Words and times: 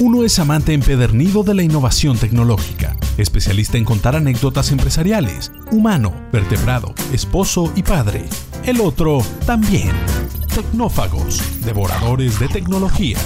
Uno 0.00 0.22
es 0.22 0.38
amante 0.38 0.74
empedernido 0.74 1.42
de 1.42 1.54
la 1.54 1.64
innovación 1.64 2.16
tecnológica, 2.16 2.96
especialista 3.16 3.78
en 3.78 3.84
contar 3.84 4.14
anécdotas 4.14 4.70
empresariales, 4.70 5.50
humano, 5.72 6.14
vertebrado, 6.32 6.94
esposo 7.12 7.72
y 7.74 7.82
padre. 7.82 8.24
El 8.64 8.80
otro 8.80 9.18
también. 9.44 9.90
Tecnófagos, 10.54 11.42
devoradores 11.64 12.38
de 12.38 12.46
tecnología. 12.46 13.18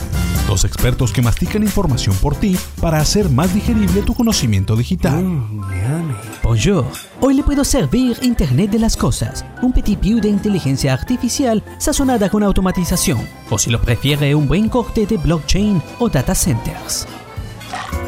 Dos 0.53 0.67
expertos 0.67 1.15
que 1.15 1.23
mastican 1.23 1.63
información 1.63 2.15
por 2.17 2.37
ti 2.37 2.59
para 2.79 2.99
hacer 2.99 3.31
más 3.31 3.55
digerible 3.55 4.03
tu 4.03 4.13
conocimiento 4.13 4.77
digital. 4.77 5.25
Bonjour. 6.43 6.85
Hoy 7.23 7.33
le 7.33 7.43
puedo 7.43 7.65
servir 7.65 8.19
Internet 8.21 8.71
de 8.71 8.79
las 8.79 8.95
Cosas, 8.95 9.47
un 9.63 9.73
petit 9.73 9.99
view 9.99 10.21
de 10.21 10.29
inteligencia 10.29 10.93
artificial 10.93 11.65
sazonada 11.79 12.29
con 12.29 12.43
automatización, 12.43 13.27
o 13.49 13.57
si 13.57 13.71
lo 13.71 13.81
prefiere, 13.81 14.35
un 14.35 14.47
buen 14.47 14.69
corte 14.69 15.07
de 15.07 15.17
blockchain 15.17 15.83
o 16.01 16.11
data 16.11 16.35
centers. 16.35 17.09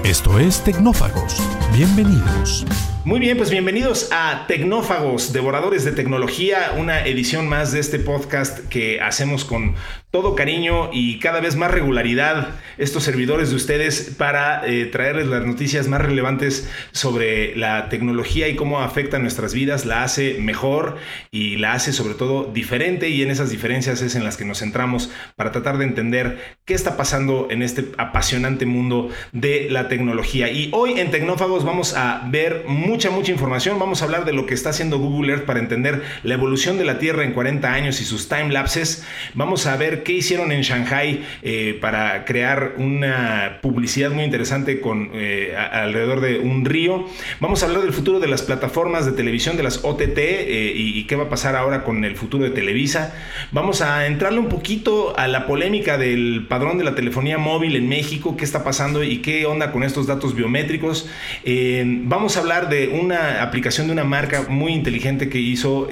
Esto 0.04 0.38
es 0.38 0.62
Tecnófagos. 0.62 1.36
Bienvenidos. 1.72 2.66
Muy 3.06 3.20
bien, 3.20 3.38
pues 3.38 3.48
bienvenidos 3.48 4.08
a 4.12 4.46
Tecnófagos, 4.48 5.32
Devoradores 5.32 5.84
de 5.84 5.92
Tecnología, 5.92 6.74
una 6.76 7.06
edición 7.06 7.48
más 7.48 7.72
de 7.72 7.80
este 7.80 7.98
podcast 7.98 8.58
que 8.68 9.00
hacemos 9.00 9.46
con 9.46 9.74
todo 10.14 10.36
cariño 10.36 10.90
y 10.92 11.18
cada 11.18 11.40
vez 11.40 11.56
más 11.56 11.72
regularidad 11.72 12.50
estos 12.78 13.02
servidores 13.02 13.50
de 13.50 13.56
ustedes 13.56 14.14
para 14.16 14.64
eh, 14.64 14.86
traerles 14.86 15.26
las 15.26 15.44
noticias 15.44 15.88
más 15.88 16.00
relevantes 16.00 16.70
sobre 16.92 17.56
la 17.56 17.88
tecnología 17.88 18.46
y 18.46 18.54
cómo 18.54 18.80
afecta 18.80 19.18
nuestras 19.18 19.54
vidas, 19.54 19.86
la 19.86 20.04
hace 20.04 20.36
mejor 20.38 20.98
y 21.32 21.56
la 21.56 21.72
hace 21.72 21.92
sobre 21.92 22.14
todo 22.14 22.44
diferente. 22.44 23.08
Y 23.08 23.22
en 23.22 23.32
esas 23.32 23.50
diferencias 23.50 24.02
es 24.02 24.14
en 24.14 24.22
las 24.22 24.36
que 24.36 24.44
nos 24.44 24.60
centramos 24.60 25.10
para 25.34 25.50
tratar 25.50 25.78
de 25.78 25.84
entender 25.84 26.38
qué 26.64 26.74
está 26.74 26.96
pasando 26.96 27.48
en 27.50 27.62
este 27.62 27.86
apasionante 27.98 28.66
mundo 28.66 29.10
de 29.32 29.66
la 29.68 29.88
tecnología. 29.88 30.48
Y 30.48 30.70
hoy 30.72 30.92
en 31.00 31.10
Tecnófagos 31.10 31.64
vamos 31.64 31.96
a 31.96 32.22
ver 32.30 32.66
mucha, 32.68 33.10
mucha 33.10 33.32
información, 33.32 33.80
vamos 33.80 34.00
a 34.00 34.04
hablar 34.04 34.24
de 34.24 34.32
lo 34.32 34.46
que 34.46 34.54
está 34.54 34.70
haciendo 34.70 34.98
Google 34.98 35.32
Earth 35.32 35.44
para 35.44 35.58
entender 35.58 36.04
la 36.22 36.34
evolución 36.34 36.78
de 36.78 36.84
la 36.84 37.00
Tierra 37.00 37.24
en 37.24 37.32
40 37.32 37.72
años 37.72 38.00
y 38.00 38.04
sus 38.04 38.28
time 38.28 38.52
lapses, 38.52 39.04
vamos 39.34 39.66
a 39.66 39.76
ver 39.76 40.03
qué 40.04 40.12
hicieron 40.12 40.52
en 40.52 40.60
Shanghai 40.62 41.24
eh, 41.42 41.76
para 41.80 42.24
crear 42.24 42.74
una 42.76 43.58
publicidad 43.62 44.10
muy 44.10 44.24
interesante 44.24 44.80
con 44.80 45.10
eh, 45.14 45.56
alrededor 45.56 46.20
de 46.20 46.38
un 46.38 46.64
río. 46.64 47.06
Vamos 47.40 47.62
a 47.62 47.66
hablar 47.66 47.82
del 47.82 47.92
futuro 47.92 48.20
de 48.20 48.28
las 48.28 48.42
plataformas 48.42 49.06
de 49.06 49.12
televisión, 49.12 49.56
de 49.56 49.62
las 49.62 49.84
OTT 49.84 50.18
eh, 50.18 50.72
y, 50.76 51.04
qué 51.04 51.16
va 51.16 51.24
a 51.24 51.28
pasar 51.28 51.56
ahora 51.56 51.82
con 51.84 52.04
el 52.04 52.16
futuro 52.16 52.44
de 52.44 52.50
Televisa. 52.50 53.14
Vamos 53.50 53.80
a 53.80 54.06
entrarle 54.06 54.38
un 54.38 54.48
poquito 54.48 55.18
a 55.18 55.26
la 55.26 55.46
polémica 55.46 55.98
del 55.98 56.46
padrón 56.48 56.78
de 56.78 56.84
la 56.84 56.94
telefonía 56.94 57.38
móvil 57.38 57.76
en 57.76 57.88
México, 57.88 58.36
qué 58.36 58.44
está 58.44 58.62
pasando 58.62 59.02
y 59.02 59.18
qué 59.18 59.46
onda 59.46 59.72
con 59.72 59.82
estos 59.82 60.06
datos 60.06 60.34
biométricos. 60.34 61.08
vamos 61.44 62.36
a 62.36 62.40
hablar 62.40 62.68
de 62.68 62.88
una 62.88 63.42
aplicación 63.42 63.86
de 63.86 63.92
una 63.94 64.04
marca 64.04 64.44
muy 64.48 64.72
inteligente 64.72 65.28
que 65.28 65.38
hizo 65.38 65.88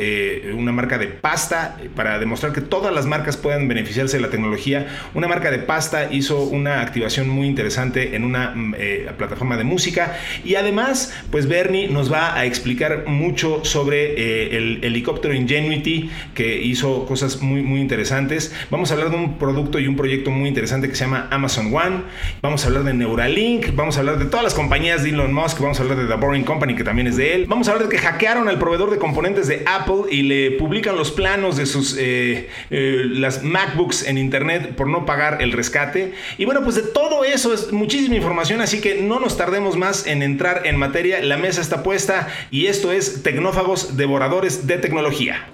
una 0.55 0.73
marca 0.73 0.99
de 0.99 1.09
pasta 1.09 1.79
para 1.95 2.19
demostrar 2.19 2.53
que 2.53 2.61
todas 2.61 2.93
las 2.93 3.07
marcas 3.07 3.37
puedan 3.37 3.69
beneficiar 3.69 4.02
de 4.11 4.21
la 4.21 4.31
tecnología. 4.31 4.89
Una 5.15 5.29
marca 5.29 5.51
de 5.51 5.59
pasta 5.59 6.13
hizo 6.13 6.43
una 6.43 6.81
activación 6.81 7.29
muy 7.29 7.47
interesante 7.47 8.17
en 8.17 8.25
una 8.25 8.51
mm, 8.51 8.75
eh, 8.77 9.11
plataforma 9.17 9.57
de 9.57 9.65
música 9.65 10.19
y 10.45 10.57
además, 10.57 11.15
pues 11.31 11.47
Bernie 11.47 11.89
nos 11.89 12.13
va 12.13 12.37
a 12.37 12.45
explicar 12.45 13.05
mucho 13.07 13.65
sobre 13.65 14.15
eh, 14.15 14.57
el 14.57 14.81
helicóptero 14.83 15.35
Ingenuity 15.35 16.11
que 16.35 16.61
hizo 16.63 17.07
cosas 17.07 17.41
muy, 17.41 17.63
muy 17.63 17.81
interesantes. 17.81 18.55
Vamos 18.71 18.91
a 18.91 18.95
hablar 18.95 19.11
de 19.11 19.17
un 19.17 19.39
producto 19.39 19.79
y 19.79 19.87
un 19.87 19.97
proyecto 19.97 20.31
muy 20.31 20.49
interesante 20.49 20.89
que 20.89 20.95
se 20.95 21.05
llama 21.05 21.29
Amazon 21.31 21.75
One. 21.75 22.03
Vamos 22.41 22.65
a 22.65 22.69
hablar 22.69 22.85
de 22.85 22.95
Neuralink. 22.95 23.75
Vamos 23.75 23.97
a 23.97 24.01
hablar 24.01 24.19
de 24.19 24.25
todas 24.25 24.43
las 24.43 24.55
compañías 24.55 25.03
de 25.03 25.11
Elon 25.11 25.33
Musk. 25.33 25.61
Vamos 25.61 25.79
a 25.79 25.83
hablar 25.83 25.99
de 25.99 26.07
The 26.07 26.15
Boring 26.15 26.45
Company 26.45 26.75
que 26.75 26.85
también 26.85 27.07
es 27.07 27.17
de 27.17 27.35
él. 27.35 27.47
Vamos 27.47 27.69
a 27.69 27.73
hablar 27.73 27.89
de 27.89 27.95
que 27.95 28.03
hackearon 28.03 28.49
al 28.49 28.59
proveedor 28.59 28.91
de 28.91 28.99
componentes 28.99 29.49
de 29.49 29.63
Apple 29.67 30.05
y 30.11 30.23
le 30.23 30.53
publican 30.53 30.97
los 30.97 31.11
planos 31.11 31.57
de 31.57 31.67
sus 31.67 31.97
eh, 31.99 32.49
las 32.71 33.43
MacBooks 33.43 33.82
en 34.07 34.19
internet 34.19 34.75
por 34.77 34.89
no 34.89 35.05
pagar 35.05 35.43
el 35.43 35.53
rescate. 35.53 36.15
Y 36.39 36.45
bueno, 36.45 36.63
pues 36.63 36.77
de 36.77 36.83
todo 36.83 37.25
eso 37.25 37.53
es 37.53 37.73
muchísima 37.73 38.17
información, 38.17 38.61
así 38.61 38.81
que 38.81 39.03
no 39.03 39.19
nos 39.21 39.37
tardemos 39.37 39.77
más 39.77 40.07
en 40.07 40.23
entrar 40.23 40.67
en 40.67 40.77
materia. 40.77 41.21
La 41.21 41.37
mesa 41.37 41.61
está 41.61 41.83
puesta 41.83 42.29
y 42.51 42.67
esto 42.67 42.93
es 42.93 43.23
Tecnófagos 43.23 43.97
Devoradores 43.97 44.67
de 44.67 44.79
Tecnología. 44.79 45.47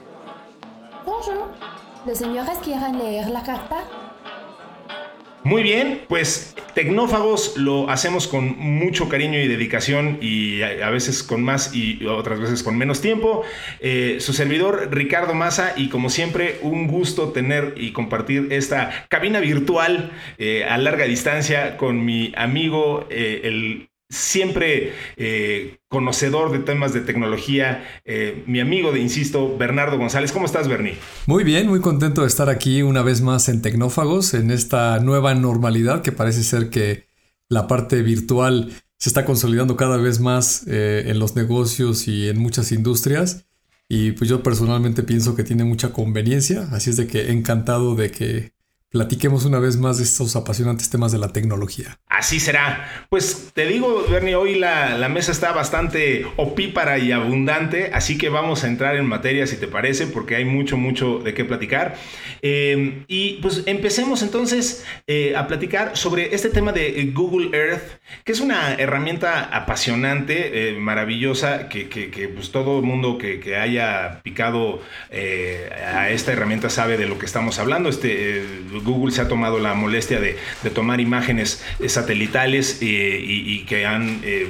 Muy 5.45 5.63
bien, 5.63 6.03
pues 6.09 6.55
Tecnófagos 6.75 7.57
lo 7.57 7.89
hacemos 7.91 8.29
con 8.29 8.57
mucho 8.59 9.09
cariño 9.09 9.41
y 9.41 9.49
dedicación 9.49 10.19
y 10.21 10.63
a, 10.63 10.91
veces 10.91 11.23
con 11.23 11.43
más 11.43 11.75
y 11.75 12.05
otras 12.07 12.41
veces 12.41 12.63
con 12.63 12.77
menos 12.77 13.01
tiempo. 13.01 13.43
Eh, 13.81 14.19
su 14.21 14.33
servidor 14.33 14.89
Ricardo 14.91 15.35
Massa 15.35 15.75
y 15.77 15.89
como 15.89 16.11
siempre 16.11 16.59
un 16.63 16.87
gusto 16.87 17.31
tener 17.31 17.75
y 17.77 17.93
compartir 17.93 18.49
esta 18.51 19.07
cabina 19.09 19.41
virtual 19.41 20.13
eh, 20.39 20.65
a 20.65 20.77
larga 20.77 21.05
distancia 21.05 21.77
con 21.77 22.05
mi 22.05 22.33
amigo 22.37 23.07
eh, 23.11 23.41
el 23.45 23.88
siempre 24.11 24.93
eh, 25.17 25.79
conocedor 25.89 26.51
de 26.51 26.61
temas 26.61 26.93
de 26.93 27.01
tecnología, 27.01 27.85
eh, 28.05 28.43
mi 28.47 28.61
amigo, 28.61 28.93
de, 28.93 29.01
insisto, 29.01 29.57
Bernardo 29.59 29.99
González. 29.99 30.33
¿Cómo 30.33 30.47
estás, 30.47 30.69
Bernie? 30.69 30.97
Muy 31.27 31.45
bien, 31.45 31.69
muy 31.69 31.81
contento 31.81 32.23
de 32.23 32.27
estar 32.27 32.49
aquí 32.49 32.83
una 32.83 33.03
vez 33.03 33.21
más 33.21 33.49
en 33.49 33.61
Tecnófagos, 33.61 34.35
en 34.35 34.51
esta 34.51 34.99
nueva 35.01 35.35
normalidad 35.35 36.03
que 36.03 36.13
parece 36.13 36.43
ser 36.43 36.71
que 36.71 37.07
la 37.49 37.67
parte 37.67 38.03
virtual 38.03 38.73
se 38.99 39.11
está 39.11 39.25
consolidando 39.25 39.77
cada 39.77 39.97
vez 39.97 40.21
más 40.21 40.67
eh, 40.67 41.05
en 41.07 41.19
los 41.19 41.37
negocios 41.37 42.09
y 42.09 42.29
en 42.29 42.39
muchas 42.39 42.73
industrias. 42.73 43.47
Y 43.89 44.13
pues 44.13 44.29
yo 44.29 44.43
personalmente 44.43 45.03
pienso 45.03 45.35
que 45.35 45.45
tiene 45.45 45.65
mucha 45.65 45.93
conveniencia, 45.93 46.69
así 46.73 46.91
es 46.91 46.97
de 46.97 47.07
que 47.07 47.31
encantado 47.31 47.95
de 47.95 48.11
que 48.11 48.53
platiquemos 48.91 49.45
una 49.45 49.59
vez 49.59 49.77
más 49.77 49.99
de 49.99 50.05
estos 50.05 50.35
apasionantes 50.35 50.89
temas 50.89 51.13
de 51.13 51.19
la 51.19 51.29
tecnología. 51.29 51.99
Así 52.09 52.41
será. 52.41 53.07
Pues 53.11 53.51
te 53.53 53.67
digo, 53.67 54.07
Bernie, 54.11 54.35
hoy 54.35 54.55
la, 54.55 55.09
mesa 55.09 55.33
está 55.33 55.53
bastante 55.53 56.27
opípara 56.37 56.99
y 56.99 57.13
abundante, 57.13 57.91
así 57.93 58.19
que 58.19 58.29
vamos 58.29 58.65
a 58.65 58.69
entrar 58.69 58.97
en 58.97 59.07
materia, 59.07 59.47
si 59.47 59.57
te 59.57 59.69
parece, 59.69 60.07
porque 60.07 60.37
hay 60.37 60.45
mucho, 60.45 60.77
mucho 60.77 61.19
de 61.19 61.35
qué 61.35 61.45
platicar. 61.45 61.97
Em, 62.41 63.05
y 63.09 63.35
pues 63.43 63.63
empecemos 63.67 64.23
entonces 64.23 64.85
eh, 65.07 65.35
a 65.37 65.47
platicar 65.47 65.97
sobre 65.97 66.35
este 66.35 66.49
tema 66.49 66.73
de 66.73 67.11
Google 67.15 67.57
Earth, 67.57 68.01
que 68.25 68.33
es 68.33 68.41
una 68.41 68.75
herramienta 68.75 69.45
apasionante, 69.45 70.71
eh, 70.71 70.79
maravillosa, 70.79 71.69
que, 71.69 71.89
pues 72.35 72.53
todo 72.53 72.83
mundo 72.83 73.19
que, 73.19 73.41
que 73.41 73.57
haya 73.57 74.21
picado 74.23 74.81
eh, 75.11 75.71
a 75.95 76.11
esta 76.11 76.33
herramienta 76.33 76.71
sabe 76.71 76.97
de 76.97 77.07
lo 77.07 77.19
que 77.19 77.27
estamos 77.27 77.59
hablando. 77.59 77.89
Este 77.89 78.43
Google 78.85 79.13
se 79.13 79.21
ha 79.21 79.29
tomado 79.29 79.59
la 79.59 79.75
molestia 79.75 80.21
de, 80.21 80.37
tomar 80.75 81.01
imágenes 81.01 81.65
eh, 81.81 81.89
satelitales 81.89 82.79
eh, 82.83 83.21
y, 83.21 83.65
que 83.65 83.87
han, 83.87 84.21
eh, 84.23 84.49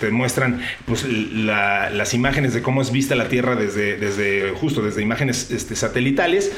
te 0.00 0.10
muestran 0.10 0.60
pues, 0.86 1.04
las 1.04 2.14
imágenes 2.14 2.54
de 2.54 2.62
cómo 2.62 2.82
es 2.82 2.90
vista 2.90 3.14
la 3.14 3.28
Tierra 3.28 3.54
desde, 3.54 3.96
desde 3.96 4.50
justo 4.50 4.82
desde 4.82 5.02
imágenes 5.02 5.50
este, 5.50 5.76
satelitales, 5.76 6.52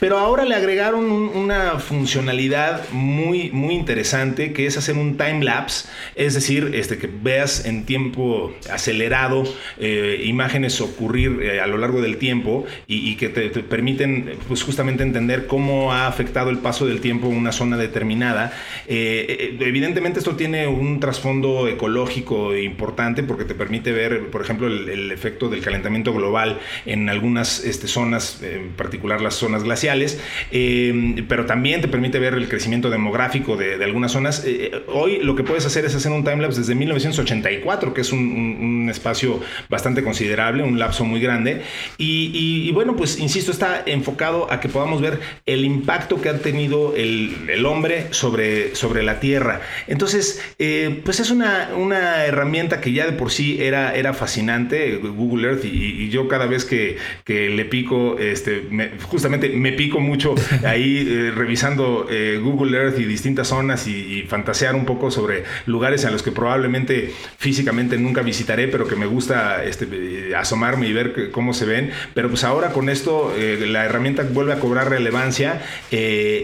pero 0.00 0.18
ahora 0.18 0.44
le 0.44 0.54
agregaron 0.54 1.04
una 1.04 1.78
funcionalidad 1.78 2.88
muy, 2.90 3.50
muy 3.50 3.74
interesante 3.74 4.52
que 4.52 4.66
es 4.66 4.76
hacer 4.76 4.96
un 4.96 5.16
time 5.16 5.44
lapse, 5.44 5.88
es 6.14 6.34
decir, 6.34 6.72
este, 6.74 6.98
que 6.98 7.06
veas 7.06 7.64
en 7.64 7.84
tiempo 7.84 8.54
acelerado 8.70 9.44
imágenes 9.78 10.80
ocurrir 10.80 11.60
a 11.62 11.66
lo 11.66 11.78
largo 11.78 12.02
del 12.02 12.18
tiempo 12.18 12.66
y, 12.86 13.16
que 13.16 13.28
te, 13.28 13.48
te, 13.50 13.62
permiten 13.62 14.36
pues, 14.46 14.62
justamente 14.62 15.02
entender 15.02 15.46
cómo 15.46 15.92
ha 15.92 16.06
afectado 16.06 16.50
el 16.50 16.58
paso 16.68 16.84
del 16.84 17.00
tiempo 17.00 17.28
una 17.28 17.50
zona 17.50 17.78
determinada. 17.78 18.52
Eh, 18.86 19.56
eh, 19.58 19.64
evidentemente 19.66 20.18
esto 20.18 20.36
tiene 20.36 20.66
un 20.66 21.00
trasfondo 21.00 21.66
ecológico 21.66 22.54
importante 22.54 23.22
porque 23.22 23.46
te 23.46 23.54
permite 23.54 23.90
ver, 23.90 24.28
por 24.28 24.42
ejemplo, 24.42 24.66
el, 24.66 25.10
efecto 25.10 25.48
del 25.48 25.62
calentamiento 25.62 26.12
global 26.12 26.58
en 26.84 27.08
algunas 27.08 27.64
este, 27.64 27.88
zonas, 27.88 28.42
en 28.42 28.72
particular 28.72 29.22
las 29.22 29.36
zonas 29.36 29.64
glaciales, 29.64 30.20
eh, 30.50 31.24
pero 31.26 31.46
también 31.46 31.80
te 31.80 31.88
permite 31.88 32.18
ver 32.18 32.34
el 32.34 32.50
crecimiento 32.50 32.90
demográfico 32.90 33.56
de, 33.56 33.82
algunas 33.82 34.12
zonas. 34.12 34.44
hoy 34.88 35.20
lo 35.22 35.34
que 35.36 35.44
puedes 35.44 35.64
hacer 35.64 35.86
es 35.86 35.94
hacer 35.94 36.12
un 36.12 36.22
timelapse 36.22 36.60
desde 36.60 36.74
1984, 36.74 37.94
que 37.94 38.02
es 38.02 38.12
un, 38.12 38.88
espacio 38.90 39.40
bastante 39.70 40.02
considerable, 40.02 40.62
un 40.62 40.78
lapso 40.78 41.06
muy 41.06 41.20
grande. 41.20 41.62
Y, 41.96 42.30
y 42.68 42.72
bueno, 42.72 42.94
pues 42.94 43.18
insisto, 43.18 43.52
está 43.52 43.82
enfocado 43.86 44.52
a 44.52 44.60
que 44.60 44.68
podamos 44.68 45.00
ver 45.00 45.20
el 45.46 45.64
impacto 45.64 46.20
que 46.20 46.28
ha 46.28 46.38
tenido 46.38 46.57
tenido 46.58 46.96
el, 46.96 47.64
hombre 47.66 48.08
sobre, 48.10 48.74
sobre 48.74 49.04
la 49.04 49.20
Tierra. 49.20 49.60
Entonces, 49.86 50.42
eh, 50.58 51.00
pues 51.04 51.20
es 51.20 51.30
una, 51.30 51.70
una, 51.76 52.24
herramienta 52.24 52.80
que 52.80 52.92
ya 52.92 53.06
de 53.06 53.12
por 53.12 53.30
sí 53.30 53.62
era, 53.62 53.94
era 53.94 54.12
fascinante, 54.12 54.96
Google 54.96 55.48
Earth, 55.48 55.64
y, 55.64 56.08
yo 56.08 56.26
cada 56.26 56.46
vez 56.46 56.64
que, 56.64 56.96
le 57.26 57.64
pico, 57.66 58.18
este, 58.18 58.62
justamente 59.02 59.50
me 59.50 59.72
pico 59.72 60.00
mucho 60.00 60.34
ahí 60.64 61.06
eh, 61.08 61.32
revisando 61.32 62.08
eh, 62.10 62.40
Google 62.42 62.76
Earth 62.76 62.98
y 62.98 63.04
distintas 63.04 63.48
zonas 63.48 63.86
y, 63.86 64.24
fantasear 64.28 64.74
un 64.74 64.84
poco 64.84 65.10
sobre 65.10 65.44
lugares 65.66 66.04
a 66.04 66.10
los 66.10 66.22
que 66.22 66.32
probablemente 66.32 67.12
físicamente 67.38 67.96
nunca 67.98 68.22
visitaré, 68.22 68.66
pero 68.66 68.88
que 68.88 68.96
me 68.96 69.06
gusta 69.06 69.64
este, 69.64 70.34
asomarme 70.36 70.88
y 70.88 70.92
ver 70.92 71.30
cómo 71.30 71.54
se 71.54 71.64
ven. 71.66 71.90
Pero 72.14 72.28
pues 72.28 72.42
ahora 72.42 72.72
con 72.72 72.88
esto 72.88 73.32
la 73.36 73.84
herramienta 73.84 74.24
vuelve 74.24 74.52
a 74.52 74.58
cobrar 74.58 74.90
relevancia 74.90 75.60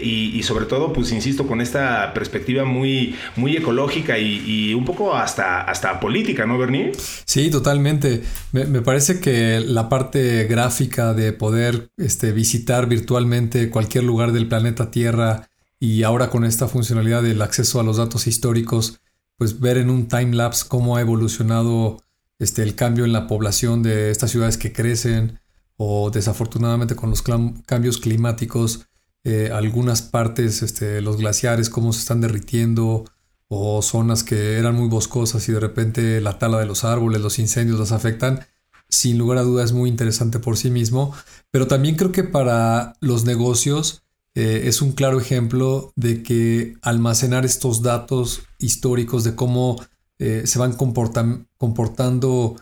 y, 0.05 0.43
sobre 0.43 0.65
todo, 0.65 0.93
pues 0.93 1.11
insisto, 1.11 1.47
con 1.47 1.61
esta 1.61 2.13
perspectiva 2.13 2.63
muy, 2.63 3.15
muy 3.35 3.57
ecológica 3.57 4.19
y, 4.19 4.73
un 4.73 4.85
poco 4.85 5.15
hasta, 5.15 5.61
hasta 5.61 5.99
política, 5.99 6.45
¿no, 6.45 6.57
Bernie? 6.57 6.91
Sí, 7.25 7.49
totalmente. 7.49 8.23
Me, 8.51 8.81
parece 8.81 9.19
que 9.19 9.59
la 9.59 9.89
parte 9.89 10.45
gráfica 10.45 11.13
de 11.13 11.33
poder 11.33 11.89
este, 11.97 12.31
visitar 12.31 12.87
virtualmente 12.87 13.69
cualquier 13.69 14.03
lugar 14.03 14.31
del 14.31 14.47
planeta 14.47 14.91
Tierra 14.91 15.49
y 15.79 16.03
ahora 16.03 16.29
con 16.29 16.45
esta 16.45 16.67
funcionalidad 16.67 17.23
del 17.23 17.41
acceso 17.41 17.79
a 17.79 17.83
los 17.83 17.97
datos 17.97 18.27
históricos, 18.27 18.99
pues 19.37 19.59
ver 19.59 19.77
en 19.77 19.89
un 19.89 20.07
time 20.07 20.35
lapse 20.35 20.65
cómo 20.67 20.97
ha 20.97 21.01
evolucionado 21.01 22.01
este, 22.39 22.63
el 22.63 22.75
cambio 22.75 23.05
en 23.05 23.13
la 23.13 23.27
población 23.27 23.81
de 23.81 24.11
estas 24.11 24.31
ciudades 24.31 24.57
que 24.57 24.71
crecen 24.71 25.39
o 25.77 26.09
desafortunadamente 26.11 26.95
con 26.95 27.09
los 27.09 27.21
cambios 27.21 27.97
climáticos, 27.97 28.87
eh, 29.25 29.49
algunas 29.51 30.03
partes, 30.03 30.61
este, 30.61 31.01
los 31.01 31.17
glaciares, 31.17 31.71
cómo 31.71 31.91
se 31.91 31.99
están 31.99 32.21
derritiendo, 32.21 33.05
o 33.47 33.81
zonas 33.81 34.23
que 34.23 34.59
eran 34.59 34.75
muy 34.75 34.87
boscosas 34.87 35.49
y 35.49 35.51
de 35.51 35.59
repente 35.59 36.21
la 36.21 36.37
tala 36.37 36.59
de 36.59 36.67
los 36.67 36.83
árboles, 36.83 37.21
los 37.21 37.39
incendios 37.39 37.79
las 37.79 37.91
afectan, 37.91 38.45
sin 38.87 39.17
lugar 39.17 39.39
a 39.39 39.43
dudas 39.43 39.65
es 39.65 39.73
muy 39.73 39.89
interesante 39.89 40.37
por 40.37 40.57
sí 40.57 40.69
mismo, 40.69 41.11
pero 41.49 41.65
también 41.65 41.95
creo 41.95 42.11
que 42.11 42.23
para 42.23 42.93
los 43.01 43.25
negocios 43.25 44.03
eh, 44.35 44.63
es 44.65 44.83
un 44.83 44.91
claro 44.91 45.19
ejemplo 45.19 45.91
de 45.95 46.21
que 46.21 46.75
almacenar 46.83 47.45
estos 47.45 47.81
datos 47.81 48.43
históricos 48.59 49.23
de 49.23 49.33
cómo 49.33 49.83
eh, 50.19 50.43
se 50.45 50.59
van 50.59 50.73
comportando 50.73 52.55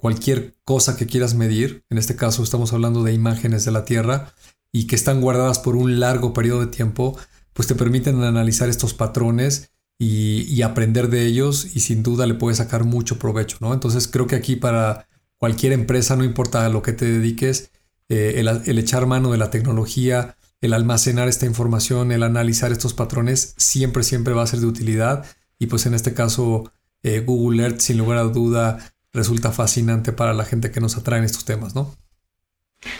cualquier 0.00 0.56
cosa 0.64 0.96
que 0.96 1.06
quieras 1.06 1.34
medir, 1.34 1.84
en 1.88 1.98
este 1.98 2.16
caso 2.16 2.42
estamos 2.42 2.72
hablando 2.72 3.04
de 3.04 3.12
imágenes 3.12 3.64
de 3.64 3.70
la 3.70 3.84
Tierra, 3.84 4.34
y 4.72 4.86
que 4.86 4.96
están 4.96 5.20
guardadas 5.20 5.58
por 5.58 5.76
un 5.76 6.00
largo 6.00 6.32
periodo 6.32 6.60
de 6.60 6.66
tiempo, 6.68 7.18
pues 7.52 7.68
te 7.68 7.74
permiten 7.74 8.22
analizar 8.22 8.68
estos 8.68 8.94
patrones 8.94 9.72
y, 9.98 10.62
aprender 10.62 11.08
de 11.08 11.26
ellos 11.26 11.76
y 11.76 11.80
sin 11.80 12.02
duda 12.02 12.26
le 12.26 12.34
puedes 12.34 12.58
sacar 12.58 12.84
mucho 12.84 13.18
provecho, 13.18 13.58
¿no? 13.60 13.74
Entonces 13.74 14.06
creo 14.06 14.26
que 14.26 14.36
aquí 14.36 14.56
para 14.56 15.08
cualquier 15.38 15.72
empresa, 15.72 16.16
no 16.16 16.24
importa 16.24 16.64
a 16.64 16.68
lo 16.68 16.82
que 16.82 16.92
te 16.92 17.04
dediques, 17.04 17.70
eh, 18.08 18.34
el, 18.36 18.78
echar 18.78 19.06
mano 19.06 19.32
de 19.32 19.38
la 19.38 19.50
tecnología, 19.50 20.36
el 20.60 20.72
almacenar 20.72 21.28
esta 21.28 21.46
información, 21.46 22.12
el 22.12 22.22
analizar 22.22 22.72
estos 22.72 22.94
patrones, 22.94 23.54
siempre, 23.56 24.02
siempre 24.02 24.34
va 24.34 24.42
a 24.42 24.46
ser 24.46 24.60
de 24.60 24.66
utilidad. 24.66 25.24
Y 25.58 25.66
pues 25.66 25.86
en 25.86 25.94
este 25.94 26.14
caso, 26.14 26.70
eh, 27.02 27.20
Google 27.20 27.62
Earth, 27.64 27.80
sin 27.80 27.98
lugar 27.98 28.18
a 28.18 28.24
duda, 28.24 28.94
resulta 29.12 29.52
fascinante 29.52 30.12
para 30.12 30.32
la 30.32 30.44
gente 30.44 30.70
que 30.70 30.80
nos 30.80 30.96
atrae 30.96 31.18
en 31.18 31.24
estos 31.24 31.44
temas, 31.44 31.74
¿no? 31.74 31.94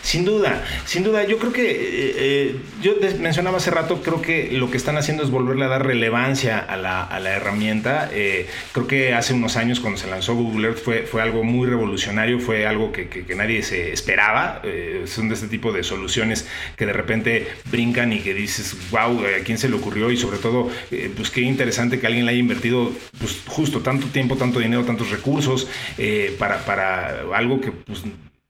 Sin 0.09 0.25
duda, 0.25 0.65
sin 0.85 1.03
duda. 1.03 1.23
Yo 1.25 1.37
creo 1.37 1.53
que, 1.53 1.69
eh, 1.69 2.13
eh, 2.17 2.55
yo 2.81 2.95
mencionaba 3.19 3.57
hace 3.57 3.71
rato, 3.71 4.01
creo 4.01 4.21
que 4.21 4.51
lo 4.51 4.71
que 4.71 4.77
están 4.77 4.97
haciendo 4.97 5.23
es 5.23 5.29
volverle 5.29 5.65
a 5.65 5.67
dar 5.67 5.85
relevancia 5.85 6.57
a 6.57 6.77
la, 6.77 7.35
herramienta. 7.35 8.09
Eh, 8.11 8.47
creo 8.71 8.87
que 8.87 9.13
hace 9.13 9.33
unos 9.33 9.55
años 9.55 9.79
cuando 9.79 9.99
se 9.99 10.09
lanzó 10.09 10.33
Google 10.33 10.69
Earth 10.69 10.79
fue, 10.79 11.03
fue 11.03 11.21
algo 11.21 11.43
muy 11.43 11.67
revolucionario, 11.67 12.39
fue 12.39 12.65
algo 12.65 12.91
que, 12.91 13.23
nadie 13.35 13.61
se 13.61 13.93
esperaba. 13.93 14.63
son 15.05 15.29
de 15.29 15.35
este 15.35 15.47
tipo 15.47 15.71
de 15.71 15.83
soluciones 15.83 16.47
que 16.75 16.85
de 16.85 16.93
repente 16.93 17.47
brincan 17.71 18.11
y 18.11 18.19
que 18.19 18.33
dices, 18.33 18.75
wow, 18.89 19.21
¿a 19.39 19.43
quién 19.43 19.59
se 19.59 19.69
le 19.69 19.75
ocurrió? 19.75 20.11
Y 20.11 20.17
sobre 20.17 20.39
todo, 20.39 20.69
pues 21.15 21.29
qué 21.29 21.41
interesante 21.41 21.99
que 21.99 22.07
alguien 22.07 22.25
le 22.25 22.31
haya 22.31 22.39
invertido 22.39 22.91
pues, 23.19 23.43
justo 23.45 23.81
tanto 23.81 24.07
tiempo, 24.07 24.35
tanto 24.35 24.59
dinero, 24.59 24.83
tantos 24.83 25.11
recursos 25.11 25.67
para, 26.37 26.65
para 26.65 27.21
algo 27.33 27.61
que 27.61 27.71
pues, 27.71 28.03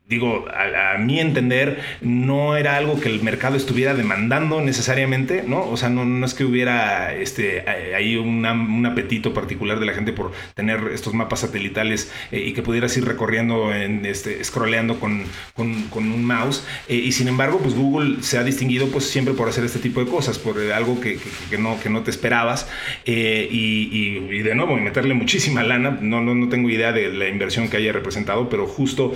digo, 0.10 0.46
a, 0.50 0.98
mi 0.98 1.20
entender, 1.20 1.80
no 2.02 2.58
era 2.58 2.78
algo 2.78 3.00
que 3.00 3.10
el 3.10 3.22
mercado 3.22 3.56
estuviera 3.56 3.94
demandando 3.94 4.60
necesariamente, 4.60 5.44
¿no? 5.46 5.70
O 5.70 5.78
sea, 5.78 5.90
no, 5.90 6.26
es 6.26 6.34
que 6.34 6.44
hubiera 6.44 7.14
este, 7.14 7.64
ahí 7.96 8.16
un 8.16 8.86
apetito 8.88 9.36
particular 9.36 9.80
de 9.80 9.86
la 9.86 9.94
gente 9.94 10.12
por 10.12 10.32
tener 10.56 10.80
estos 10.94 11.14
mapas 11.14 11.42
satelitales 11.42 12.12
eh, 12.32 12.44
y 12.48 12.54
que 12.54 12.64
pudieras 12.64 12.98
ir 12.98 13.06
recorriendo, 13.06 13.72
en, 13.72 14.04
este, 14.04 14.44
scrolleando 14.44 15.00
con, 15.00 15.26
un 15.58 16.26
mouse. 16.26 16.66
Eh, 16.88 16.96
y 16.96 17.12
sin 17.12 17.28
embargo, 17.28 17.60
pues 17.60 17.76
Google 17.76 18.24
se 18.24 18.40
ha 18.40 18.44
distinguido 18.44 18.88
pues 18.88 19.08
siempre 19.08 19.36
por 19.36 19.48
hacer 19.48 19.64
este 19.64 19.78
tipo 19.78 20.04
de 20.04 20.10
cosas, 20.10 20.40
por 20.40 20.60
algo 20.60 21.00
que, 21.00 21.20
no, 21.60 21.80
que 21.80 21.90
no 21.92 22.02
te 22.02 22.10
esperabas. 22.10 22.68
Eh, 23.06 23.48
y, 23.52 24.40
de 24.40 24.56
nuevo, 24.56 24.76
meterle 24.76 25.14
muchísima 25.14 25.62
lana, 25.62 26.00
no, 26.02 26.22
no, 26.22 26.34
no 26.34 26.50
tengo 26.50 26.68
idea 26.70 26.92
de 26.92 27.14
la 27.14 27.28
inversión 27.28 27.70
que 27.70 27.78
haya 27.78 27.92
representado, 27.92 28.50
pero 28.50 28.66
justo 28.66 29.14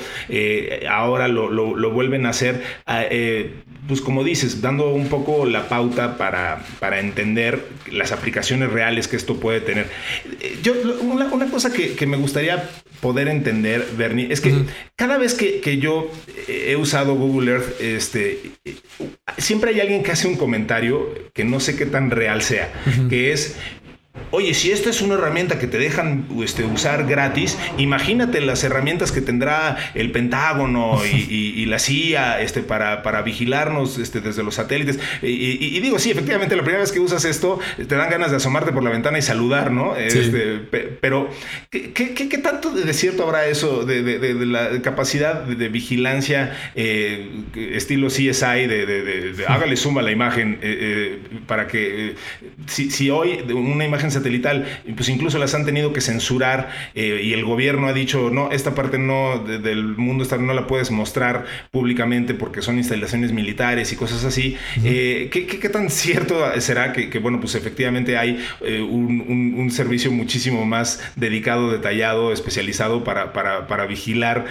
ahora 0.88 1.28
lo, 1.28 1.92
vuelven 1.92 2.26
a 2.26 2.30
hacer, 2.30 2.64
eh, 2.88 3.54
pues 3.88 4.02
como 4.02 4.24
dices, 4.24 4.62
dando 4.62 4.94
un 4.94 5.08
poco 5.08 5.46
la 5.46 5.68
pauta 5.70 6.18
para, 6.18 6.64
para 6.80 7.00
entender 7.00 7.66
las 7.92 8.12
aplicaciones 8.12 8.72
reales 8.72 9.08
que 9.08 9.16
esto 9.16 9.40
puede 9.40 9.62
tener. 9.62 9.88
Yo, 10.62 10.74
una, 11.02 11.30
cosa 11.50 11.72
que, 11.72 12.06
me 12.06 12.18
gustaría 12.18 12.70
poder 13.02 13.28
entender, 13.28 13.88
Bernie, 13.98 14.28
es 14.32 14.42
que 14.42 14.54
cada 14.96 15.18
vez 15.18 15.34
que, 15.34 15.78
yo 15.78 16.10
he 16.48 16.76
usado 16.76 17.16
Google 17.16 17.52
Earth, 17.52 17.82
este, 17.82 18.40
siempre 19.38 19.72
hay 19.72 19.82
alguien 19.82 20.04
que 20.04 20.12
hace 20.12 20.28
un 20.28 20.36
comentario 20.36 21.14
que 21.34 21.44
no 21.44 21.60
sé 21.60 21.76
qué 21.76 21.86
tan 21.86 22.12
real 22.12 22.42
sea, 22.42 22.72
que 23.10 23.32
es, 23.32 23.58
Oye, 24.30 24.54
si 24.54 24.72
esta 24.72 24.92
es 24.92 25.02
una 25.02 25.16
herramienta 25.16 25.58
que 25.58 25.66
te 25.66 25.80
dejan 25.80 26.28
este, 26.44 26.64
usar 26.64 27.06
gratis, 27.08 27.58
imagínate 27.80 28.42
las 28.42 28.64
herramientas 28.64 29.12
que 29.12 29.22
tendrá 29.22 29.78
el 29.96 30.12
Pentágono 30.12 31.04
y, 31.04 31.66
la 31.68 31.80
CIA 31.80 32.42
este, 32.42 32.62
para, 32.62 33.02
para 33.02 33.24
vigilarnos 33.24 33.98
este, 33.98 34.22
desde 34.22 34.44
los 34.44 34.56
satélites. 34.56 35.00
Y, 35.24 35.80
digo, 35.80 35.98
sí, 35.98 36.12
efectivamente, 36.12 36.56
la 36.56 36.62
primera 36.62 36.82
vez 36.82 36.92
que 36.92 37.00
usas 37.00 37.26
esto, 37.26 37.60
te 37.76 37.96
dan 37.96 38.10
ganas 38.10 38.30
de 38.30 38.38
asomarte 38.38 38.72
por 38.72 38.84
la 38.84 38.92
ventana 38.92 39.18
y 39.18 39.24
saludar, 39.24 39.72
¿no? 39.72 39.96
Este, 39.96 40.60
pero, 41.02 41.30
¿qué, 41.72 42.40
tanto 42.44 42.72
de 42.72 42.94
cierto 42.94 43.24
habrá 43.24 43.48
eso 43.48 43.84
de, 43.84 44.36
la 44.46 44.80
capacidad 44.82 45.42
de, 45.42 45.70
vigilancia 45.70 46.56
eh, 46.76 47.32
estilo 47.56 48.08
CSI, 48.08 48.68
de, 48.68 49.46
hágale 49.48 49.76
suma 49.76 50.02
a 50.02 50.04
la 50.04 50.12
imagen 50.12 50.60
eh, 50.62 51.20
eh, 51.22 51.40
para 51.48 51.68
que 51.68 52.16
si, 52.68 52.92
si 52.92 53.10
hoy 53.10 53.40
una 53.54 53.86
imagen 53.86 54.03
satelital, 54.12 54.66
pues 54.96 55.10
incluso 55.10 55.38
las 55.38 55.54
han 55.54 55.66
tenido 55.66 55.94
que 55.94 56.02
censurar 56.02 56.70
eh, 56.96 57.22
y 57.24 57.34
el 57.34 57.46
gobierno 57.46 57.88
ha 57.88 57.94
dicho, 57.94 58.30
no, 58.30 58.52
esta 58.52 58.76
parte 58.76 58.98
no 58.98 59.40
del 59.40 59.84
mundo 59.98 60.26
no 60.40 60.54
la 60.54 60.68
puedes 60.68 60.92
mostrar 60.92 61.46
públicamente 61.72 62.34
porque 62.34 62.62
son 62.62 62.78
instalaciones 62.78 63.32
militares 63.32 63.92
y 63.92 63.96
cosas 63.96 64.24
así. 64.24 64.58
Eh, 64.84 65.30
¿qué, 65.32 65.70
tan 65.70 65.90
cierto 65.90 66.44
será 66.60 66.94
que, 66.94 67.20
bueno, 67.20 67.40
pues 67.40 67.56
efectivamente 67.56 68.18
hay 68.18 68.44
eh, 68.62 68.82
un, 68.82 69.72
servicio 69.72 70.12
muchísimo 70.12 70.66
más 70.66 71.02
dedicado, 71.16 71.72
detallado, 71.72 72.32
especializado 72.32 73.04
para, 73.04 73.34
para, 73.34 73.86
vigilar 73.86 74.46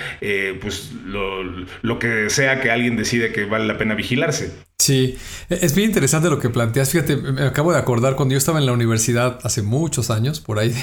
pues 0.60 0.92
lo, 1.04 1.42
lo 1.82 1.98
que 1.98 2.28
sea 2.28 2.60
que 2.60 2.70
alguien 2.70 2.96
decide 2.96 3.32
que 3.32 3.44
vale 3.44 3.66
la 3.66 3.78
pena 3.78 3.94
vigilarse? 3.94 4.52
Sí, 4.82 5.16
e-, 5.48 5.58
es 5.62 5.74
bien 5.76 5.90
interesante 5.90 6.28
lo 6.28 6.40
que 6.40 6.50
planteas. 6.50 6.90
Fíjate, 6.90 7.16
me 7.16 7.42
acabo 7.42 7.72
de 7.72 7.78
acordar 7.78 8.16
cuando 8.16 8.32
yo 8.32 8.38
estaba 8.38 8.58
en 8.58 8.66
la 8.66 8.72
universidad 8.72 9.38
hace 9.44 9.62
muchos 9.62 10.10
años, 10.10 10.40
por 10.40 10.58
ahí 10.58 10.74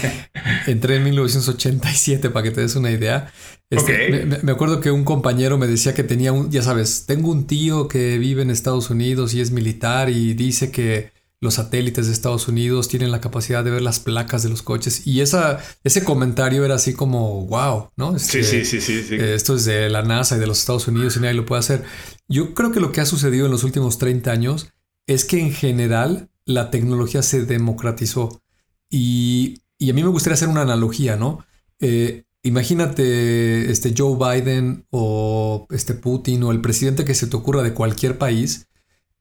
entré 0.66 0.96
en 0.96 1.04
1987 1.04 2.30
para 2.30 2.42
que 2.42 2.50
te 2.50 2.62
des 2.62 2.74
una 2.76 2.90
idea. 2.90 3.30
Este, 3.68 4.24
me, 4.42 4.52
acuerdo 4.52 4.80
que 4.80 4.90
un 4.90 5.04
compañero 5.04 5.58
me 5.58 5.66
decía 5.66 5.94
que 5.94 6.04
tenía 6.04 6.32
un, 6.32 6.50
ya 6.50 6.62
sabes, 6.62 7.04
tengo 7.06 7.30
un 7.30 7.46
tío 7.46 7.88
que 7.88 8.18
vive 8.18 8.42
en 8.42 8.50
Estados 8.50 8.88
Unidos 8.88 9.34
y 9.34 9.40
es 9.40 9.50
militar 9.50 10.08
y 10.10 10.34
dice 10.34 10.70
que 10.70 11.10
los 11.44 11.54
satélites 11.54 12.06
de 12.06 12.12
Estados 12.14 12.48
Unidos 12.48 12.88
tienen 12.88 13.10
la 13.10 13.20
capacidad 13.20 13.62
de 13.62 13.70
ver 13.70 13.82
las 13.82 14.00
placas 14.00 14.42
de 14.42 14.48
los 14.48 14.62
coches. 14.62 15.06
Y 15.06 15.20
esa, 15.20 15.58
ese 15.84 16.02
comentario 16.02 16.64
era 16.64 16.76
así 16.76 16.94
como, 16.94 17.46
wow, 17.46 17.90
¿no? 17.96 18.18
sí, 18.18 18.42
sí, 18.42 18.64
sí, 18.64 18.80
sí, 18.80 19.02
sí. 19.02 19.14
Eh, 19.14 19.34
esto 19.34 19.54
es 19.54 19.66
de 19.66 19.90
la 19.90 20.02
NASA 20.02 20.36
y 20.36 20.40
de 20.40 20.46
los 20.46 20.58
Estados 20.58 20.88
Unidos 20.88 21.16
y 21.16 21.20
nadie 21.20 21.34
lo 21.34 21.44
puede 21.44 21.60
hacer. 21.60 21.84
Yo 22.28 22.54
creo 22.54 22.72
que 22.72 22.80
lo 22.80 22.92
que 22.92 23.02
ha 23.02 23.04
sucedido 23.04 23.44
en 23.44 23.52
los 23.52 23.62
últimos 23.62 23.98
30 23.98 24.32
años 24.32 24.68
es 25.06 25.26
que 25.26 25.38
en 25.38 25.52
general 25.52 26.30
la 26.46 26.70
tecnología 26.70 27.20
se 27.20 27.44
democratizó. 27.44 28.40
Y, 28.88 29.60
y 29.78 29.90
a 29.90 29.94
mí 29.94 30.02
me 30.02 30.08
gustaría 30.08 30.34
hacer 30.34 30.48
una 30.48 30.62
analogía, 30.62 31.16
¿no? 31.16 31.44
Eh, 31.78 32.24
imagínate 32.42 33.70
este 33.70 33.92
Joe 33.94 34.16
Biden 34.16 34.86
o 34.88 35.66
este 35.70 35.92
Putin 35.92 36.42
o 36.44 36.52
el 36.52 36.62
presidente 36.62 37.04
que 37.04 37.14
se 37.14 37.26
te 37.26 37.36
ocurra 37.36 37.62
de 37.62 37.74
cualquier 37.74 38.16
país 38.16 38.66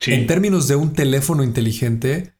En 0.07 0.27
términos 0.27 0.67
de 0.67 0.75
un 0.75 0.93
teléfono 0.93 1.43
inteligente, 1.43 2.33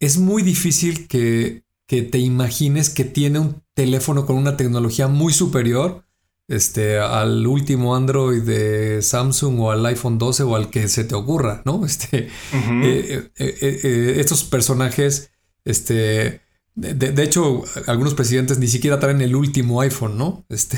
es 0.00 0.18
muy 0.18 0.42
difícil 0.42 1.06
que, 1.08 1.64
que 1.86 2.02
te 2.02 2.18
imagines 2.18 2.90
que 2.90 3.04
tiene 3.04 3.38
un 3.38 3.62
teléfono 3.74 4.26
con 4.26 4.36
una 4.36 4.56
tecnología 4.56 5.08
muy 5.08 5.32
superior 5.32 6.06
este, 6.48 6.98
al 6.98 7.46
último 7.46 7.96
Android 7.96 8.42
de 8.42 9.02
Samsung 9.02 9.60
o 9.60 9.70
al 9.72 9.84
iPhone 9.86 10.18
12 10.18 10.44
o 10.44 10.56
al 10.56 10.70
que 10.70 10.88
se 10.88 11.04
te 11.04 11.14
ocurra, 11.14 11.62
¿no? 11.64 11.84
Este, 11.86 12.28
eh, 12.52 13.30
eh, 13.36 13.56
eh, 13.60 14.14
estos 14.18 14.44
personajes, 14.44 15.30
este, 15.64 16.40
de, 16.76 17.22
hecho, 17.22 17.64
algunos 17.86 18.12
presidentes 18.12 18.58
ni 18.58 18.68
siquiera 18.68 19.00
traen 19.00 19.22
el 19.22 19.34
último 19.34 19.80
iPhone, 19.80 20.18
¿no? 20.18 20.44
Este, 20.50 20.76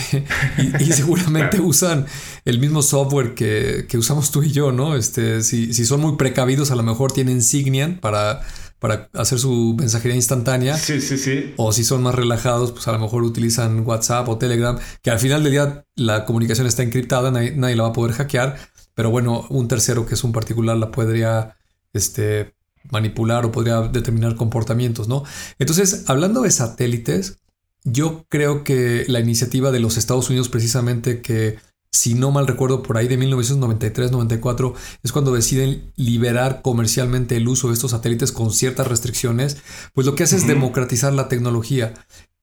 y, 0.78 0.84
seguramente 0.92 1.60
usan 1.60 2.06
el 2.44 2.60
mismo 2.60 2.82
software 2.82 3.34
que, 3.34 3.86
que, 3.88 3.98
usamos 3.98 4.30
tú 4.30 4.44
y 4.44 4.52
yo, 4.52 4.70
¿no? 4.70 4.94
Este, 4.94 5.42
si, 5.42 5.74
si 5.74 5.84
son 5.84 6.00
muy 6.00 6.16
precavidos, 6.16 6.70
a 6.70 6.76
lo 6.76 6.84
mejor 6.84 7.12
tienen 7.12 7.42
Signian 7.42 7.98
para 7.98 8.42
para 8.78 9.10
hacer 9.14 9.38
su 9.38 9.74
mensajería 9.76 10.14
instantánea. 10.14 10.76
Sí, 10.76 11.00
sí, 11.00 11.18
sí. 11.18 11.52
O 11.56 11.72
si 11.72 11.82
son 11.84 12.02
más 12.02 12.14
relajados, 12.14 12.72
pues 12.72 12.86
a 12.86 12.92
lo 12.92 12.98
mejor 12.98 13.24
utilizan 13.24 13.84
WhatsApp 13.84 14.28
o 14.28 14.38
Telegram, 14.38 14.78
que 15.02 15.10
al 15.10 15.18
final 15.18 15.42
del 15.42 15.52
día 15.52 15.84
la 15.96 16.24
comunicación 16.24 16.66
está 16.66 16.82
encriptada, 16.82 17.30
nadie, 17.30 17.76
la 17.76 17.82
va 17.82 17.88
a 17.88 17.92
poder 17.92 18.14
hackear, 18.14 18.56
pero 18.94 19.10
bueno, 19.10 19.46
un 19.50 19.66
tercero 19.66 20.06
que 20.06 20.14
es 20.14 20.22
un 20.22 20.32
particular 20.32 20.76
la 20.76 20.92
podría 20.92 21.56
este, 21.92 22.54
manipular 22.90 23.44
o 23.44 23.52
podría 23.52 23.82
determinar 23.82 24.36
comportamientos, 24.36 25.08
¿no? 25.08 25.24
Entonces, 25.58 26.04
hablando 26.08 26.42
de 26.42 26.50
satélites, 26.50 27.38
yo 27.84 28.26
creo 28.28 28.64
que 28.64 29.04
la 29.08 29.20
iniciativa 29.20 29.70
de 29.70 29.80
los 29.80 29.96
Estados 29.96 30.28
Unidos 30.28 30.48
precisamente 30.48 31.22
que 31.22 31.58
si 31.90 32.14
no 32.14 32.30
mal 32.30 32.46
recuerdo, 32.46 32.82
por 32.82 32.96
ahí 32.96 33.08
de 33.08 33.18
1993-94 33.18 34.74
es 35.02 35.12
cuando 35.12 35.32
deciden 35.32 35.92
liberar 35.96 36.60
comercialmente 36.62 37.36
el 37.36 37.48
uso 37.48 37.68
de 37.68 37.74
estos 37.74 37.92
satélites 37.92 38.30
con 38.30 38.52
ciertas 38.52 38.86
restricciones, 38.86 39.56
pues 39.94 40.06
lo 40.06 40.14
que 40.14 40.24
hace 40.24 40.36
es 40.36 40.46
democratizar 40.46 41.12
la 41.12 41.28
tecnología. 41.28 41.94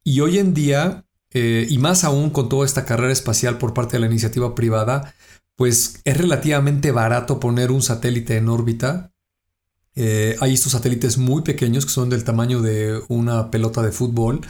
Y 0.03 0.19
hoy 0.21 0.39
en 0.39 0.53
día, 0.53 1.05
eh, 1.31 1.67
y 1.69 1.77
más 1.77 2.03
aún 2.03 2.31
con 2.31 2.49
toda 2.49 2.65
esta 2.65 2.85
carrera 2.85 3.13
espacial 3.13 3.57
por 3.57 3.73
parte 3.73 3.93
de 3.93 4.01
la 4.01 4.07
iniciativa 4.07 4.55
privada, 4.55 5.13
pues 5.55 6.01
es 6.03 6.17
relativamente 6.17 6.91
barato 6.91 7.39
poner 7.39 7.71
un 7.71 7.81
satélite 7.81 8.37
en 8.37 8.49
órbita. 8.49 9.13
Eh, 9.95 10.35
hay 10.41 10.53
estos 10.53 10.73
satélites 10.73 11.17
muy 11.17 11.41
pequeños 11.41 11.85
que 11.85 11.91
son 11.91 12.09
del 12.09 12.23
tamaño 12.23 12.61
de 12.61 13.01
una 13.07 13.49
pelota 13.49 13.81
de 13.81 13.91
fútbol 13.91 14.41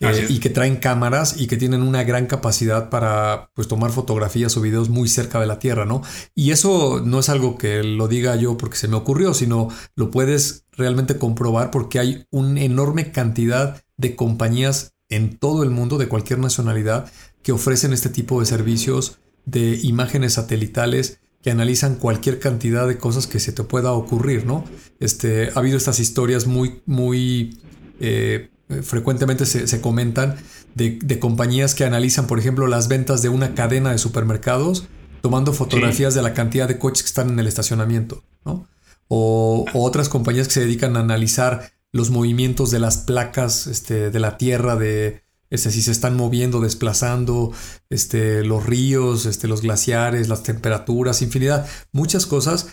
eh, 0.00 0.26
y 0.28 0.38
que 0.38 0.50
traen 0.50 0.76
cámaras 0.76 1.40
y 1.40 1.48
que 1.48 1.56
tienen 1.56 1.82
una 1.82 2.04
gran 2.04 2.26
capacidad 2.26 2.88
para 2.88 3.50
pues, 3.54 3.66
tomar 3.66 3.90
fotografías 3.90 4.56
o 4.56 4.60
videos 4.60 4.88
muy 4.88 5.08
cerca 5.08 5.40
de 5.40 5.46
la 5.46 5.58
Tierra, 5.58 5.84
¿no? 5.84 6.02
Y 6.36 6.52
eso 6.52 7.02
no 7.04 7.18
es 7.18 7.28
algo 7.28 7.58
que 7.58 7.82
lo 7.82 8.06
diga 8.06 8.36
yo 8.36 8.56
porque 8.56 8.76
se 8.76 8.86
me 8.86 8.96
ocurrió, 8.96 9.34
sino 9.34 9.68
lo 9.96 10.10
puedes 10.10 10.64
realmente 10.72 11.18
comprobar 11.18 11.72
porque 11.72 11.98
hay 11.98 12.26
una 12.30 12.60
enorme 12.60 13.10
cantidad 13.10 13.82
de 13.96 14.14
compañías 14.14 14.94
en 15.08 15.36
todo 15.36 15.64
el 15.64 15.70
mundo, 15.70 15.98
de 15.98 16.06
cualquier 16.06 16.38
nacionalidad, 16.38 17.10
que 17.42 17.52
ofrecen 17.52 17.92
este 17.92 18.08
tipo 18.08 18.38
de 18.38 18.46
servicios 18.46 19.18
de 19.46 19.80
imágenes 19.82 20.34
satelitales 20.34 21.20
que 21.42 21.50
analizan 21.50 21.96
cualquier 21.96 22.40
cantidad 22.40 22.86
de 22.86 22.98
cosas 22.98 23.26
que 23.26 23.40
se 23.40 23.52
te 23.52 23.62
pueda 23.62 23.92
ocurrir, 23.92 24.44
¿no? 24.44 24.64
Este, 24.98 25.50
ha 25.54 25.58
habido 25.58 25.76
estas 25.76 26.00
historias 26.00 26.46
muy, 26.46 26.82
muy 26.86 27.58
eh, 28.00 28.50
frecuentemente 28.82 29.46
se, 29.46 29.80
comentan 29.80 30.36
de, 30.74 31.18
compañías 31.18 31.74
que 31.74 31.84
analizan, 31.84 32.26
por 32.26 32.38
ejemplo, 32.38 32.66
las 32.66 32.88
ventas 32.88 33.22
de 33.22 33.28
una 33.28 33.54
cadena 33.54 33.92
de 33.92 33.98
supermercados 33.98 34.86
tomando 35.20 35.52
fotografías 35.52 36.14
de 36.14 36.22
la 36.22 36.34
cantidad 36.34 36.68
de 36.68 36.78
coches 36.78 37.02
que 37.02 37.08
están 37.08 37.30
en 37.30 37.38
el 37.38 37.48
estacionamiento, 37.48 38.22
¿no? 38.44 38.68
O, 39.08 39.64
otras 39.72 40.08
compañías 40.08 40.48
que 40.48 40.54
se 40.54 40.60
dedican 40.60 40.96
a 40.96 41.00
analizar 41.00 41.72
los 41.92 42.10
movimientos 42.10 42.70
de 42.70 42.78
las 42.78 42.98
placas 42.98 43.66
este, 43.66 44.10
de 44.10 44.20
la 44.20 44.36
tierra, 44.36 44.76
de 44.76 45.22
este, 45.50 45.70
si 45.70 45.82
se 45.82 45.92
están 45.92 46.16
moviendo, 46.16 46.60
desplazando, 46.60 47.52
este, 47.90 48.44
los 48.44 48.66
ríos, 48.66 49.26
este, 49.26 49.48
los 49.48 49.62
glaciares, 49.62 50.28
las 50.28 50.42
temperaturas, 50.42 51.22
infinidad, 51.22 51.68
muchas 51.92 52.26
cosas. 52.26 52.68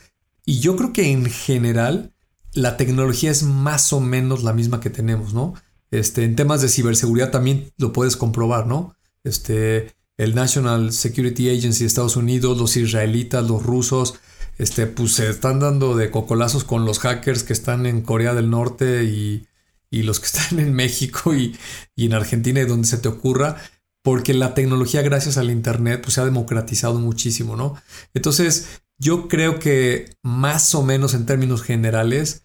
Y 0.46 0.60
yo 0.60 0.76
creo 0.76 0.94
que 0.94 1.12
en 1.12 1.26
general 1.26 2.14
la 2.54 2.78
tecnología 2.78 3.32
es 3.32 3.44
más 3.44 3.94
o 3.94 4.00
menos 4.00 4.44
la 4.44 4.54
misma 4.54 4.80
que 4.80 4.90
tenemos, 4.90 5.34
¿no? 5.34 5.54
Este, 5.92 6.24
en 6.24 6.36
temas 6.36 6.62
de 6.62 6.70
ciberseguridad 6.70 7.32
también 7.32 7.72
lo 7.78 7.94
puedes 7.94 8.18
comprobar, 8.18 8.68
¿no? 8.68 8.96
Este, 9.24 9.96
el 10.18 10.36
National 10.36 10.92
Security 10.92 11.50
Agency 11.50 11.84
de 11.84 11.88
Estados 11.88 12.16
Unidos, 12.16 12.58
los 12.58 12.76
israelitas, 12.78 13.48
los 13.48 13.64
rusos, 13.64 14.16
este, 14.58 14.88
pues 14.88 15.14
se 15.14 15.30
están 15.30 15.60
dando 15.60 15.96
de 15.96 16.12
cocolazos 16.12 16.64
con 16.64 16.86
los 16.86 17.00
hackers 17.00 17.44
que 17.44 17.54
están 17.54 17.86
en 17.86 18.02
Corea 18.02 18.34
del 18.34 18.50
Norte 18.50 19.04
y, 19.04 19.48
los 19.92 20.20
que 20.20 20.26
están 20.38 20.60
en 20.60 20.74
México 20.74 21.34
y, 21.34 21.56
en 21.96 22.14
Argentina 22.14 22.62
y 22.62 22.66
donde 22.66 22.88
se 22.88 22.98
te 22.98 23.08
ocurra, 23.08 23.58
porque 24.04 24.34
la 24.34 24.54
tecnología 24.54 25.02
gracias 25.02 25.38
al 25.38 25.50
Internet 25.50 26.02
pues, 26.04 26.14
se 26.14 26.22
ha 26.22 26.26
democratizado 26.26 27.00
muchísimo, 27.00 27.56
¿no? 27.56 27.76
Entonces, 28.14 28.82
yo 28.98 29.28
creo 29.28 29.60
que 29.60 30.16
más 30.22 30.76
o 30.76 30.84
menos 30.84 31.14
en 31.14 31.26
términos 31.26 31.64
generales, 31.64 32.44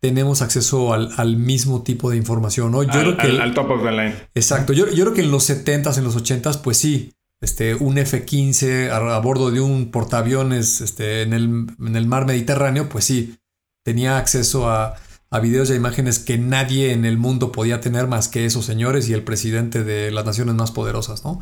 tenemos 0.00 0.40
acceso 0.40 0.94
al, 0.94 1.36
mismo 1.36 1.82
tipo 1.82 2.10
de 2.10 2.16
información, 2.16 2.72
¿no? 2.72 2.82
Yo 2.82 2.92
al, 2.92 3.00
creo 3.00 3.16
que 3.18 3.42
al, 3.42 3.52
top 3.52 3.70
of 3.70 3.82
the 3.82 3.90
line. 3.90 4.14
Exacto. 4.34 4.72
Yo, 4.72 4.88
yo, 4.88 5.04
creo 5.04 5.14
que 5.14 5.20
en 5.20 5.30
los 5.30 5.48
70s, 5.50 5.98
en 5.98 6.04
los 6.04 6.16
80s, 6.16 6.62
pues 6.62 6.78
sí, 6.78 7.12
este, 7.40 7.74
un 7.74 7.98
F-15 7.98 8.90
a, 8.90 9.18
bordo 9.18 9.50
de 9.50 9.60
un 9.60 9.90
portaaviones 9.90 10.80
este, 10.80 11.22
en, 11.22 11.34
el, 11.34 11.66
en 11.78 11.96
el 11.96 12.06
mar 12.06 12.24
Mediterráneo, 12.26 12.88
pues 12.88 13.04
sí, 13.04 13.36
tenía 13.84 14.16
acceso 14.16 14.70
a, 14.70 14.96
a 15.30 15.40
videos 15.40 15.70
y 15.70 15.74
a 15.74 15.76
imágenes 15.76 16.18
que 16.18 16.38
nadie 16.38 16.92
en 16.92 17.04
el 17.04 17.16
mundo 17.16 17.52
podía 17.52 17.80
tener 17.80 18.06
más 18.06 18.28
que 18.28 18.44
esos 18.44 18.64
señores 18.66 19.08
y 19.08 19.12
el 19.12 19.22
presidente 19.22 19.84
de 19.84 20.10
las 20.10 20.24
naciones 20.24 20.56
más 20.56 20.72
poderosas, 20.72 21.24
¿no? 21.24 21.40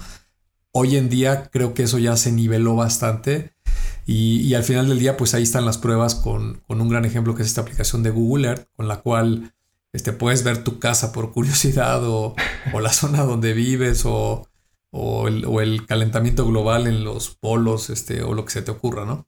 Hoy 0.72 0.96
en 0.96 1.08
día 1.08 1.48
creo 1.50 1.72
que 1.72 1.84
eso 1.84 1.98
ya 1.98 2.16
se 2.16 2.30
niveló 2.30 2.76
bastante 2.76 3.54
y, 4.10 4.54
al 4.54 4.64
final 4.64 4.88
del 4.88 4.98
día, 4.98 5.18
pues 5.18 5.34
ahí 5.34 5.42
están 5.42 5.66
las 5.66 5.76
pruebas 5.76 6.14
con, 6.14 6.62
un 6.66 6.88
gran 6.88 7.04
ejemplo 7.04 7.34
que 7.34 7.42
es 7.42 7.48
esta 7.48 7.60
aplicación 7.60 8.02
de 8.02 8.08
Google 8.08 8.48
Earth, 8.48 8.66
con 8.74 8.88
la 8.88 9.00
cual 9.02 9.54
este, 9.92 10.14
puedes 10.14 10.44
ver 10.44 10.64
tu 10.64 10.78
casa 10.78 11.12
por 11.12 11.32
curiosidad 11.34 12.02
o, 12.04 12.34
la 12.80 12.92
zona 12.92 13.24
donde 13.24 13.52
vives 13.52 14.06
o, 14.06 14.48
o, 14.90 15.28
el, 15.28 15.44
o, 15.44 15.60
el, 15.60 15.84
calentamiento 15.84 16.46
global 16.46 16.86
en 16.86 17.04
los 17.04 17.36
polos 17.36 17.90
este, 17.90 18.22
o 18.22 18.32
lo 18.32 18.46
que 18.46 18.52
se 18.52 18.62
te 18.62 18.70
ocurra, 18.70 19.04
¿no? 19.04 19.26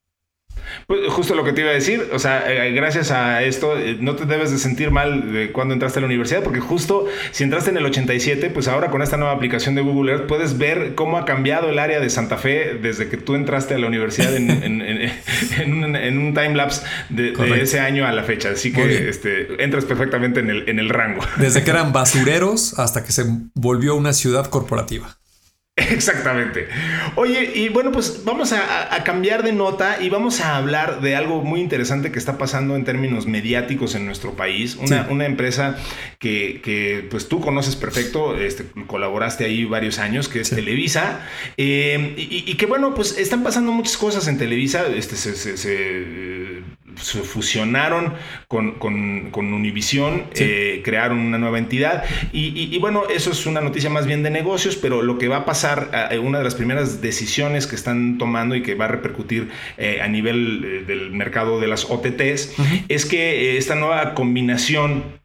Pues 0.87 1.09
justo 1.09 1.35
lo 1.35 1.45
que 1.45 1.53
te 1.53 1.63
iba 1.63 1.71
a 1.71 1.75
decir, 1.75 2.09
o 2.13 2.19
sea, 2.19 2.51
eh, 2.51 2.73
gracias 2.73 3.11
a 3.11 3.43
esto 3.43 3.79
eh, 3.79 3.97
no 4.01 4.17
te 4.17 4.27
debes 4.27 4.51
de 4.51 4.59
sentir 4.59 4.91
mal 4.91 5.33
de 5.33 5.53
cuando 5.53 5.75
entraste 5.75 5.99
a 5.99 6.03
la 6.03 6.07
universidad, 6.07 6.43
porque 6.43 6.61
justo 6.61 7.07
si 7.31 7.45
entraste 7.45 7.71
en 7.71 7.77
el 7.77 7.87
87, 7.87 8.51
pues 8.51 8.69
ahora 8.69 8.91
con 8.91 9.03
esta 9.03 9.17
nueva 9.17 9.33
aplicación 9.33 9.75
de 9.75 9.83
Google 9.83 10.13
Earth 10.13 10.27
puedes 10.27 10.59
ver 10.59 10.95
cómo 10.95 11.19
ha 11.19 11.25
cambiado 11.25 11.69
el 11.69 11.79
área 11.79 12.01
de 12.01 12.11
Santa 12.11 12.37
Fe 12.37 12.79
desde 12.81 13.09
que 13.09 13.17
tú 13.17 13.35
entraste 13.35 13.75
a 13.75 13.79
la 13.79 13.87
universidad 13.87 14.35
en, 14.35 14.51
un, 15.67 16.35
time 16.35 16.55
lapse 16.55 16.83
de, 17.09 17.35
ese 17.61 17.81
año 17.81 18.07
a 18.07 18.13
la 18.13 18.23
fecha. 18.25 18.51
Así 18.51 18.73
que 18.73 19.09
este, 19.09 19.63
entras 19.63 19.85
perfectamente 19.85 20.41
en 20.41 20.51
el, 20.51 20.69
en 20.69 20.79
el 20.79 20.89
rango. 20.89 21.23
Desde 21.37 21.63
que 21.63 21.71
eran 21.71 21.93
basureros 22.01 22.79
hasta 22.79 23.05
que 23.05 23.13
se 23.13 23.25
volvió 23.55 23.95
una 23.95 24.13
ciudad 24.13 24.47
corporativa. 24.47 25.20
Exactamente. 25.91 26.69
Oye, 27.17 27.53
y 27.55 27.69
bueno, 27.69 27.91
pues 27.93 28.23
vamos 28.25 28.53
a, 28.53 29.03
cambiar 29.05 29.43
de 29.43 29.53
nota 29.53 30.03
y 30.03 30.11
vamos 30.11 30.41
a 30.41 30.57
hablar 30.57 31.01
de 31.01 31.17
algo 31.17 31.43
muy 31.43 31.61
interesante 31.61 32.13
que 32.13 32.19
está 32.19 32.37
pasando 32.37 32.77
en 32.77 32.85
términos 32.85 33.27
mediáticos 33.27 33.95
en 33.95 34.05
nuestro 34.05 34.35
país. 34.35 34.77
Una, 34.77 35.25
empresa 35.25 35.77
que, 36.19 37.07
pues 37.11 37.29
tú 37.29 37.41
conoces 37.41 37.77
perfecto, 37.77 38.37
este, 38.37 38.65
colaboraste 38.87 39.45
ahí 39.45 39.65
varios 39.65 39.99
años, 39.99 40.29
que 40.29 40.41
es 40.41 40.51
Televisa, 40.51 41.27
eh, 41.57 42.15
y, 42.17 42.55
que 42.55 42.67
bueno, 42.67 42.95
pues 42.95 43.17
están 43.19 43.43
pasando 43.43 43.73
muchas 43.73 43.97
cosas 43.97 44.29
en 44.29 44.39
Televisa. 44.39 44.87
Este, 44.87 45.17
se 45.17 45.57
se 45.57 46.63
fusionaron 47.01 48.15
con, 48.49 48.73
con, 48.73 49.31
con 49.31 49.53
Univision, 49.53 50.25
eh, 50.35 50.83
crearon 50.85 51.19
una 51.19 51.39
nueva 51.39 51.59
entidad. 51.59 52.05
Y, 52.33 52.79
bueno, 52.79 53.05
eso 53.15 53.31
es 53.31 53.47
una 53.47 53.61
noticia 53.61 53.91
más 53.91 54.07
bien 54.07 54.23
de 54.23 54.31
negocios, 54.31 54.77
pero 54.77 55.03
lo 55.03 55.19
que 55.19 55.29
va 55.29 55.39
a 55.39 55.45
pasar, 55.45 56.09
eh, 56.11 56.19
una 56.19 56.39
de 56.39 56.45
las 56.45 56.55
primeras 56.55 57.01
decisiones 57.01 57.67
que 57.67 57.77
están 57.77 58.19
tomando 58.19 58.55
y 58.55 58.63
que 58.63 58.75
va 58.75 58.87
a 58.87 58.89
repercutir 58.89 59.51
eh, 59.79 60.01
a 60.03 60.09
nivel 60.09 60.87
del 60.87 61.11
mercado 61.11 61.61
de 61.61 61.67
las 61.69 61.85
OTTs, 61.91 62.55
es 62.89 63.07
que 63.07 63.57
esta 63.57 63.75
nueva 63.75 64.15
combinación 64.15 65.20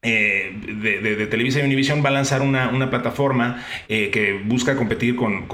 eh, 0.00 0.54
de, 0.80 1.26
Televisa 1.26 1.58
y 1.58 1.62
Univision 1.62 2.04
va 2.04 2.10
a 2.10 2.12
lanzar 2.12 2.40
una, 2.42 2.88
plataforma 2.88 3.64
eh, 3.88 4.10
que 4.10 4.34
busca 4.44 4.76
competir 4.76 5.16
con, 5.16 5.48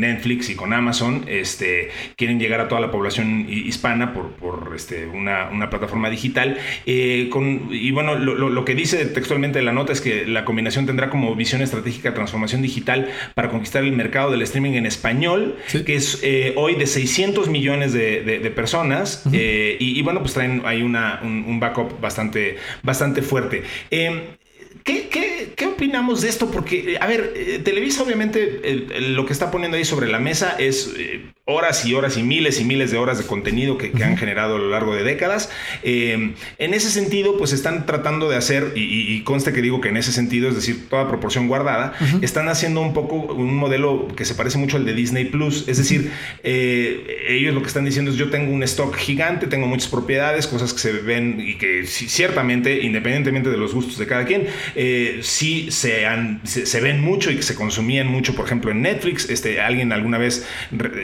Netflix 0.00 0.50
y 0.50 0.56
con 0.56 0.72
Amazon. 0.72 1.24
Este, 1.28 1.90
quieren 2.16 2.40
llegar 2.40 2.60
a 2.60 2.66
toda 2.66 2.80
la 2.80 2.90
población 2.90 3.46
hispana 3.48 4.12
por, 4.12 4.72
este, 4.74 5.06
una, 5.06 5.70
plataforma 5.70 6.10
digital. 6.10 6.58
Eh, 6.84 7.30
y 7.70 7.90
bueno, 7.92 8.16
lo, 8.16 8.64
que 8.64 8.74
dice 8.74 9.06
textualmente 9.06 9.62
la 9.62 9.72
nota 9.72 9.92
es 9.92 10.00
que 10.00 10.26
la 10.26 10.44
combinación 10.44 10.86
tendrá 10.86 11.08
como 11.08 11.36
visión 11.36 11.62
estratégica 11.62 12.12
transformación 12.12 12.62
digital 12.62 13.08
para 13.34 13.50
conquistar 13.50 13.84
el 13.84 13.92
mercado 13.92 14.32
del 14.32 14.42
streaming 14.42 14.72
en 14.72 14.86
español, 14.86 15.58
que 15.70 15.94
es 15.94 16.22
hoy 16.56 16.74
de 16.74 16.88
600 16.88 17.48
millones 17.48 17.92
de, 17.92 18.52
personas. 18.54 19.22
y, 19.32 20.02
bueno, 20.02 20.20
pues 20.20 20.34
traen 20.34 20.62
ahí 20.64 20.82
una, 20.82 21.20
un, 21.22 21.60
backup 21.60 22.00
bastante, 22.00 22.56
bastante 22.82 23.22
fuerte. 23.22 23.62
Eh, 23.90 24.36
¿qué, 24.84 25.08
qué, 25.56 25.66
opinamos 25.66 26.22
de 26.22 26.28
esto? 26.28 26.50
Porque, 26.50 26.96
a 27.00 27.06
ver, 27.06 27.32
eh, 27.34 27.60
Televisa 27.62 28.02
obviamente 28.02 28.60
lo 29.00 29.26
que 29.26 29.32
está 29.32 29.50
poniendo 29.50 29.76
ahí 29.76 29.84
sobre 29.84 30.08
la 30.08 30.18
mesa 30.18 30.56
es 30.58 30.94
eh, 30.96 31.32
horas 31.48 31.86
y 31.86 31.94
horas 31.94 32.16
y 32.16 32.24
miles 32.24 32.60
y 32.60 32.64
miles 32.64 32.90
de 32.90 32.98
horas 32.98 33.18
de 33.18 33.24
contenido 33.24 33.78
que, 33.78 33.92
han 34.02 34.16
generado 34.16 34.56
a 34.56 34.58
lo 34.58 34.68
largo 34.68 34.94
de 34.96 35.04
décadas. 35.04 35.48
Eh, 35.84 36.34
en 36.58 36.74
ese 36.74 36.90
sentido, 36.90 37.38
pues 37.38 37.52
están 37.52 37.86
tratando 37.86 38.28
de 38.28 38.36
hacer, 38.36 38.72
y, 38.74 39.20
conste 39.22 39.52
que 39.52 39.62
digo 39.62 39.80
que 39.80 39.88
en 39.88 39.96
ese 39.96 40.12
sentido, 40.12 40.48
es 40.48 40.56
decir, 40.56 40.88
toda 40.88 41.06
proporción 41.08 41.46
guardada, 41.46 41.94
están 42.20 42.48
haciendo 42.48 42.80
un 42.80 42.92
poco 42.92 43.16
un 43.32 43.54
modelo 43.54 44.08
que 44.16 44.24
se 44.24 44.34
parece 44.34 44.58
mucho 44.58 44.76
al 44.76 44.84
de 44.84 44.92
Disney 44.92 45.26
Plus. 45.26 45.68
Es 45.68 45.78
decir, 45.78 46.10
eh, 46.42 47.24
ellos 47.28 47.54
lo 47.54 47.62
que 47.62 47.68
están 47.68 47.84
diciendo 47.84 48.10
es 48.10 48.16
yo 48.16 48.28
tengo 48.28 48.52
un 48.52 48.64
stock 48.64 48.96
gigante, 48.96 49.46
tengo 49.46 49.68
muchas 49.68 49.88
propiedades, 49.88 50.48
cosas 50.48 50.72
que 50.72 50.80
se 50.80 50.92
ven 50.92 51.40
y 51.40 51.54
que 51.54 51.86
ciertamente, 51.86 52.82
independientemente 52.82 53.50
de 53.50 53.56
los 53.56 53.72
gustos 53.72 53.98
de 53.98 54.06
cada 54.06 54.24
quien, 54.24 54.48
eh, 54.74 55.20
sí 55.22 55.70
se, 55.70 56.06
han, 56.06 56.40
se, 56.44 56.80
ven 56.80 57.00
mucho 57.00 57.30
y 57.30 57.36
que 57.36 57.42
se 57.42 57.54
consumían 57.54 58.08
mucho, 58.08 58.34
por 58.34 58.46
ejemplo, 58.46 58.72
en 58.72 58.82
Netflix. 58.82 59.30
Este, 59.30 59.60
alguien 59.60 59.92
alguna 59.92 60.18
vez 60.18 60.44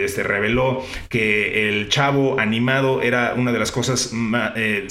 este, 0.01 0.32
reveló 0.33 0.83
que 1.09 1.69
el 1.69 1.89
chavo 1.89 2.41
animado 2.41 3.03
era 3.03 3.35
una 3.37 3.53
de 3.53 3.59
las 3.59 3.71
cosas 3.71 4.13
más... 4.13 4.53
Eh, 4.57 4.87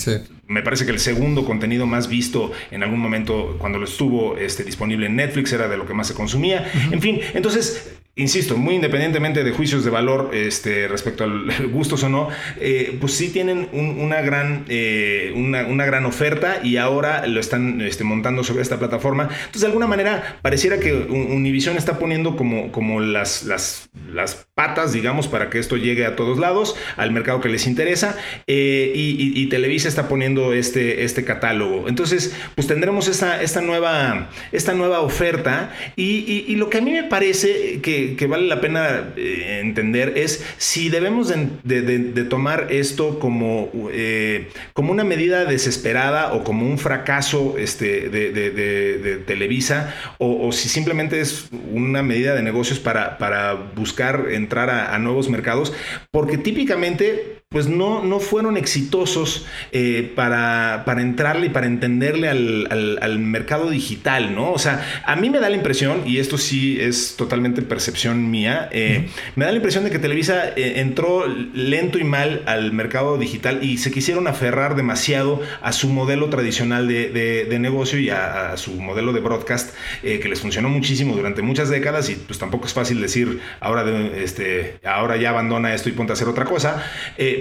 me 0.48 0.62
parece 0.62 0.86
que 0.86 0.92
el 0.92 1.00
segundo 1.00 1.46
contenido 1.46 1.86
más 1.86 2.10
visto 2.10 2.52
en 2.72 2.84
algún 2.84 3.00
momento 3.00 3.56
cuando 3.58 3.80
lo 3.80 3.86
estuvo 3.86 4.38
este, 4.38 4.64
disponible 4.64 5.06
en 5.06 5.16
Netflix 5.16 5.54
era 5.54 5.68
de 5.70 5.78
lo 5.78 5.86
que 5.86 5.94
más 5.94 6.08
se 6.08 6.14
consumía. 6.14 6.70
En 6.92 7.02
fin, 7.02 7.22
entonces 7.34 8.01
insisto, 8.16 8.58
muy 8.58 8.76
independientemente 8.76 9.44
de 9.44 9.52
juicios 9.52 9.86
de 9.86 9.90
valor 9.90 10.32
este, 10.34 10.88
respecto 10.90 11.24
al 11.24 11.68
gustos 11.72 12.04
o 12.04 12.10
no, 12.10 12.28
eh, 12.60 12.98
pues 13.00 13.14
sí 13.14 13.30
tienen 13.30 13.70
una, 13.72 14.22
gran, 14.22 14.66
eh, 14.68 15.32
una, 15.36 15.86
gran 15.86 16.06
oferta 16.06 16.60
y 16.62 16.78
ahora 16.78 17.26
lo 17.26 17.40
están 17.40 17.80
este, 17.82 18.04
montando 18.04 18.44
sobre 18.44 18.64
esta 18.64 18.78
plataforma. 18.80 19.24
Entonces, 19.24 19.62
de 19.62 19.68
alguna 19.68 19.88
manera, 19.88 20.40
pareciera 20.42 20.80
que 20.80 20.94
Univision 20.94 21.78
está 21.78 22.00
poniendo 22.00 22.36
como, 22.36 22.72
como 22.72 23.00
las, 23.00 23.44
las, 23.44 23.90
las 24.12 24.46
patas, 24.56 24.92
digamos, 24.92 25.30
para 25.30 25.50
que 25.50 25.60
esto 25.60 25.78
llegue 25.78 26.06
a 26.06 26.18
todos 26.18 26.38
lados, 26.38 26.76
al 26.98 27.12
mercado 27.12 27.40
que 27.40 27.50
les 27.50 27.66
interesa, 27.66 28.18
eh, 28.46 28.92
y, 28.94 29.42
Televisa 29.52 29.90
está 29.90 30.08
poniendo 30.08 30.54
este, 30.54 31.04
este 31.04 31.26
catálogo. 31.26 31.90
Entonces, 31.90 32.34
pues 32.56 32.68
tendremos 32.68 33.10
esta, 33.10 33.42
esta, 33.42 33.60
nueva, 33.60 34.30
esta 34.54 34.74
nueva 34.74 35.02
oferta 35.02 35.74
y, 35.98 36.46
y 36.48 36.56
lo 36.56 36.70
que 36.70 36.78
a 36.78 36.82
mí 36.82 36.92
me 36.92 37.04
parece 37.04 37.82
que 37.82 38.01
que, 38.18 38.28
vale 38.28 38.48
la 38.48 38.62
pena 38.62 39.14
eh, 39.16 39.60
entender 39.62 40.14
es 40.18 40.44
si 40.58 40.90
debemos 40.90 41.34
de, 41.64 42.26
tomar 42.30 42.68
esto 42.70 43.20
como, 43.20 43.70
eh, 43.92 44.50
como 44.74 44.92
una 44.92 45.04
medida 45.04 45.46
desesperada 45.46 46.34
o 46.34 46.44
como 46.44 46.66
un 46.66 46.78
fracaso 46.78 47.56
este, 47.58 48.10
de, 48.10 49.22
Televisa 49.26 49.96
o, 50.18 50.52
si 50.52 50.70
simplemente 50.70 51.20
es 51.20 51.50
una 51.72 52.04
medida 52.04 52.36
de 52.36 52.42
negocios 52.42 52.80
para, 52.80 53.18
para 53.18 53.54
buscar 53.54 54.28
entrar 54.32 54.70
a, 54.70 54.94
a 54.94 55.00
nuevos 55.00 55.30
mercados, 55.30 55.74
porque 56.12 56.38
típicamente 56.38 57.41
pues 57.52 57.68
no, 57.68 58.02
no 58.02 58.22
fueron 58.22 58.56
exitosos 58.56 59.46
eh, 59.74 60.10
para, 60.16 60.84
para, 60.86 61.02
entrarle 61.02 61.48
y 61.48 61.50
para 61.50 61.68
entenderle 61.68 62.30
al, 62.30 63.20
mercado 63.20 63.70
digital, 63.70 64.34
¿no? 64.34 64.54
O 64.54 64.58
sea, 64.58 65.04
a 65.06 65.18
mí 65.18 65.30
me 65.30 65.40
da 65.40 65.50
la 65.50 65.58
impresión, 65.58 66.04
y 66.06 66.20
esto 66.20 66.38
sí 66.38 66.80
es 66.80 67.16
totalmente 67.18 67.62
percepción 67.62 68.32
mía, 68.32 68.70
eh, 68.72 69.10
me 69.36 69.44
da 69.44 69.52
la 69.52 69.58
impresión 69.58 69.84
de 69.84 69.90
que 69.90 70.00
Televisa 70.00 70.54
eh, 70.56 70.76
entró 70.78 71.28
lento 71.28 72.00
y 72.00 72.06
mal 72.06 72.42
al 72.46 72.72
mercado 72.72 73.18
digital 73.18 73.62
y 73.62 73.80
se 73.80 73.92
quisieron 73.92 74.28
aferrar 74.28 74.78
demasiado 74.78 75.42
a 75.62 75.74
su 75.74 75.90
modelo 75.90 76.30
tradicional 76.30 76.88
de, 76.88 77.58
negocio 77.60 78.00
y 78.00 78.12
a, 78.12 78.56
su 78.56 78.72
modelo 78.76 79.12
de 79.12 79.20
broadcast, 79.20 79.76
que 80.02 80.30
les 80.30 80.40
funcionó 80.40 80.70
muchísimo 80.70 81.18
durante 81.18 81.42
muchas 81.42 81.70
décadas 81.70 82.10
y 82.10 82.16
pues 82.16 82.40
tampoco 82.40 82.66
es 82.66 82.74
fácil 82.74 83.02
decir, 83.02 83.42
ahora, 83.60 83.84
este, 84.16 84.80
ahora 84.86 85.18
ya 85.18 85.32
abandona 85.32 85.74
esto 85.74 85.90
y 85.90 85.92
ponte 85.92 86.14
a 86.14 86.16
hacer 86.16 86.30
otra 86.30 86.46
cosa 86.46 86.82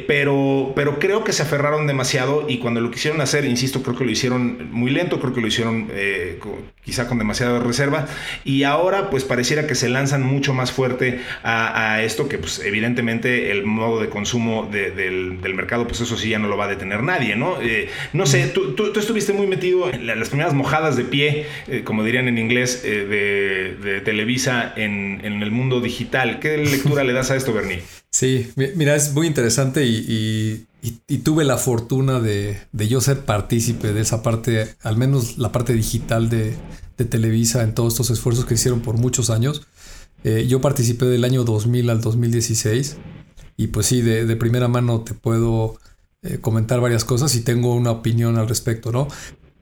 pero, 0.06 0.72
pero 0.74 0.98
creo 0.98 1.24
que 1.24 1.32
se 1.32 1.42
aferraron 1.42 1.86
demasiado 1.86 2.46
y 2.48 2.58
cuando 2.58 2.80
lo 2.80 2.90
quisieron 2.90 3.20
hacer, 3.20 3.44
insisto, 3.44 3.82
creo 3.82 3.96
que 3.96 4.04
lo 4.04 4.10
hicieron 4.10 4.70
muy 4.70 4.90
lento, 4.90 5.20
creo 5.20 5.32
que 5.32 5.40
lo 5.40 5.46
hicieron 5.46 5.88
eh, 5.92 6.38
quizá 6.84 7.06
con 7.06 7.18
demasiada 7.18 7.60
reserva 7.60 8.06
y 8.44 8.64
ahora 8.64 9.10
pues 9.10 9.24
pareciera 9.24 9.66
que 9.66 9.74
se 9.74 9.88
lanzan 9.88 10.22
mucho 10.22 10.54
más 10.54 10.72
fuerte 10.72 11.20
a, 11.42 12.02
esto 12.02 12.28
que 12.28 12.38
pues 12.38 12.60
evidentemente 12.60 13.50
el 13.50 13.64
modo 13.64 14.00
de 14.00 14.08
consumo 14.08 14.68
del, 14.70 15.38
mercado 15.54 15.86
pues 15.86 16.00
eso 16.00 16.16
sí 16.16 16.30
ya 16.30 16.38
no 16.38 16.48
lo 16.48 16.56
va 16.56 16.64
a 16.66 16.68
detener 16.68 17.02
nadie, 17.02 17.36
¿no? 17.36 17.60
Eh, 17.60 17.88
no 18.12 18.24
sé, 18.26 18.46
tú, 18.46 18.74
estuviste 18.96 19.32
muy 19.32 19.46
metido 19.46 19.90
en 19.92 20.06
las 20.06 20.28
primeras 20.28 20.54
mojadas 20.54 20.96
de 20.96 21.04
pie, 21.04 21.46
eh, 21.68 21.82
como 21.84 22.04
dirían 22.04 22.28
en 22.28 22.38
inglés, 22.38 22.82
de, 22.82 24.00
Televisa 24.04 24.72
en, 24.76 25.20
en 25.24 25.42
el 25.42 25.50
mundo 25.50 25.80
digital. 25.80 26.38
¿Qué 26.38 26.56
lectura 26.56 27.04
le 27.04 27.12
das 27.12 27.30
a 27.30 27.36
esto, 27.36 27.52
Bernie? 27.52 27.82
Sí, 28.10 28.50
mira, 28.56 28.96
es 28.96 29.14
muy 29.14 29.26
interesante 29.26 29.86
y, 29.86 30.66
tuve 31.22 31.44
la 31.44 31.58
fortuna 31.58 32.20
de, 32.20 32.58
yo 32.72 33.00
ser 33.00 33.24
partícipe 33.24 33.92
de 33.92 34.00
esa 34.00 34.22
parte, 34.22 34.74
al 34.82 34.96
menos 34.96 35.38
la 35.38 35.52
parte 35.52 35.72
digital 35.72 36.28
de, 36.28 36.56
Televisa 37.08 37.62
en 37.62 37.74
todos 37.74 37.94
estos 37.94 38.10
esfuerzos 38.10 38.44
que 38.44 38.52
hicieron 38.52 38.82
por 38.82 38.98
muchos 38.98 39.30
años. 39.30 39.66
Eh, 40.22 40.46
yo 40.46 40.60
participé 40.60 41.06
del 41.06 41.24
año 41.24 41.44
2000 41.44 41.88
al 41.88 42.02
2016 42.02 42.98
y 43.56 43.68
pues 43.68 43.86
sí, 43.86 44.02
de, 44.02 44.36
primera 44.36 44.68
mano 44.68 45.00
te 45.00 45.14
puedo 45.14 45.78
eh, 46.20 46.40
comentar 46.42 46.78
varias 46.80 47.06
cosas 47.06 47.34
y 47.36 47.40
tengo 47.40 47.74
una 47.74 47.90
opinión 47.90 48.36
al 48.36 48.50
respecto, 48.50 48.92
¿no? 48.92 49.08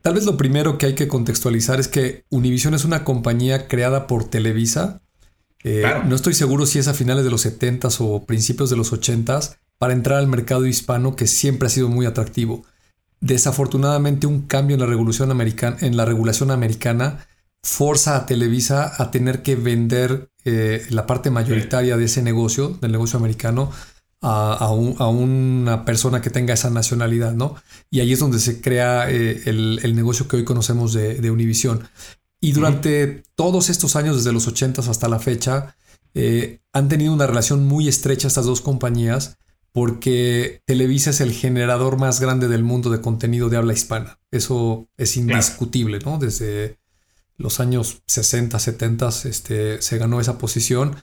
Tal 0.01 0.15
vez 0.15 0.25
lo 0.25 0.35
primero 0.35 0.77
que 0.77 0.87
hay 0.87 0.95
que 0.95 1.07
contextualizar 1.07 1.79
es 1.79 1.87
que 1.87 2.25
Univision 2.29 2.73
es 2.73 2.83
una 2.83 3.05
compañía 3.05 3.69
creada 3.69 4.05
por 4.05 4.25
Televisa 4.25 5.01
eh, 5.63 5.83
no 6.05 6.15
estoy 6.15 6.33
seguro 6.33 6.65
si 6.65 6.79
es 6.79 6.87
a 6.87 6.93
finales 6.93 7.23
de 7.23 7.31
los 7.31 7.45
70s 7.45 7.97
o 7.99 8.25
principios 8.25 8.69
de 8.69 8.77
los 8.77 8.93
80s 8.93 9.57
para 9.77 9.93
entrar 9.93 10.19
al 10.19 10.27
mercado 10.27 10.65
hispano 10.65 11.15
que 11.15 11.27
siempre 11.27 11.67
ha 11.67 11.69
sido 11.69 11.89
muy 11.89 12.05
atractivo. 12.05 12.63
Desafortunadamente 13.21 14.27
un 14.27 14.43
cambio 14.43 14.75
en 14.75 14.81
la, 14.81 14.85
revolución 14.85 15.31
americana, 15.31 15.77
en 15.81 15.97
la 15.97 16.05
regulación 16.05 16.51
americana 16.51 17.27
forza 17.61 18.15
a 18.15 18.25
Televisa 18.25 18.93
a 18.97 19.11
tener 19.11 19.41
que 19.41 19.55
vender 19.55 20.29
eh, 20.45 20.85
la 20.89 21.05
parte 21.05 21.29
mayoritaria 21.29 21.97
de 21.97 22.05
ese 22.05 22.21
negocio, 22.21 22.77
del 22.81 22.93
negocio 22.93 23.19
americano, 23.19 23.71
a, 24.21 24.69
una 24.71 25.85
persona 25.85 26.21
que 26.21 26.29
tenga 26.29 26.53
esa 26.53 26.69
nacionalidad, 26.69 27.33
¿no? 27.33 27.55
Y 27.89 28.01
ahí 28.01 28.11
es 28.11 28.19
donde 28.19 28.39
se 28.39 28.59
crea 28.59 29.09
eh, 29.09 29.43
el, 29.45 29.95
negocio 29.95 30.27
que 30.27 30.37
hoy 30.37 30.43
conocemos 30.43 30.93
de, 30.93 31.15
de 31.15 31.31
Univision. 31.31 31.87
Y 32.41 32.53
durante 32.53 33.23
todos 33.35 33.69
estos 33.69 33.95
años, 33.95 34.15
desde 34.17 34.31
los 34.31 34.47
80 34.47 34.81
hasta 34.81 35.09
la 35.09 35.19
fecha, 35.19 35.75
eh, 36.13 36.61
han 36.73 36.87
tenido 36.87 37.13
una 37.13 37.27
relación 37.27 37.67
muy 37.67 37.87
estrecha 37.87 38.27
estas 38.27 38.45
dos 38.45 38.61
compañías 38.61 39.37
porque 39.71 40.61
Televisa 40.65 41.11
es 41.11 41.21
el 41.21 41.31
generador 41.31 41.97
más 41.97 42.19
grande 42.19 42.47
del 42.47 42.63
mundo 42.63 42.89
de 42.89 43.01
contenido 43.01 43.49
de 43.49 43.57
habla 43.57 43.73
hispana. 43.73 44.19
Eso 44.31 44.89
es 44.97 45.15
indiscutible, 45.15 45.99
¿no? 45.99 46.17
Desde 46.17 46.79
los 47.37 47.59
años 47.59 48.01
60, 48.07 48.57
70 48.57 49.09
este, 49.25 49.81
se 49.81 49.97
ganó 49.97 50.19
esa 50.19 50.37
posición 50.37 50.95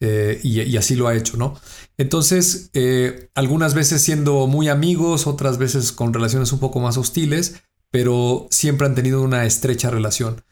eh, 0.00 0.40
y, 0.42 0.76
así 0.76 0.94
lo 0.94 1.08
ha 1.08 1.14
hecho, 1.14 1.36
¿no? 1.36 1.58
Entonces, 1.96 2.70
eh, 2.74 3.30
algunas 3.34 3.74
veces 3.74 4.02
siendo 4.02 4.46
muy 4.46 4.68
amigos, 4.68 5.26
otras 5.26 5.58
veces 5.58 5.92
con 5.92 6.12
relaciones 6.12 6.52
un 6.52 6.58
poco 6.58 6.80
más 6.80 6.96
hostiles, 6.96 7.62
pero 7.90 8.46
siempre 8.50 8.86
han 8.86 8.94
tenido 8.94 9.22
una 9.22 9.46
estrecha 9.46 9.90
relación. 9.90 10.42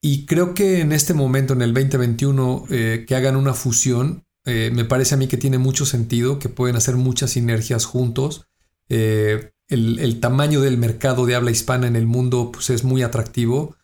Y 0.00 0.26
creo 0.26 0.54
que 0.54 0.80
en 0.80 0.92
este 0.92 1.14
momento, 1.14 1.54
en 1.54 1.62
el 1.62 1.74
2021, 1.74 2.66
eh, 2.70 3.04
que 3.06 3.16
hagan 3.16 3.36
una 3.36 3.54
fusión, 3.54 4.24
eh, 4.44 4.70
me 4.72 4.84
parece 4.84 5.14
a 5.14 5.18
mí 5.18 5.26
que 5.26 5.36
tiene 5.36 5.58
mucho 5.58 5.84
sentido, 5.86 6.38
que 6.38 6.48
pueden 6.48 6.76
hacer 6.76 6.96
muchas 6.96 7.30
sinergias 7.32 7.84
juntos. 7.84 8.46
Eh, 8.88 9.50
el, 9.68 10.20
tamaño 10.20 10.60
del 10.60 10.78
mercado 10.78 11.26
de 11.26 11.34
habla 11.34 11.50
hispana 11.50 11.86
en 11.86 11.96
el 11.96 12.06
mundo 12.06 12.50
pues, 12.52 12.70
es 12.70 12.84
muy 12.84 13.02
atractivo 13.02 13.76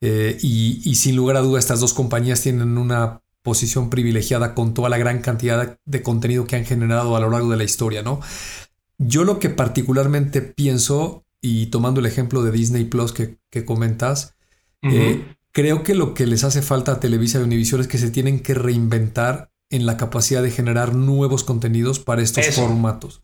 y, 0.00 0.94
sin 0.96 1.16
lugar 1.16 1.36
a 1.36 1.40
duda 1.40 1.58
estas 1.58 1.80
dos 1.80 1.92
compañías 1.92 2.42
tienen 2.42 2.76
una 2.78 3.22
posición 3.42 3.88
privilegiada 3.88 4.54
con 4.54 4.74
toda 4.74 4.88
la 4.88 4.98
gran 4.98 5.20
cantidad 5.20 5.78
de 5.84 6.02
contenido 6.02 6.46
que 6.46 6.56
han 6.56 6.64
generado 6.64 7.16
a 7.16 7.20
lo 7.20 7.30
largo 7.30 7.50
de 7.50 7.56
la 7.56 7.64
historia, 7.64 8.02
¿no? 8.02 8.20
Yo 8.98 9.24
lo 9.24 9.38
que 9.38 9.48
particularmente 9.48 10.42
pienso 10.42 11.24
y 11.40 11.66
tomando 11.66 12.00
el 12.00 12.06
ejemplo 12.06 12.42
de 12.42 12.50
Disney 12.50 12.84
Plus 12.84 13.12
que, 13.12 13.64
comentas, 13.64 14.34
eh, 14.82 15.24
creo 15.52 15.82
que 15.82 15.94
lo 15.94 16.14
que 16.14 16.26
les 16.26 16.44
hace 16.44 16.62
falta 16.62 16.92
a 16.92 17.00
Televisa 17.00 17.38
y 17.38 17.42
Univision 17.42 17.80
es 17.80 17.88
que 17.88 17.98
se 17.98 18.10
tienen 18.10 18.40
que 18.40 18.54
reinventar 18.54 19.50
en 19.70 19.86
la 19.86 19.96
capacidad 19.96 20.42
de 20.42 20.50
generar 20.50 20.94
nuevos 20.94 21.44
contenidos 21.44 21.98
para 21.98 22.22
estos 22.22 22.46
formatos. 22.54 23.22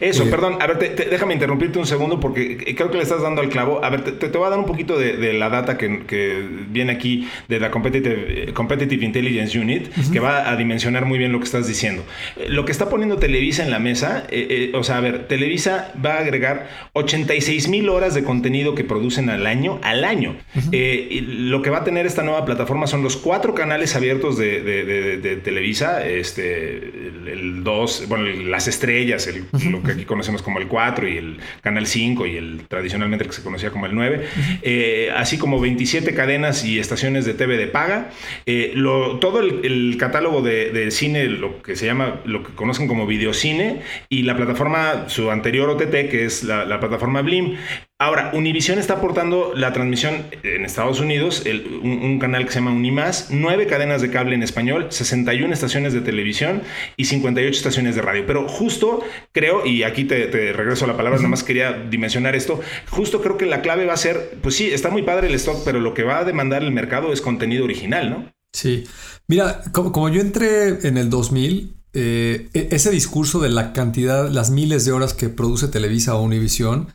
Eso, 0.00 0.28
perdón, 0.30 0.58
a 0.60 0.66
ver, 0.66 0.96
déjame 1.10 1.34
interrumpirte 1.34 1.78
un 1.78 1.86
segundo 1.86 2.18
porque 2.18 2.74
creo 2.76 2.90
que 2.90 2.96
le 2.96 3.02
estás 3.02 3.22
dando 3.22 3.40
al 3.40 3.48
clavo. 3.48 3.84
A 3.84 3.90
ver, 3.90 4.18
te, 4.18 4.28
voy 4.28 4.46
a 4.46 4.50
dar 4.50 4.58
un 4.58 4.64
poquito 4.64 4.98
de, 4.98 5.32
la 5.32 5.48
data 5.48 5.76
que, 5.76 6.48
viene 6.68 6.92
aquí 6.92 7.28
de 7.48 7.60
la 7.60 7.70
Competitive, 7.70 8.52
Competitive 8.52 9.04
Intelligence 9.04 9.58
Unit, 9.58 9.88
que 10.12 10.20
va 10.20 10.50
a 10.50 10.56
dimensionar 10.56 11.04
muy 11.04 11.18
bien 11.18 11.32
lo 11.32 11.38
que 11.38 11.44
estás 11.44 11.66
diciendo. 11.66 12.04
Eh, 12.36 12.46
lo 12.48 12.64
que 12.64 12.72
está 12.72 12.88
poniendo 12.88 13.18
Televisa 13.18 13.64
en 13.64 13.70
la 13.70 13.78
mesa, 13.78 14.24
eh, 14.30 14.70
eh, 14.72 14.76
o 14.76 14.82
sea, 14.82 14.98
a 14.98 15.00
ver, 15.00 15.28
Televisa 15.28 15.92
va 16.04 16.14
a 16.14 16.18
agregar 16.18 16.68
86 16.94 17.68
mil 17.68 17.88
horas 17.88 18.14
de 18.14 18.24
contenido 18.24 18.74
que 18.74 18.84
producen 18.84 19.30
al 19.30 19.46
año, 19.46 19.78
al 19.82 20.04
año. 20.04 20.36
lo 20.72 21.62
que 21.62 21.70
va 21.70 21.78
a 21.78 21.84
tener 21.84 22.06
esta 22.06 22.22
nueva 22.22 22.44
plataforma 22.44 22.86
son 22.86 23.02
los 23.02 23.16
cuatro 23.16 23.54
canales 23.54 23.94
abiertos 23.94 24.36
de, 24.36 25.40
Televisa, 25.44 26.06
este, 26.06 26.76
el 26.78 27.62
2, 27.64 28.04
bueno, 28.08 28.24
las 28.48 28.68
estrellas, 28.68 29.26
el 29.26 29.44
lo 29.72 29.82
que 29.82 29.92
aquí 29.92 30.04
conocemos 30.04 30.42
como 30.42 30.58
el 30.58 30.68
4 30.68 31.08
y 31.08 31.16
el 31.16 31.38
Canal 31.62 31.86
5 31.86 32.26
y 32.26 32.36
el 32.36 32.62
tradicionalmente 32.68 33.24
que 33.24 33.32
se 33.32 33.42
conocía 33.42 33.70
como 33.70 33.86
el 33.86 33.94
9, 33.94 34.26
eh, 34.62 35.10
así 35.16 35.38
como 35.38 35.60
27 35.60 36.14
cadenas 36.14 36.64
y 36.64 36.78
estaciones 36.78 37.24
de 37.24 37.34
TV 37.34 37.56
de 37.56 37.66
paga. 37.66 38.10
Eh, 38.46 38.74
todo 39.20 39.40
el, 39.40 39.96
catálogo 39.98 40.42
de, 40.42 40.90
cine, 40.90 41.26
lo 41.26 41.62
que 41.62 41.76
se 41.76 41.86
llama, 41.86 42.20
lo 42.24 42.42
que 42.42 42.52
conocen 42.54 42.86
como 42.86 43.06
videocine, 43.06 43.82
y 44.08 44.22
la 44.22 44.36
plataforma, 44.36 45.08
su 45.08 45.30
anterior 45.30 45.68
OTT, 45.70 46.08
que 46.10 46.24
es 46.24 46.44
la 46.44 46.78
plataforma 46.80 47.22
Blim. 47.22 47.56
Ahora, 48.02 48.32
Univision 48.34 48.80
está 48.80 48.94
aportando 48.94 49.52
la 49.54 49.72
transmisión 49.72 50.26
en 50.42 50.64
Estados 50.64 50.98
Unidos, 50.98 51.44
un, 51.84 52.18
canal 52.18 52.44
que 52.44 52.50
se 52.50 52.58
llama 52.58 52.72
Unimás, 52.72 53.28
nueve 53.30 53.68
cadenas 53.68 54.02
de 54.02 54.10
cable 54.10 54.34
en 54.34 54.42
español, 54.42 54.88
61 54.90 55.54
estaciones 55.54 55.92
de 55.92 56.00
televisión 56.00 56.62
y 56.96 57.04
58 57.04 57.56
estaciones 57.56 57.94
de 57.94 58.02
radio. 58.02 58.24
Pero 58.26 58.48
justo 58.48 59.04
creo, 59.30 59.64
y 59.64 59.84
aquí 59.84 60.02
te, 60.02 60.26
regreso 60.52 60.84
a 60.84 60.88
la 60.88 60.96
palabra, 60.96 61.18
nada 61.18 61.28
más 61.28 61.44
quería 61.44 61.74
dimensionar 61.74 62.34
esto, 62.34 62.60
justo 62.90 63.22
creo 63.22 63.38
que 63.38 63.46
la 63.46 63.62
clave 63.62 63.86
va 63.86 63.94
a 63.94 63.96
ser, 63.96 64.36
pues 64.42 64.56
sí, 64.56 64.66
está 64.72 64.90
muy 64.90 65.02
padre 65.02 65.28
el 65.28 65.34
stock, 65.36 65.62
pero 65.64 65.78
lo 65.78 65.94
que 65.94 66.02
va 66.02 66.18
a 66.18 66.24
demandar 66.24 66.64
el 66.64 66.72
mercado 66.72 67.12
es 67.12 67.20
contenido 67.20 67.62
original, 67.62 68.10
¿no? 68.10 68.32
Sí. 68.52 68.82
Mira, 69.28 69.62
como, 69.70 70.08
yo 70.08 70.20
entré 70.20 70.88
en 70.88 70.98
el 70.98 71.08
2000, 71.08 71.76
eh, 71.94 72.48
e, 72.52 72.68
ese 72.72 72.90
discurso 72.90 73.38
de 73.38 73.50
la 73.50 73.72
cantidad, 73.72 74.28
las 74.28 74.50
miles 74.50 74.84
de 74.84 74.90
horas 74.90 75.14
que 75.14 75.28
produce 75.28 75.68
Televisa 75.68 76.16
o 76.16 76.22
Univision, 76.22 76.92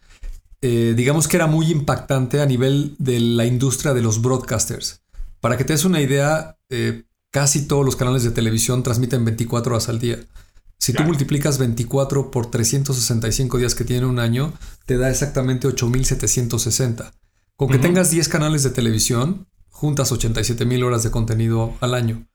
eh, 0.62 0.94
digamos 0.96 1.28
que 1.28 1.38
era 1.38 1.48
muy 1.48 1.72
impactante 1.72 2.42
a 2.42 2.46
nivel 2.46 2.96
de 2.98 3.20
la 3.20 3.46
industria 3.46 3.94
de 3.94 4.02
los 4.02 4.22
broadcasters. 4.22 5.02
Para 5.40 5.58
que 5.58 5.64
te 5.64 5.74
des 5.74 5.86
una 5.86 6.02
idea, 6.02 6.58
eh, 6.70 7.04
casi 7.32 7.68
todos 7.68 7.86
los 7.86 7.96
canales 7.96 8.24
de 8.24 8.32
televisión 8.32 8.84
transmiten 8.84 9.24
24 9.24 9.74
horas 9.74 9.90
al 9.90 10.00
día. 10.00 10.20
Si 10.80 10.94
tú 10.94 11.04
multiplicas 11.04 11.58
24 11.58 12.30
por 12.32 12.52
365 12.52 13.58
días 13.58 13.76
que 13.76 13.84
tiene 13.84 14.06
un 14.06 14.20
año, 14.20 14.54
te 14.86 14.98
da 14.98 15.10
exactamente 15.10 15.68
8760. 15.68 17.14
Con 17.56 17.70
que 17.70 17.80
tengas 17.80 18.12
10 18.12 18.30
canales 18.30 18.62
de 18.62 18.70
televisión, 18.70 19.48
juntas 19.70 20.12
87 20.12 20.84
horas 20.84 21.04
de 21.04 21.12
contenido 21.12 21.74
al 21.82 21.96
año. 21.96 22.28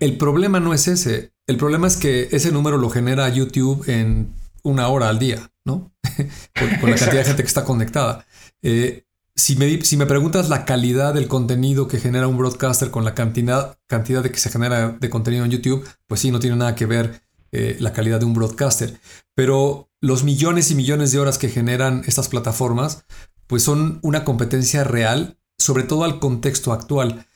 El 0.00 0.18
problema 0.18 0.58
no 0.58 0.74
es 0.74 0.88
ese. 0.88 1.32
El 1.46 1.56
problema 1.56 1.86
es 1.86 1.96
que 1.96 2.28
ese 2.32 2.50
número 2.50 2.76
lo 2.76 2.90
genera 2.90 3.28
YouTube 3.28 3.88
en 3.88 4.34
una 4.64 4.88
hora 4.88 5.08
al 5.08 5.18
día, 5.20 5.52
¿no? 5.64 5.92
con, 6.80 6.90
la 6.90 6.96
cantidad 6.96 7.20
de 7.20 7.24
gente 7.24 7.42
que 7.42 7.48
está 7.48 7.64
conectada. 7.64 8.26
Eh, 8.62 9.04
si, 9.36 9.56
me, 9.56 10.06
preguntas 10.06 10.48
la 10.48 10.64
calidad 10.64 11.14
del 11.14 11.28
contenido 11.28 11.88
que 11.88 11.98
genera 11.98 12.28
un 12.28 12.38
broadcaster 12.38 12.90
con 12.90 13.04
la 13.04 13.14
cantidad, 13.14 13.76
de 13.88 14.30
que 14.30 14.38
se 14.38 14.50
genera 14.50 14.90
de 14.90 15.10
contenido 15.10 15.44
en 15.44 15.50
YouTube, 15.50 15.84
pues 16.06 16.20
sí, 16.20 16.30
no 16.30 16.38
tiene 16.38 16.56
nada 16.56 16.74
que 16.74 16.86
ver 16.86 17.22
eh, 17.52 17.76
la 17.80 17.92
calidad 17.92 18.20
de 18.20 18.26
un 18.26 18.34
broadcaster. 18.34 18.98
Pero 19.34 19.90
los 20.00 20.22
millones 20.22 20.70
y 20.70 20.74
millones 20.74 21.10
de 21.12 21.18
horas 21.18 21.38
que 21.38 21.48
generan 21.48 22.02
estas 22.06 22.28
plataformas, 22.28 23.04
pues 23.46 23.62
son 23.62 23.98
una 24.02 24.24
competencia 24.24 24.84
real, 24.84 25.36
sobre 25.58 25.82
todo 25.82 26.04
al 26.04 26.20
contexto 26.20 26.72
actual. 26.72 27.26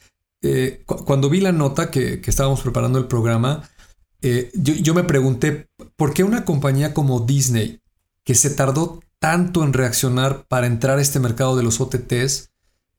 Eh, 0.41 0.85
cuando 0.87 1.29
vi 1.29 1.41
la 1.41 1.53
nota 1.53 1.91
que 1.91 2.23
estábamos 2.25 2.61
preparando 2.61 3.01
el 3.01 3.07
programa, 3.07 3.69
eh, 4.21 4.51
yo, 4.55 4.95
me 4.95 5.05
pregunté, 5.05 5.69
¿por 5.97 6.13
qué 6.13 6.25
una 6.25 6.45
compañía 6.45 6.93
como 6.93 7.21
Disney, 7.21 7.81
que 8.25 8.35
se 8.35 8.51
tardó 8.51 9.01
tanto 9.19 9.63
en 9.65 9.73
reaccionar 9.73 10.47
para 10.49 10.67
entrar 10.67 10.99
a 10.99 11.03
este 11.03 11.21
mercado 11.21 11.57
de 11.57 11.63
los 11.63 11.81
OTTs, 11.81 12.51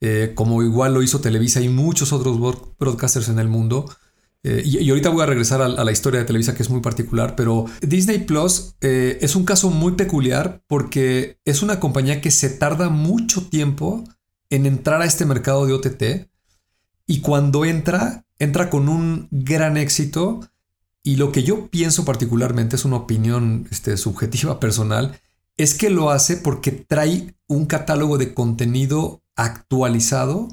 eh, 0.01 0.31
como 0.35 0.63
igual 0.63 0.93
lo 0.93 1.03
hizo 1.03 1.19
Televisa 1.19 1.61
y 1.61 1.69
muchos 1.69 2.13
otros 2.13 2.39
broadcasters 2.79 3.29
en 3.29 3.39
el 3.39 3.49
mundo, 3.49 3.85
eh, 4.43 4.61
y, 4.63 4.89
ahorita 4.89 5.09
voy 5.09 5.23
a 5.23 5.25
regresar 5.25 5.61
a, 5.61 5.67
la 5.67 5.91
historia 5.91 6.21
de 6.21 6.25
Televisa 6.25 6.55
que 6.55 6.63
es 6.63 6.69
muy 6.69 6.79
particular, 6.79 7.35
pero 7.35 7.65
Disney 7.81 8.19
Plus 8.19 8.75
es 8.79 9.35
un 9.35 9.43
caso 9.43 9.69
muy 9.69 9.93
peculiar 9.93 10.63
porque 10.67 11.39
es 11.43 11.61
una 11.61 11.81
compañía 11.81 12.21
que 12.21 12.31
se 12.31 12.49
tarda 12.49 12.87
mucho 12.87 13.47
tiempo 13.47 14.05
en 14.49 14.65
entrar 14.65 15.01
a 15.01 15.05
este 15.05 15.25
mercado 15.25 15.65
de 15.65 15.73
OTT 15.73 16.03
y 17.05 17.19
cuando 17.19 17.65
entra, 17.65 18.25
entra 18.37 18.69
con 18.69 18.87
un 18.87 19.27
gran 19.31 19.75
éxito 19.75 20.39
y 21.03 21.15
lo 21.15 21.31
que 21.31 21.43
yo 21.43 21.67
pienso 21.67 22.05
particularmente, 22.05 22.75
es 22.75 22.85
una 22.85 22.97
opinión 22.97 23.67
este, 23.71 23.97
subjetiva 23.97 24.59
personal, 24.59 25.19
es 25.57 25.73
que 25.73 25.89
lo 25.89 26.09
hace 26.09 26.37
porque 26.37 26.71
trae 26.71 27.35
un 27.47 27.65
catálogo 27.65 28.17
de 28.17 28.33
contenido 28.33 29.21
actualizado 29.35 30.47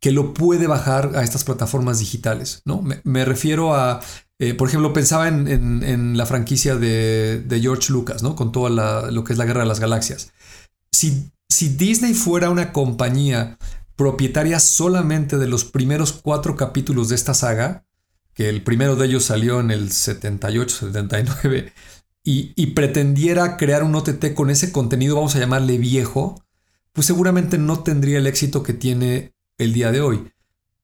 que 0.00 0.10
lo 0.10 0.34
puede 0.34 0.66
bajar 0.66 1.12
a 1.14 1.22
estas 1.22 1.44
plataformas 1.44 2.00
digitales. 2.00 2.62
¿no? 2.64 2.82
Me, 3.04 3.24
refiero 3.24 3.74
a, 3.74 4.00
eh, 4.38 4.52
por 4.52 4.68
ejemplo, 4.68 4.92
pensaba 4.92 5.28
en, 5.28 6.16
la 6.16 6.26
franquicia 6.26 6.74
de, 6.74 7.58
George 7.62 7.92
Lucas, 7.92 8.22
¿no? 8.22 8.34
con 8.34 8.50
todo 8.50 8.68
lo 8.68 9.24
que 9.24 9.32
es 9.32 9.38
la 9.38 9.44
Guerra 9.44 9.60
de 9.60 9.68
las 9.68 9.80
Galaxias. 9.80 10.32
Si, 10.90 11.30
si 11.48 11.68
Disney 11.68 12.14
fuera 12.14 12.50
una 12.50 12.72
compañía 12.72 13.58
propietaria 13.94 14.58
solamente 14.58 15.38
de 15.38 15.46
los 15.46 15.64
primeros 15.64 16.12
cuatro 16.12 16.56
capítulos 16.56 17.08
de 17.08 17.14
esta 17.14 17.34
saga, 17.34 17.84
que 18.34 18.48
el 18.48 18.62
primero 18.62 18.96
de 18.96 19.06
ellos 19.06 19.24
salió 19.24 19.60
en 19.60 19.70
el 19.70 19.90
78, 19.92 20.76
79, 20.76 21.72
y, 22.24 22.66
pretendiera 22.68 23.56
crear 23.56 23.82
un 23.82 23.94
OTT 23.96 24.32
con 24.34 24.50
ese 24.50 24.70
contenido, 24.70 25.16
vamos 25.16 25.34
a 25.34 25.40
llamarle 25.40 25.78
viejo, 25.78 26.42
pues 26.92 27.06
seguramente 27.06 27.58
no 27.58 27.82
tendría 27.82 28.18
el 28.18 28.28
éxito 28.28 28.62
que 28.62 28.74
tiene 28.74 29.34
el 29.58 29.72
día 29.72 29.90
de 29.90 30.00
hoy. 30.00 30.30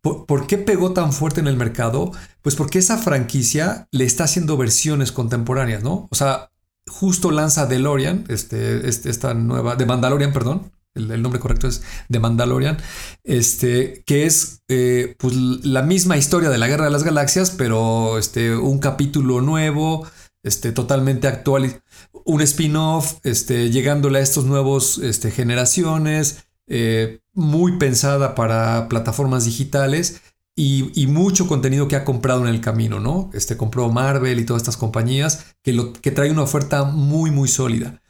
¿Por, 0.00 0.46
qué 0.46 0.58
pegó 0.58 0.92
tan 0.92 1.12
fuerte 1.12 1.40
en 1.40 1.46
el 1.46 1.56
mercado? 1.56 2.12
Pues 2.42 2.56
porque 2.56 2.78
esa 2.78 2.98
franquicia 2.98 3.88
le 3.92 4.04
está 4.04 4.24
haciendo 4.24 4.56
versiones 4.56 5.12
contemporáneas, 5.12 5.82
¿no? 5.82 6.08
O 6.10 6.14
sea, 6.16 6.50
justo 6.88 7.30
lanza 7.30 7.66
DeLorean, 7.66 8.24
este, 8.28 8.88
este, 8.88 9.10
esta 9.10 9.34
nueva, 9.34 9.76
de 9.76 9.86
Mandalorian, 9.86 10.32
perdón, 10.32 10.72
el, 10.98 11.22
nombre 11.22 11.40
correcto 11.40 11.68
es 11.68 11.82
The 12.10 12.20
Mandalorian, 12.20 12.78
este, 13.24 14.02
que 14.06 14.26
es 14.26 14.62
eh, 14.68 15.14
pues, 15.18 15.34
la 15.34 15.82
misma 15.82 16.16
historia 16.16 16.50
de 16.50 16.58
la 16.58 16.68
Guerra 16.68 16.84
de 16.84 16.90
las 16.90 17.04
Galaxias, 17.04 17.50
pero 17.50 18.18
este, 18.18 18.56
un 18.56 18.78
capítulo 18.78 19.40
nuevo, 19.40 20.06
este, 20.42 20.72
totalmente 20.72 21.28
actual, 21.28 21.82
un 22.24 22.42
spin-off, 22.42 23.16
este, 23.24 23.70
llegándole 23.70 24.18
a 24.18 24.22
estos 24.22 24.44
nuevos 24.44 24.98
este, 24.98 25.30
generaciones, 25.30 26.44
eh, 26.66 27.20
muy 27.32 27.78
pensada 27.78 28.34
para 28.34 28.88
plataformas 28.88 29.44
digitales. 29.44 30.20
Y, 30.60 31.06
mucho 31.06 31.46
contenido 31.46 31.86
que 31.86 31.94
ha 31.94 32.04
comprado 32.04 32.40
en 32.40 32.48
el 32.48 32.60
camino, 32.60 32.98
¿no? 32.98 33.30
Este 33.32 33.56
compró 33.56 33.90
Marvel 33.90 34.40
y 34.40 34.44
todas 34.44 34.62
estas 34.62 34.76
compañías 34.76 35.54
que, 35.62 35.72
lo, 35.72 35.92
que 35.92 36.10
trae 36.10 36.32
una 36.32 36.42
oferta 36.42 36.82
muy, 36.82 37.30
muy 37.30 37.46
sólida. 37.46 38.02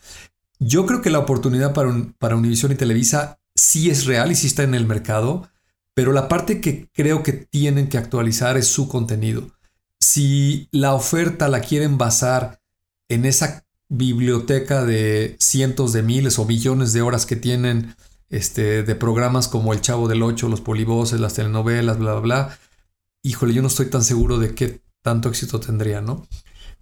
Yo 0.58 0.86
creo 0.86 1.02
que 1.02 1.10
la 1.10 1.20
oportunidad 1.20 1.72
para, 1.72 1.94
para 2.18 2.36
Univision 2.36 2.72
y 2.72 2.76
Televisa 2.76 3.38
sí 3.54 3.90
es 3.90 4.06
real 4.06 4.32
y 4.32 4.34
sí 4.34 4.46
está 4.46 4.62
en 4.62 4.74
el 4.74 4.86
mercado, 4.86 5.48
pero 5.94 6.12
la 6.12 6.28
parte 6.28 6.60
que 6.60 6.88
creo 6.92 7.22
que 7.22 7.32
tienen 7.32 7.88
que 7.88 7.98
actualizar 7.98 8.56
es 8.56 8.68
su 8.68 8.88
contenido. 8.88 9.50
Si 10.00 10.68
la 10.70 10.94
oferta 10.94 11.48
la 11.48 11.60
quieren 11.60 11.98
basar 11.98 12.60
en 13.08 13.24
esa 13.24 13.66
biblioteca 13.88 14.84
de 14.84 15.36
cientos 15.40 15.92
de 15.92 16.02
miles 16.02 16.38
o 16.38 16.44
millones 16.44 16.92
de 16.92 17.02
horas 17.02 17.26
que 17.26 17.36
tienen 17.36 17.96
este, 18.28 18.82
de 18.82 18.94
programas 18.94 19.48
como 19.48 19.72
El 19.72 19.80
Chavo 19.80 20.08
del 20.08 20.22
Ocho, 20.22 20.48
los 20.48 20.60
polivoces, 20.60 21.20
las 21.20 21.34
telenovelas, 21.34 21.98
bla, 21.98 22.12
bla, 22.12 22.20
bla, 22.20 22.58
híjole, 23.22 23.54
yo 23.54 23.62
no 23.62 23.68
estoy 23.68 23.86
tan 23.86 24.04
seguro 24.04 24.38
de 24.38 24.54
qué 24.54 24.82
tanto 25.02 25.28
éxito 25.28 25.60
tendría, 25.60 26.00
¿no? 26.00 26.26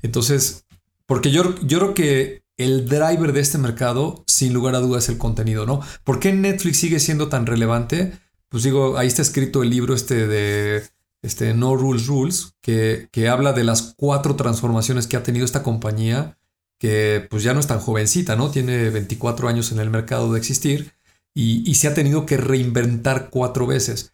Entonces, 0.03 0.67
porque 1.07 1.31
yo, 1.31 1.55
yo 1.63 1.79
creo 1.79 1.95
que 1.95 2.46
el 2.57 2.89
driver 2.89 3.33
de 3.33 3.41
este 3.41 3.59
mercado, 3.59 4.25
sin 4.27 4.53
lugar 4.53 4.75
a 4.75 4.81
dudas, 4.81 5.05
es 5.05 5.11
el 5.11 5.19
contenido, 5.19 5.67
¿no? 5.67 5.81
¿Por 6.05 6.21
qué 6.21 6.33
Netflix 6.33 6.79
sigue 6.79 7.01
siendo 7.01 7.29
tan 7.29 7.47
relevante? 7.47 8.13
Pues 8.49 8.63
digo, 8.63 8.97
ahí 8.99 9.07
está 9.07 9.23
escrito 9.23 9.63
el 9.63 9.71
libro 9.71 9.95
este 9.95 10.27
de 10.27 10.85
este 11.23 11.55
No 11.55 11.77
Rules 11.77 12.07
Rules, 12.07 12.55
que, 12.63 13.09
que 13.13 13.29
habla 13.29 13.53
de 13.53 13.65
las 13.65 13.95
cuatro 13.97 14.37
transformaciones 14.37 15.07
que 15.07 15.17
ha 15.17 15.23
tenido 15.23 15.45
esta 15.45 15.63
compañía 15.63 16.37
que 16.79 17.27
pues 17.31 17.43
ya 17.43 17.55
no 17.55 17.61
es 17.61 17.67
tan 17.67 17.81
jovencita, 17.81 18.37
¿no? 18.37 18.51
Tiene 18.51 18.91
24 18.91 19.49
años 19.49 19.73
en 19.73 19.79
el 19.79 19.91
mercado 19.91 20.33
de 20.33 20.39
existir 20.39 20.93
y, 21.35 21.75
se 21.75 21.89
ha 21.89 21.95
tenido 21.95 22.25
que 22.25 22.39
reinventar 22.39 23.29
cuatro 23.31 23.67
veces. 23.67 24.13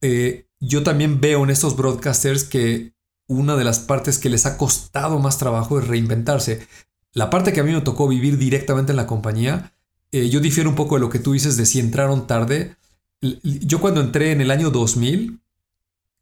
Eh, 0.00 0.46
yo 0.58 0.82
también 0.82 1.20
veo 1.20 1.44
en 1.44 1.50
estos 1.50 1.76
broadcasters 1.76 2.44
que 2.44 2.94
una 3.28 3.56
de 3.56 3.64
las 3.64 3.78
partes 3.80 4.18
que 4.18 4.30
les 4.30 4.46
ha 4.46 4.56
costado 4.56 5.18
más 5.18 5.38
trabajo 5.38 5.78
es 5.78 5.86
reinventarse. 5.86 6.66
La 7.12 7.30
parte 7.30 7.52
que 7.52 7.60
a 7.60 7.64
mí 7.64 7.72
me 7.72 7.80
tocó 7.80 8.08
vivir 8.08 8.38
directamente 8.38 8.92
en 8.92 8.96
la 8.96 9.06
compañía, 9.06 9.72
eh, 10.12 10.28
yo 10.28 10.40
difiero 10.40 10.70
un 10.70 10.76
poco 10.76 10.96
de 10.96 11.00
lo 11.00 11.10
que 11.10 11.18
tú 11.18 11.32
dices 11.32 11.56
de 11.56 11.66
si 11.66 11.80
entraron 11.80 12.26
tarde. 12.26 12.76
Yo 13.20 13.80
cuando 13.80 14.00
entré 14.00 14.32
en 14.32 14.40
el 14.40 14.50
año 14.50 14.70
2000, 14.70 15.40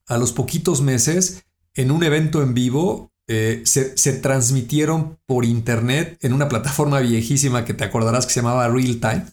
a 0.06 0.18
los 0.18 0.32
poquitos 0.32 0.80
meses, 0.80 1.44
en 1.74 1.90
un 1.90 2.02
evento 2.02 2.42
en 2.42 2.54
vivo, 2.54 3.12
eh, 3.30 3.62
se, 3.64 4.12
transmitieron 4.14 5.18
por 5.26 5.44
internet 5.44 6.18
en 6.22 6.32
una 6.32 6.48
plataforma 6.48 7.00
viejísima 7.00 7.66
que 7.66 7.74
te 7.74 7.84
acordarás 7.84 8.24
que 8.24 8.32
se 8.32 8.40
llamaba 8.40 8.68
Real 8.68 9.00
Time. 9.00 9.24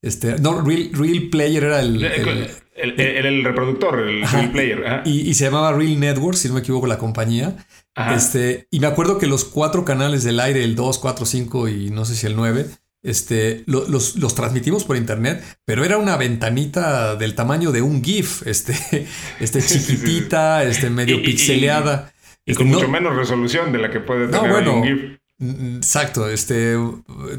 Este, 0.00 0.38
no, 0.40 0.62
Real, 0.62 1.28
Player 1.30 1.62
era 1.62 1.80
el, 1.80 2.02
el, 2.02 3.44
reproductor, 3.44 4.00
el 4.00 4.26
Real 4.26 4.50
Player. 4.52 5.02
Y, 5.04 5.34
se 5.34 5.44
llamaba 5.44 5.72
Real 5.72 6.00
Network, 6.00 6.36
si 6.36 6.48
no 6.48 6.54
me 6.54 6.60
equivoco, 6.60 6.86
la 6.86 6.98
compañía. 6.98 7.54
Este, 7.94 8.68
y 8.70 8.80
me 8.80 8.86
acuerdo 8.86 9.18
que 9.18 9.26
los 9.26 9.44
cuatro 9.44 9.84
canales 9.84 10.24
del 10.24 10.40
aire, 10.40 10.64
el 10.64 10.74
2, 10.74 10.98
4, 10.98 11.26
5 11.26 11.68
y 11.68 11.90
no 11.90 12.04
sé 12.04 12.14
si 12.14 12.26
el 12.26 12.36
9, 12.36 12.66
este, 13.02 13.64
los, 13.66 14.16
los, 14.16 14.34
transmitimos 14.34 14.84
por 14.84 14.96
internet, 14.96 15.42
pero 15.64 15.84
era 15.84 15.98
una 15.98 16.16
ventanita 16.16 17.16
del 17.16 17.34
tamaño 17.34 17.72
de 17.72 17.82
un 17.82 18.02
GIF, 18.02 18.46
este, 18.46 19.06
este 19.40 19.60
chiquitita, 19.60 20.64
este, 20.64 20.88
medio 20.88 21.22
pixeleada. 21.22 22.12
Y, 22.46 22.54
con 22.54 22.68
este, 22.68 22.78
mucho 22.78 22.88
menos 22.90 23.16
resolución 23.16 23.72
de 23.72 23.78
la 23.78 23.90
que 23.90 24.00
puede 24.00 24.28
tener 24.28 24.68
un 24.68 24.84
GIF. 24.84 25.21
Exacto, 25.44 26.28
este, 26.28 26.76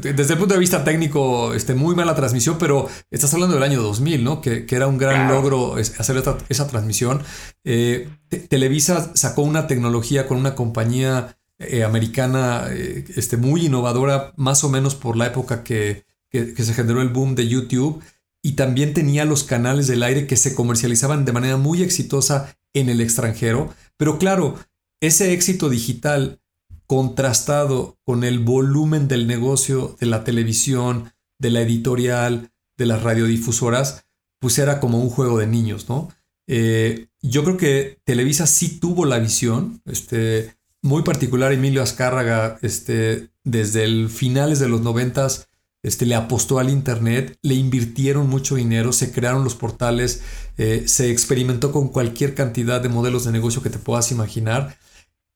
desde 0.02 0.34
el 0.34 0.38
punto 0.38 0.52
de 0.52 0.60
vista 0.60 0.84
técnico, 0.84 1.54
este, 1.54 1.74
muy 1.74 1.94
mala 1.94 2.14
transmisión, 2.14 2.58
pero 2.58 2.86
estás 3.10 3.32
hablando 3.32 3.54
del 3.54 3.62
año 3.62 3.80
2000, 3.80 4.22
¿no? 4.22 4.42
Que, 4.42 4.66
era 4.68 4.86
un 4.88 4.98
gran 4.98 5.26
logro 5.28 5.76
hacer 5.76 6.22
esa 6.50 6.66
transmisión. 6.66 7.22
Eh, 7.64 8.10
Televisa 8.50 9.12
sacó 9.14 9.40
una 9.40 9.66
tecnología 9.66 10.26
con 10.26 10.36
una 10.36 10.54
compañía 10.54 11.38
eh, 11.58 11.82
americana 11.82 12.66
eh, 12.70 13.06
este, 13.16 13.38
muy 13.38 13.66
innovadora, 13.66 14.34
más 14.36 14.64
o 14.64 14.68
menos 14.68 14.94
por 14.94 15.16
la 15.16 15.28
época 15.28 15.64
que, 15.64 16.04
que, 16.28 16.54
se 16.56 16.74
generó 16.74 17.00
el 17.00 17.08
boom 17.08 17.34
de 17.34 17.48
YouTube, 17.48 18.02
y 18.42 18.52
también 18.52 18.92
tenía 18.92 19.24
los 19.24 19.44
canales 19.44 19.86
del 19.86 20.02
aire 20.02 20.26
que 20.26 20.36
se 20.36 20.54
comercializaban 20.54 21.24
de 21.24 21.32
manera 21.32 21.56
muy 21.56 21.82
exitosa 21.82 22.54
en 22.74 22.90
el 22.90 23.00
extranjero, 23.00 23.72
pero 23.96 24.18
claro, 24.18 24.56
ese 25.00 25.32
éxito 25.32 25.70
digital 25.70 26.40
contrastado 26.86 27.98
con 28.04 28.24
el 28.24 28.38
volumen 28.38 29.08
del 29.08 29.26
negocio 29.26 29.96
de 30.00 30.06
la 30.06 30.24
televisión, 30.24 31.12
de 31.38 31.50
la 31.50 31.62
editorial, 31.62 32.52
de 32.76 32.86
las 32.86 33.02
radiodifusoras, 33.02 34.06
pues 34.38 34.58
era 34.58 34.80
como 34.80 35.00
un 35.00 35.10
juego 35.10 35.38
de 35.38 35.46
niños, 35.46 35.88
¿no? 35.88 36.08
Eh, 36.46 37.06
yo 37.22 37.44
creo 37.44 37.56
que 37.56 37.98
Televisa 38.04 38.46
sí 38.46 38.78
tuvo 38.78 39.06
la 39.06 39.18
visión, 39.18 39.80
este, 39.86 40.56
muy 40.82 41.02
particular 41.02 41.52
Emilio 41.52 41.82
Azcárraga, 41.82 42.58
este, 42.60 43.30
desde 43.44 43.84
el 43.84 44.10
finales 44.10 44.58
de 44.58 44.68
los 44.68 44.82
noventas, 44.82 45.48
este, 45.82 46.06
le 46.06 46.14
apostó 46.14 46.58
al 46.58 46.70
Internet, 46.70 47.38
le 47.42 47.54
invirtieron 47.54 48.28
mucho 48.28 48.56
dinero, 48.56 48.92
se 48.92 49.12
crearon 49.12 49.44
los 49.44 49.54
portales, 49.54 50.22
eh, 50.58 50.84
se 50.86 51.10
experimentó 51.10 51.72
con 51.72 51.88
cualquier 51.88 52.34
cantidad 52.34 52.80
de 52.80 52.88
modelos 52.88 53.24
de 53.24 53.32
negocio 53.32 53.62
que 53.62 53.70
te 53.70 53.78
puedas 53.78 54.10
imaginar 54.10 54.76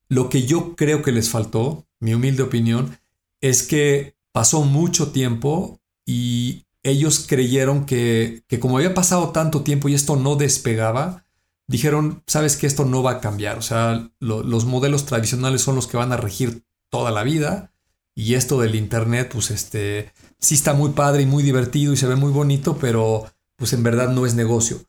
lo 0.08 0.28
que 0.28 0.46
yo 0.46 0.74
creo 0.76 1.02
que 1.02 1.12
les 1.12 1.30
faltó, 1.30 1.86
mi 2.00 2.14
humilde 2.14 2.42
opinión, 2.42 2.98
es 3.40 3.62
que 3.62 4.16
pasó 4.32 4.62
mucho 4.62 5.10
tiempo 5.10 5.80
y 6.06 6.64
ellos 6.82 7.26
creyeron 7.28 7.84
que, 7.84 8.44
como 8.60 8.78
había 8.78 8.94
pasado 8.94 9.30
tanto 9.30 9.62
tiempo 9.62 9.88
y 9.88 9.94
esto 9.94 10.16
no 10.16 10.36
despegaba, 10.36 11.24
dijeron, 11.66 12.22
sabes 12.26 12.56
que 12.56 12.66
esto 12.66 12.84
no 12.84 13.02
va 13.02 13.12
a 13.12 13.20
cambiar. 13.20 13.58
O 13.58 13.62
sea, 13.62 14.10
los 14.20 14.64
modelos 14.64 15.04
tradicionales 15.04 15.60
son 15.60 15.76
los 15.76 15.86
que 15.86 15.96
van 15.96 16.12
a 16.12 16.16
regir 16.16 16.64
toda 16.88 17.10
la 17.10 17.24
vida. 17.24 17.72
Y 18.14 18.34
esto 18.34 18.60
del 18.60 18.74
Internet, 18.74 19.30
pues 19.32 19.50
este, 19.50 20.12
sí 20.38 20.54
está 20.54 20.72
muy 20.72 20.90
padre 20.90 21.22
y 21.22 21.26
muy 21.26 21.42
divertido 21.42 21.92
y 21.92 21.96
se 21.96 22.06
ve 22.06 22.16
muy 22.16 22.32
bonito, 22.32 22.78
pero 22.78 23.30
pues 23.56 23.72
en 23.72 23.82
verdad 23.82 24.08
no 24.08 24.26
es 24.26 24.34
negocio. 24.34 24.80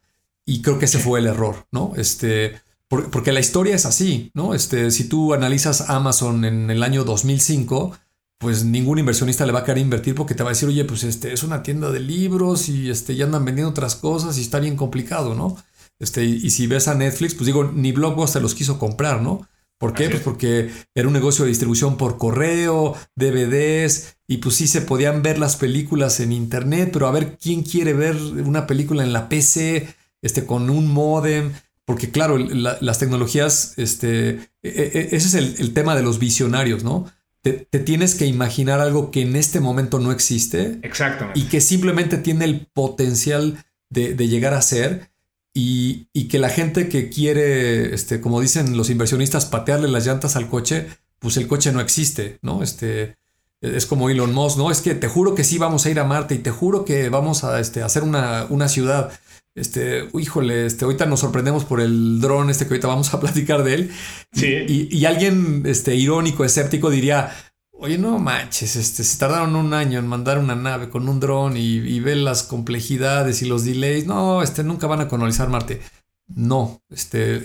Y 0.45 0.61
creo 0.61 0.79
que 0.79 0.85
ese 0.85 0.99
fue 0.99 1.19
el 1.19 1.27
error, 1.27 1.67
¿no? 1.71 1.93
Este, 1.95 2.59
porque 2.89 3.31
la 3.31 3.39
historia 3.39 3.75
es 3.75 3.85
así, 3.85 4.31
¿no? 4.33 4.55
Este, 4.55 4.89
si 4.89 5.07
tú 5.07 5.33
analizas 5.33 5.89
Amazon 5.89 6.43
en 6.43 6.71
el 6.71 6.81
año 6.81 7.03
2005, 7.03 7.95
pues 8.39 8.63
ningún 8.63 8.97
inversionista 8.97 9.45
le 9.45 9.51
va 9.51 9.59
a 9.59 9.63
querer 9.63 9.83
invertir 9.83 10.15
porque 10.15 10.33
te 10.33 10.43
va 10.43 10.49
a 10.49 10.53
decir, 10.53 10.67
oye, 10.67 10.85
pues 10.85 11.03
este 11.03 11.33
es 11.33 11.43
una 11.43 11.61
tienda 11.61 11.91
de 11.91 11.99
libros 11.99 12.69
y 12.69 12.89
este, 12.89 13.15
ya 13.15 13.25
andan 13.25 13.45
vendiendo 13.45 13.69
otras 13.69 13.95
cosas 13.95 14.37
y 14.37 14.41
está 14.41 14.59
bien 14.59 14.75
complicado, 14.75 15.35
¿no? 15.35 15.57
Este, 15.99 16.23
y, 16.23 16.49
si 16.49 16.65
ves 16.65 16.87
a 16.87 16.95
Netflix, 16.95 17.35
pues 17.35 17.45
digo, 17.45 17.65
ni 17.65 17.91
Blockbuster 17.91 18.41
los 18.41 18.55
quiso 18.55 18.79
comprar, 18.79 19.21
¿no? 19.21 19.45
¿Por 19.77 19.93
qué? 19.93 20.09
Pues 20.09 20.23
porque 20.23 20.71
era 20.95 21.07
un 21.07 21.13
negocio 21.13 21.43
de 21.43 21.49
distribución 21.49 21.97
por 21.97 22.17
correo, 22.17 22.95
DVDs, 23.15 24.17
y 24.27 24.37
pues 24.37 24.55
sí 24.55 24.67
se 24.67 24.81
podían 24.81 25.21
ver 25.21 25.39
las 25.39 25.57
películas 25.57 26.19
en 26.21 26.31
internet, 26.31 26.89
pero 26.91 27.07
a 27.07 27.11
ver 27.11 27.37
quién 27.37 27.63
quiere 27.63 27.93
ver 27.93 28.15
una 28.15 28.67
película 28.67 29.03
en 29.03 29.13
la 29.13 29.29
PC, 29.29 29.93
este, 30.21 30.45
con 30.45 30.69
un 30.69 30.87
modem. 30.87 31.53
Porque 31.89 32.11
claro, 32.11 32.37
las 32.37 32.99
tecnologías, 32.99 33.73
este, 33.77 34.29
e, 34.29 34.39
e, 34.61 35.09
ese 35.11 35.39
es 35.39 35.59
el, 35.59 35.73
tema 35.73 35.95
de 35.95 36.03
los 36.03 36.19
visionarios, 36.19 36.83
¿no? 36.83 37.11
Te, 37.41 37.51
tienes 37.79 38.13
que 38.13 38.27
imaginar 38.27 38.79
algo 38.79 39.09
que 39.09 39.23
en 39.23 39.35
este 39.35 39.59
momento 39.59 39.97
no 39.97 40.11
existe. 40.11 40.77
Exactamente. 40.83 41.39
Y 41.39 41.45
que 41.45 41.61
simplemente 41.61 42.17
tiene 42.17 42.45
el 42.45 42.67
potencial 42.67 43.65
de, 43.89 44.13
llegar 44.27 44.53
a 44.53 44.61
ser. 44.61 45.09
Y, 45.51 46.27
que 46.27 46.37
la 46.37 46.49
gente 46.49 46.89
que 46.89 47.09
quiere, 47.09 47.95
este, 47.95 48.21
como 48.21 48.39
dicen 48.39 48.77
los 48.77 48.91
inversionistas, 48.91 49.47
patearle 49.47 49.87
las 49.87 50.05
llantas 50.05 50.35
al 50.35 50.47
coche, 50.47 50.85
pues 51.17 51.37
el 51.37 51.47
coche 51.47 51.71
no 51.71 51.81
existe, 51.81 52.37
¿no? 52.43 52.61
Este, 52.61 53.17
es 53.61 53.87
como 53.87 54.11
Elon 54.11 54.31
Musk, 54.31 54.59
¿no? 54.59 54.69
Es 54.69 54.81
que 54.81 54.93
te 54.93 55.07
juro 55.07 55.33
que 55.33 55.43
sí 55.43 55.57
vamos 55.57 55.87
a 55.87 55.89
ir 55.89 55.99
a 55.99 56.03
Marte 56.03 56.35
y 56.35 56.37
te 56.37 56.51
juro 56.51 56.85
que 56.85 57.09
vamos 57.09 57.43
a 57.43 57.59
este, 57.59 57.81
hacer 57.81 58.03
una, 58.03 58.45
una 58.51 58.69
ciudad 58.69 59.11
este, 59.59 60.09
híjole, 60.13 60.65
este, 60.65 60.85
ahorita 60.85 61.05
nos 61.05 61.19
sorprendemos 61.19 61.65
por 61.65 61.81
el 61.81 62.19
dron 62.21 62.49
este 62.49 62.65
que 62.65 62.73
ahorita 62.73 62.87
vamos 62.87 63.13
a 63.13 63.19
platicar 63.21 63.63
de 63.63 63.73
él. 63.73 63.91
Sí. 64.33 64.47
Y, 64.67 65.05
alguien 65.05 65.63
este, 65.65 65.95
irónico, 65.95 66.45
escéptico 66.45 66.89
diría, 66.89 67.31
oye, 67.71 67.97
no 67.97 68.19
manches, 68.19 68.75
este, 68.75 69.03
se 69.03 69.17
tardaron 69.17 69.55
un 69.55 69.73
año 69.73 69.99
en 69.99 70.07
mandar 70.07 70.39
una 70.39 70.55
nave 70.55 70.89
con 70.89 71.07
un 71.09 71.19
dron 71.19 71.57
y, 71.57 71.77
y 71.77 71.99
ver 71.99 72.17
las 72.17 72.43
complejidades 72.43 73.41
y 73.41 73.45
los 73.45 73.65
delays. 73.65 74.05
No, 74.05 74.41
este, 74.41 74.63
nunca 74.63 74.87
van 74.87 75.01
a 75.01 75.07
colonizar 75.07 75.49
Marte. 75.49 75.81
No, 76.27 76.83
este, 76.89 77.41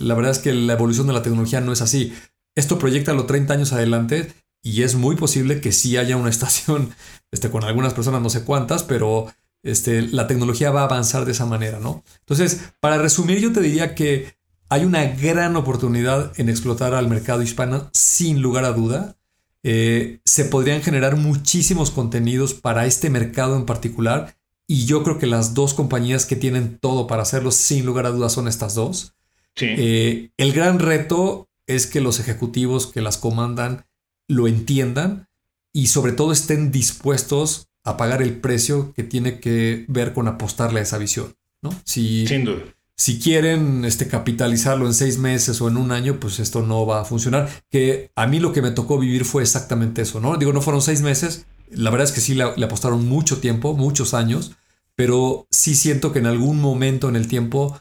la 0.00 0.14
verdad 0.14 0.30
es 0.30 0.38
que 0.38 0.52
la 0.52 0.74
evolución 0.74 1.08
de 1.08 1.12
la 1.12 1.22
tecnología 1.22 1.60
no 1.60 1.72
es 1.72 1.82
así. 1.82 2.14
Esto 2.54 2.78
proyecta 2.78 3.12
los 3.12 3.26
30 3.26 3.54
años 3.54 3.72
adelante 3.72 4.32
y 4.62 4.82
es 4.82 4.94
muy 4.94 5.16
posible 5.16 5.60
que 5.60 5.72
sí 5.72 5.96
haya 5.96 6.16
una 6.16 6.30
estación 6.30 6.90
este, 7.32 7.50
con 7.50 7.64
algunas 7.64 7.94
personas, 7.94 8.22
no 8.22 8.30
sé 8.30 8.44
cuántas, 8.44 8.84
pero 8.84 9.26
este, 9.62 10.02
la 10.02 10.26
tecnología 10.26 10.70
va 10.70 10.82
a 10.82 10.84
avanzar 10.84 11.24
de 11.24 11.32
esa 11.32 11.46
manera, 11.46 11.80
¿no? 11.80 12.04
Entonces, 12.20 12.60
para 12.80 12.98
resumir, 12.98 13.38
yo 13.40 13.52
te 13.52 13.60
diría 13.60 13.94
que 13.94 14.36
hay 14.68 14.84
una 14.84 15.04
gran 15.04 15.56
oportunidad 15.56 16.32
en 16.38 16.48
explotar 16.48 16.94
al 16.94 17.08
mercado 17.08 17.42
hispano, 17.42 17.90
sin 17.92 18.42
lugar 18.42 18.64
a 18.64 18.72
duda. 18.72 19.16
Eh, 19.62 20.20
se 20.24 20.44
podrían 20.44 20.82
generar 20.82 21.16
muchísimos 21.16 21.90
contenidos 21.90 22.54
para 22.54 22.86
este 22.86 23.10
mercado 23.10 23.56
en 23.56 23.66
particular 23.66 24.36
y 24.66 24.84
yo 24.84 25.02
creo 25.02 25.18
que 25.18 25.26
las 25.26 25.54
dos 25.54 25.72
compañías 25.72 26.26
que 26.26 26.36
tienen 26.36 26.78
todo 26.78 27.06
para 27.06 27.22
hacerlo, 27.22 27.50
sin 27.50 27.86
lugar 27.86 28.06
a 28.06 28.10
dudas, 28.10 28.32
son 28.32 28.46
estas 28.46 28.74
dos. 28.74 29.14
Eh, 29.60 30.30
el 30.36 30.52
gran 30.52 30.78
reto 30.78 31.48
es 31.66 31.86
que 31.86 32.00
los 32.00 32.20
ejecutivos 32.20 32.86
que 32.86 33.00
las 33.00 33.16
comandan 33.16 33.86
lo 34.28 34.46
entiendan 34.46 35.28
y 35.72 35.88
sobre 35.88 36.12
todo 36.12 36.32
estén 36.32 36.70
dispuestos 36.70 37.68
a 37.88 37.96
pagar 37.96 38.22
el 38.22 38.36
precio 38.36 38.92
que 38.94 39.02
tiene 39.02 39.40
que 39.40 39.84
ver 39.88 40.12
con 40.12 40.28
apostarle 40.28 40.80
a 40.80 40.82
esa 40.82 40.98
visión, 40.98 41.34
¿no? 41.62 41.70
Si, 41.84 42.26
Sin 42.26 42.44
duda. 42.44 42.62
Si 42.98 43.20
quieren 43.20 43.84
este, 43.84 44.08
capitalizarlo 44.08 44.84
en 44.84 44.92
seis 44.92 45.18
meses 45.18 45.60
o 45.60 45.68
en 45.68 45.76
un 45.76 45.92
año, 45.92 46.18
pues 46.18 46.40
esto 46.40 46.62
no 46.62 46.84
va 46.84 47.00
a 47.00 47.04
funcionar. 47.04 47.48
Que 47.70 48.10
a 48.16 48.26
mí 48.26 48.40
lo 48.40 48.52
que 48.52 48.60
me 48.60 48.72
tocó 48.72 48.98
vivir 48.98 49.24
fue 49.24 49.42
exactamente 49.42 50.02
eso, 50.02 50.18
¿no? 50.18 50.36
Digo, 50.36 50.52
no 50.52 50.60
fueron 50.60 50.82
seis 50.82 51.00
meses. 51.00 51.46
La 51.70 51.90
verdad 51.90 52.08
es 52.08 52.12
que 52.12 52.20
sí 52.20 52.34
le, 52.34 52.42
apostaron 52.42 53.06
mucho 53.06 53.38
tiempo, 53.38 53.74
muchos 53.74 54.14
años, 54.14 54.56
pero 54.96 55.46
sí 55.48 55.76
siento 55.76 56.12
que 56.12 56.18
en 56.18 56.26
algún 56.26 56.60
momento 56.60 57.08
en 57.08 57.14
el 57.14 57.28
tiempo 57.28 57.80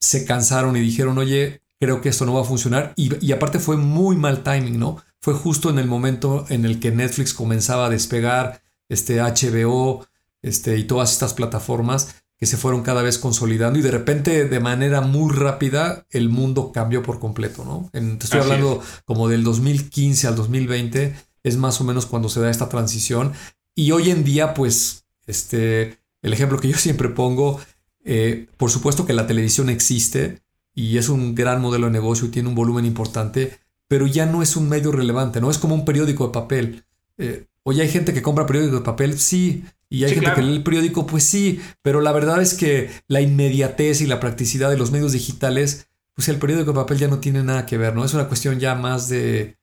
se 0.00 0.24
cansaron 0.24 0.76
y 0.76 0.80
dijeron, 0.80 1.16
oye, 1.18 1.62
creo 1.78 2.00
que 2.00 2.08
esto 2.08 2.26
no 2.26 2.34
va 2.34 2.40
a 2.40 2.44
funcionar. 2.44 2.92
Y, 2.96 3.24
y, 3.24 3.30
aparte 3.30 3.60
fue 3.60 3.76
muy 3.76 4.16
mal 4.16 4.42
timing, 4.42 4.80
¿no? 4.80 4.96
Fue 5.20 5.34
justo 5.34 5.70
en 5.70 5.78
el 5.78 5.86
momento 5.86 6.44
en 6.48 6.64
el 6.64 6.80
que 6.80 6.90
Netflix 6.90 7.34
comenzaba 7.34 7.86
a 7.86 7.90
despegar, 7.90 8.62
este 8.90 9.20
HBO 9.20 10.06
este, 10.42 10.76
y 10.76 10.84
todas 10.84 11.12
estas 11.12 11.32
plataformas 11.32 12.16
que 12.36 12.46
se 12.46 12.56
fueron 12.56 12.82
cada 12.82 13.02
vez 13.02 13.18
consolidando 13.18 13.78
y 13.78 13.82
de 13.82 13.90
repente 13.90 14.46
de 14.46 14.60
manera 14.60 15.00
muy 15.00 15.32
rápida 15.34 16.06
el 16.10 16.30
mundo 16.30 16.72
cambió 16.72 17.02
por 17.02 17.18
completo, 17.20 17.64
¿no? 17.64 17.90
estoy 17.92 18.40
hablando 18.40 18.82
como 19.04 19.28
del 19.28 19.44
2015 19.44 20.26
al 20.26 20.36
2020, 20.36 21.14
es 21.42 21.56
más 21.56 21.80
o 21.80 21.84
menos 21.84 22.06
cuando 22.06 22.28
se 22.28 22.40
da 22.40 22.50
esta 22.50 22.68
transición. 22.68 23.32
Y 23.74 23.92
hoy 23.92 24.10
en 24.10 24.24
día, 24.24 24.54
pues, 24.54 25.04
este, 25.26 25.98
el 26.22 26.32
ejemplo 26.32 26.58
que 26.58 26.68
yo 26.68 26.76
siempre 26.76 27.08
pongo, 27.10 27.60
eh, 28.04 28.48
por 28.56 28.70
supuesto 28.70 29.06
que 29.06 29.12
la 29.12 29.26
televisión 29.26 29.68
existe 29.68 30.42
y 30.74 30.96
es 30.96 31.08
un 31.08 31.34
gran 31.34 31.60
modelo 31.60 31.86
de 31.86 31.92
negocio 31.92 32.26
y 32.26 32.30
tiene 32.30 32.48
un 32.48 32.54
volumen 32.54 32.86
importante, 32.86 33.58
pero 33.86 34.06
ya 34.06 34.24
no 34.24 34.42
es 34.42 34.56
un 34.56 34.68
medio 34.68 34.92
relevante, 34.92 35.40
no 35.40 35.50
es 35.50 35.58
como 35.58 35.74
un 35.74 35.84
periódico 35.84 36.26
de 36.26 36.32
papel. 36.32 36.84
Eh, 37.18 37.46
Oye, 37.64 37.82
hay 37.82 37.88
gente 37.88 38.14
que 38.14 38.22
compra 38.22 38.46
periódico 38.46 38.76
de 38.76 38.82
papel, 38.82 39.18
sí, 39.18 39.64
y 39.88 40.04
hay 40.04 40.14
gente 40.14 40.32
que 40.34 40.42
lee 40.42 40.56
el 40.56 40.62
periódico, 40.62 41.06
pues 41.06 41.24
sí, 41.24 41.60
pero 41.82 42.00
la 42.00 42.12
verdad 42.12 42.40
es 42.40 42.54
que 42.54 42.90
la 43.08 43.20
inmediatez 43.20 44.00
y 44.00 44.06
la 44.06 44.20
practicidad 44.20 44.70
de 44.70 44.76
los 44.76 44.92
medios 44.92 45.12
digitales, 45.12 45.88
pues 46.14 46.28
el 46.28 46.38
periódico 46.38 46.72
de 46.72 46.76
papel 46.76 46.98
ya 46.98 47.08
no 47.08 47.18
tiene 47.18 47.42
nada 47.42 47.66
que 47.66 47.76
ver, 47.76 47.94
¿no? 47.94 48.04
Es 48.04 48.14
una 48.14 48.28
cuestión 48.28 48.60
ya 48.60 48.74
más 48.76 49.08
de 49.08 49.56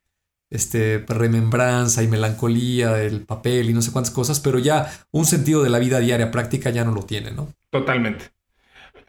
este, 0.49 1.05
remembranza 1.07 2.03
y 2.03 2.07
melancolía 2.07 2.91
del 2.93 3.21
papel 3.21 3.69
y 3.69 3.73
no 3.73 3.81
sé 3.81 3.91
cuántas 3.91 4.13
cosas, 4.13 4.39
pero 4.39 4.59
ya 4.59 4.91
un 5.11 5.25
sentido 5.25 5.63
de 5.63 5.69
la 5.69 5.79
vida 5.79 5.99
diaria 5.99 6.29
práctica 6.29 6.69
ya 6.69 6.83
no 6.83 6.91
lo 6.91 7.03
tiene, 7.03 7.31
¿no? 7.31 7.53
Totalmente. 7.69 8.25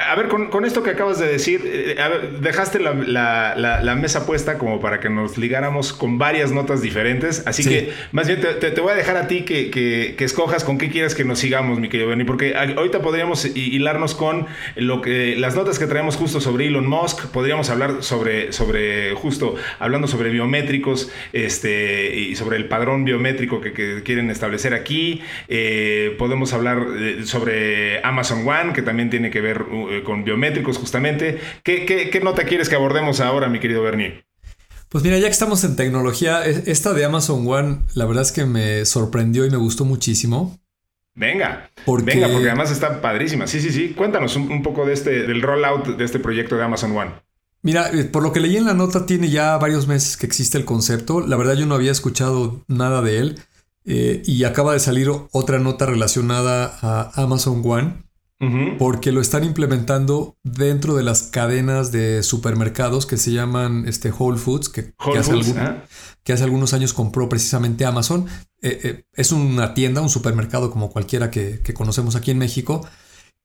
A 0.01 0.15
ver, 0.15 0.29
con, 0.29 0.65
esto 0.65 0.85
que 0.85 0.91
acabas 0.91 1.19
de 1.19 1.27
decir, 1.27 1.61
eh, 1.65 1.97
dejaste 2.41 2.79
la, 2.79 3.97
mesa 4.01 4.27
puesta 4.27 4.57
como 4.57 4.81
para 4.81 5.01
que 5.01 5.11
nos 5.11 5.37
ligáramos 5.37 5.93
con 5.93 6.19
varias 6.19 6.53
notas 6.53 6.81
diferentes. 6.83 7.45
Así 7.49 7.65
que 7.65 7.93
más 8.13 8.29
bien 8.29 8.41
te, 8.41 8.81
voy 8.81 8.93
a 8.93 8.95
dejar 8.95 9.17
a 9.17 9.27
ti 9.27 9.43
que, 9.43 10.15
escojas 10.21 10.63
con 10.63 10.79
qué 10.79 10.89
quieres 10.89 11.17
que 11.17 11.25
nos 11.25 11.41
sigamos, 11.41 11.81
mi 11.81 11.89
querido 11.89 12.11
Bernie, 12.11 12.27
porque 12.27 12.55
ahorita 12.55 13.03
podríamos 13.03 13.45
hilarnos 13.45 14.15
con 14.15 14.47
lo 14.77 15.03
que 15.03 15.35
las 15.37 15.57
notas 15.57 15.81
que 15.81 15.87
traemos 15.87 16.15
justo 16.15 16.41
sobre 16.41 16.69
Elon 16.69 16.87
Musk. 16.87 17.33
Podríamos 17.33 17.69
hablar 17.69 18.05
sobre, 18.05 18.53
sobre 18.53 19.15
justo 19.15 19.57
hablando 19.81 20.07
sobre 20.07 20.31
biométricos 20.31 21.11
este, 21.33 22.15
y 22.15 22.37
sobre 22.37 22.57
el 22.57 22.69
padrón 22.69 23.05
biométrico 23.05 23.61
que, 23.61 23.73
quieren 24.05 24.31
establecer 24.31 24.75
aquí. 24.75 25.23
Eh, 25.49 26.15
podemos 26.19 26.53
hablar 26.53 26.87
sobre 27.25 28.01
Amazon 28.05 28.47
One, 28.47 28.73
que 28.75 28.83
también 28.83 29.11
tiene 29.11 29.31
que 29.31 29.41
ver 29.41 29.65
eh, 29.73 29.88
con 30.05 30.24
biométricos 30.24 30.79
justamente. 30.79 31.38
¿Qué, 31.62 32.20
nota 32.22 32.44
quieres 32.44 32.68
que 32.68 32.77
abordemos 32.77 33.20
ahora, 33.20 33.48
mi 33.48 33.61
querido 33.61 33.83
Bernie? 33.83 34.24
Pues 34.88 35.05
mira, 35.05 35.18
ya 35.18 35.27
que 35.27 35.33
estamos 35.33 35.62
en 35.64 35.77
tecnología, 35.77 36.46
e, 36.46 36.64
esta 36.66 36.94
de 36.94 37.05
Amazon 37.05 37.46
One, 37.46 37.79
la 37.94 38.07
verdad 38.07 38.22
es 38.22 38.33
que 38.33 38.46
me 38.46 38.85
sorprendió 38.85 39.44
y 39.44 39.51
me 39.51 39.57
gustó 39.57 39.85
muchísimo. 39.85 40.59
Venga, 41.14 41.70
porque... 41.85 42.05
venga, 42.05 42.29
porque 42.29 42.48
además 42.48 42.70
está 42.70 43.01
padrísima. 43.01 43.46
Sí, 43.46 43.61
sí, 43.61 43.70
sí. 43.70 43.90
Cuéntanos 43.90 44.37
un, 44.37 44.62
poco 44.62 44.87
de 44.87 44.92
este, 44.92 45.27
del 45.27 45.42
rollout 45.42 45.96
de 45.96 46.05
este 46.05 46.20
proyecto 46.20 46.57
de 46.57 46.64
Amazon 46.64 46.96
One. 46.96 47.11
Mira, 47.61 47.90
eh, 47.92 48.05
por 48.05 48.22
lo 48.22 48.33
que 48.33 48.40
leí 48.40 48.57
en 48.57 48.66
la 48.66 48.74
nota, 48.74 49.05
tiene 49.05 49.29
ya 49.29 49.57
varios 49.59 49.88
meses 49.88 50.16
que 50.16 50.27
existe 50.27 50.57
el 50.57 50.64
concepto. 50.64 51.20
La 51.20 51.37
verdad, 51.37 51.55
yo 51.55 51.66
no 51.66 51.74
había 51.74 51.90
escuchado 51.90 52.62
nada 52.68 53.03
de 53.03 53.18
él. 53.18 53.40
Eh, 53.85 54.22
y 54.27 54.44
acaba 54.44 54.74
de 54.74 54.81
salir 54.81 55.09
otra 55.33 55.59
nota 55.59 55.87
relacionada 55.87 56.79
a 56.83 57.11
Amazon 57.22 57.62
One 57.64 57.94
porque 58.79 59.11
lo 59.11 59.20
están 59.20 59.42
implementando 59.42 60.37
dentro 60.44 60.94
de 60.94 61.03
las 61.03 61.24
cadenas 61.24 61.90
de 61.90 62.22
supermercados 62.22 63.05
que 63.05 63.16
se 63.16 63.33
llaman 63.33 63.87
este, 63.88 64.12
Whole 64.16 64.38
Foods, 64.38 64.68
que, 64.68 64.94
hace 66.33 66.44
algunos 66.44 66.72
años 66.72 66.92
compró 66.92 67.29
precisamente 67.29 67.85
Amazon. 67.85 68.27
Eh, 68.62 68.81
eh, 68.85 69.05
es 69.14 69.33
una 69.33 69.74
tienda, 69.74 70.03
un 70.03 70.09
supermercado 70.09 70.70
como 70.70 70.90
cualquiera 70.90 71.31
que, 71.31 71.61
conocemos 71.74 72.14
aquí 72.14 72.31
en 72.31 72.38
México. 72.38 72.87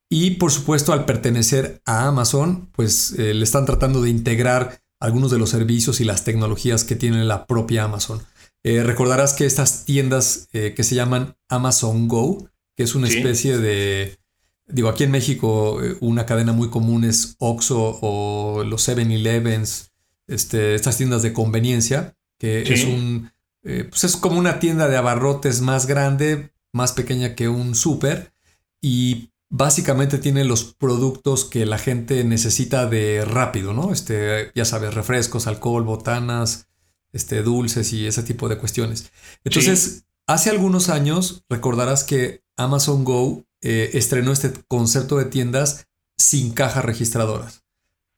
Y 0.08 0.32
por 0.32 0.52
supuesto, 0.52 0.92
al 0.92 1.06
pertenecer 1.06 1.80
a 1.86 2.06
Amazon, 2.06 2.68
pues 2.72 3.18
eh, 3.18 3.34
le 3.34 3.42
están 3.42 3.66
tratando 3.66 4.00
de 4.00 4.10
integrar 4.10 4.80
algunos 5.00 5.32
de 5.32 5.38
los 5.38 5.50
servicios 5.50 6.00
y 6.00 6.04
las 6.04 6.22
tecnologías 6.22 6.84
que 6.84 6.94
tiene 6.94 7.24
la 7.24 7.46
propia 7.46 7.84
Amazon. 7.84 8.22
recordarás 8.62 9.32
que 9.34 9.44
estas 9.44 9.84
tiendas 9.84 10.48
que 10.52 10.82
se 10.82 10.94
llaman 10.94 11.36
Amazon 11.50 12.08
Go, 12.08 12.48
que 12.76 12.84
es 12.84 12.94
una 12.94 13.08
especie 13.08 13.58
de 13.58 14.18
Digo, 14.66 14.88
aquí 14.88 15.04
en 15.04 15.10
México 15.10 15.82
eh, 15.82 15.96
una 16.00 16.26
cadena 16.26 16.52
muy 16.52 16.70
común 16.70 17.04
es 17.04 17.36
Oxxo 17.38 17.98
o 18.00 18.64
los 18.64 18.88
7-Elevens, 18.88 19.90
este, 20.26 20.74
estas 20.74 20.96
tiendas 20.96 21.22
de 21.22 21.32
conveniencia, 21.32 22.16
que 22.38 22.62
es 22.62 22.84
un... 22.84 23.30
Eh, 23.62 23.86
pues 23.88 24.04
es 24.04 24.16
como 24.16 24.38
una 24.38 24.60
tienda 24.60 24.88
de 24.88 24.96
abarrotes 24.96 25.62
más 25.62 25.86
grande, 25.86 26.52
más 26.72 26.92
pequeña 26.92 27.34
que 27.34 27.48
un 27.48 27.74
súper 27.74 28.34
y 28.82 29.30
básicamente 29.48 30.18
tiene 30.18 30.44
los 30.44 30.64
productos 30.64 31.44
que 31.44 31.64
la 31.64 31.78
gente 31.78 32.24
necesita 32.24 32.86
de 32.86 33.24
rápido, 33.24 33.72
¿no? 33.72 33.92
Este, 33.92 34.50
ya 34.54 34.64
sabes, 34.64 34.92
refrescos, 34.92 35.46
alcohol, 35.46 35.84
botanas, 35.84 36.68
este, 37.12 37.42
dulces 37.42 37.92
y 37.92 38.06
ese 38.06 38.22
tipo 38.24 38.48
de 38.48 38.58
cuestiones. 38.58 39.10
Entonces, 39.44 40.06
hace 40.26 40.50
algunos 40.50 40.88
años 40.88 41.44
recordarás 41.48 42.04
que 42.04 42.42
Amazon 42.56 43.04
Go 43.04 43.44
eh, 43.64 43.90
estrenó 43.94 44.30
este 44.30 44.52
concepto 44.68 45.16
de 45.16 45.24
tiendas 45.24 45.88
sin 46.18 46.52
cajas 46.52 46.84
registradoras. 46.84 47.64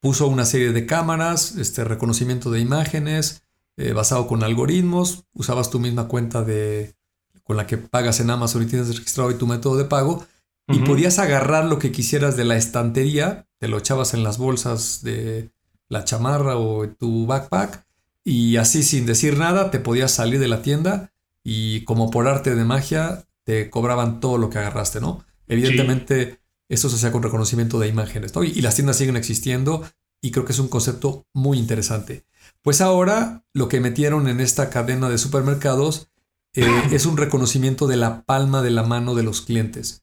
Puso 0.01 0.27
una 0.27 0.45
serie 0.45 0.73
de 0.73 0.87
cámaras, 0.87 1.55
este 1.55 1.85
reconocimiento 1.85 2.51
de 2.51 2.59
imágenes, 2.59 3.45
eh, 3.77 3.93
basado 3.93 4.27
con 4.27 4.43
algoritmos, 4.43 5.25
usabas 5.35 5.71
tu 5.71 5.79
misma 5.79 6.09
cuenta 6.09 6.43
de, 6.43 6.97
con 7.45 7.57
la 7.57 7.69
que 7.69 7.79
pagas 7.79 8.19
en 8.19 8.31
Amazon 8.31 8.65
y 8.65 8.67
tienes 8.67 8.89
registrado 8.89 9.31
y 9.31 9.35
tu 9.35 9.47
método 9.47 9.77
de 9.77 9.85
pago, 9.85 10.27
y 10.69 10.81
podías 10.81 11.21
agarrar 11.21 11.67
lo 11.67 11.79
que 11.79 11.93
quisieras 11.93 12.37
de 12.37 12.45
la 12.45 12.57
estantería, 12.57 13.47
te 13.59 13.69
lo 13.69 13.79
echabas 13.79 14.15
en 14.15 14.25
las 14.25 14.37
bolsas 14.37 15.01
de 15.05 15.53
la 15.89 16.05
chamarra 16.05 16.57
o 16.57 16.89
tu 16.89 17.25
backpack, 17.27 17.87
y 18.25 18.57
así 18.57 18.83
sin 18.83 19.07
decir 19.07 19.39
nada 19.39 19.71
te 19.71 19.79
podías 19.79 20.11
salir 20.11 20.41
de 20.41 20.49
la 20.49 20.61
tienda 20.61 21.13
y 21.45 21.85
como 21.85 22.11
por 22.11 22.27
arte 22.27 22.57
de 22.57 22.65
magia 22.65 23.29
te 23.45 23.71
cobraban 23.71 24.19
todo 24.19 24.39
lo 24.39 24.51
que 24.51 24.59
agarraste, 24.59 25.01
¿no? 25.01 25.25
Evidentemente, 25.49 26.41
eso 26.69 26.89
se 26.89 26.97
hacía 26.97 27.13
con 27.13 27.23
reconocimiento 27.23 27.79
de 27.79 27.89
imágenes, 27.89 28.33
Y, 28.43 28.61
las 28.61 28.75
tiendas 28.75 28.97
siguen 28.97 29.17
existiendo 29.17 29.85
y 30.21 30.31
creo 30.31 30.45
que 30.45 30.53
es 30.53 30.59
un 30.59 30.69
concepto 30.69 31.27
muy 31.33 31.59
interesante. 31.59 32.25
Pues 32.63 32.81
ahora 32.81 33.45
lo 33.53 33.69
que 33.69 33.81
metieron 33.81 34.29
en 34.29 34.41
esta 34.41 34.71
cadena 34.71 35.09
de 35.09 35.19
supermercados 35.19 36.11
eh, 36.55 36.67
es 36.91 37.07
un 37.07 37.17
reconocimiento 37.17 37.87
de 37.87 37.97
la 37.97 38.25
palma 38.25 38.63
de 38.63 38.71
la 38.71 38.83
mano 38.83 39.15
de 39.15 39.23
los 39.23 39.43
clientes. 39.43 40.03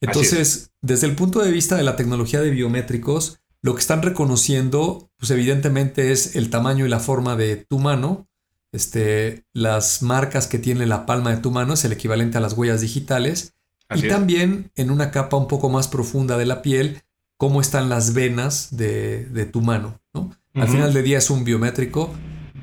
Entonces, 0.00 0.72
desde 0.80 1.06
el 1.06 1.14
punto 1.14 1.40
de 1.40 1.52
vista 1.52 1.76
de 1.76 1.82
la 1.82 1.94
tecnología 1.94 2.40
de 2.40 2.50
biométricos, 2.50 3.40
lo 3.60 3.74
que 3.74 3.80
están 3.80 4.00
reconociendo, 4.00 5.10
pues 5.18 5.30
evidentemente 5.30 6.10
es 6.10 6.36
el 6.36 6.48
tamaño 6.48 6.86
y 6.86 6.88
la 6.88 7.00
forma 7.00 7.36
de 7.36 7.56
tu 7.56 7.78
mano. 7.78 8.26
Este, 8.72 9.44
las 9.52 10.02
marcas 10.02 10.46
que 10.46 10.58
tiene 10.58 10.86
la 10.86 11.04
palma 11.04 11.34
de 11.34 11.42
tu 11.42 11.50
mano 11.50 11.74
es 11.74 11.84
el 11.84 11.92
equivalente 11.92 12.38
a 12.38 12.40
las 12.40 12.54
huellas 12.54 12.80
digitales 12.80 13.54
y 13.94 14.08
también 14.08 14.70
en 14.76 14.90
una 14.90 15.10
capa 15.10 15.36
un 15.36 15.48
poco 15.48 15.68
más 15.68 15.88
profunda 15.88 16.36
de 16.38 16.46
la 16.46 16.62
piel, 16.62 17.02
cómo 17.36 17.60
están 17.60 17.88
las 17.88 18.12
venas 18.14 18.76
de, 18.76 19.48
tu 19.52 19.62
mano. 19.62 20.00
¿no? 20.12 20.30
Al 20.54 20.68
final 20.68 20.92
del 20.92 21.04
día 21.04 21.18
es 21.18 21.30
un 21.30 21.44
biométrico. 21.44 22.12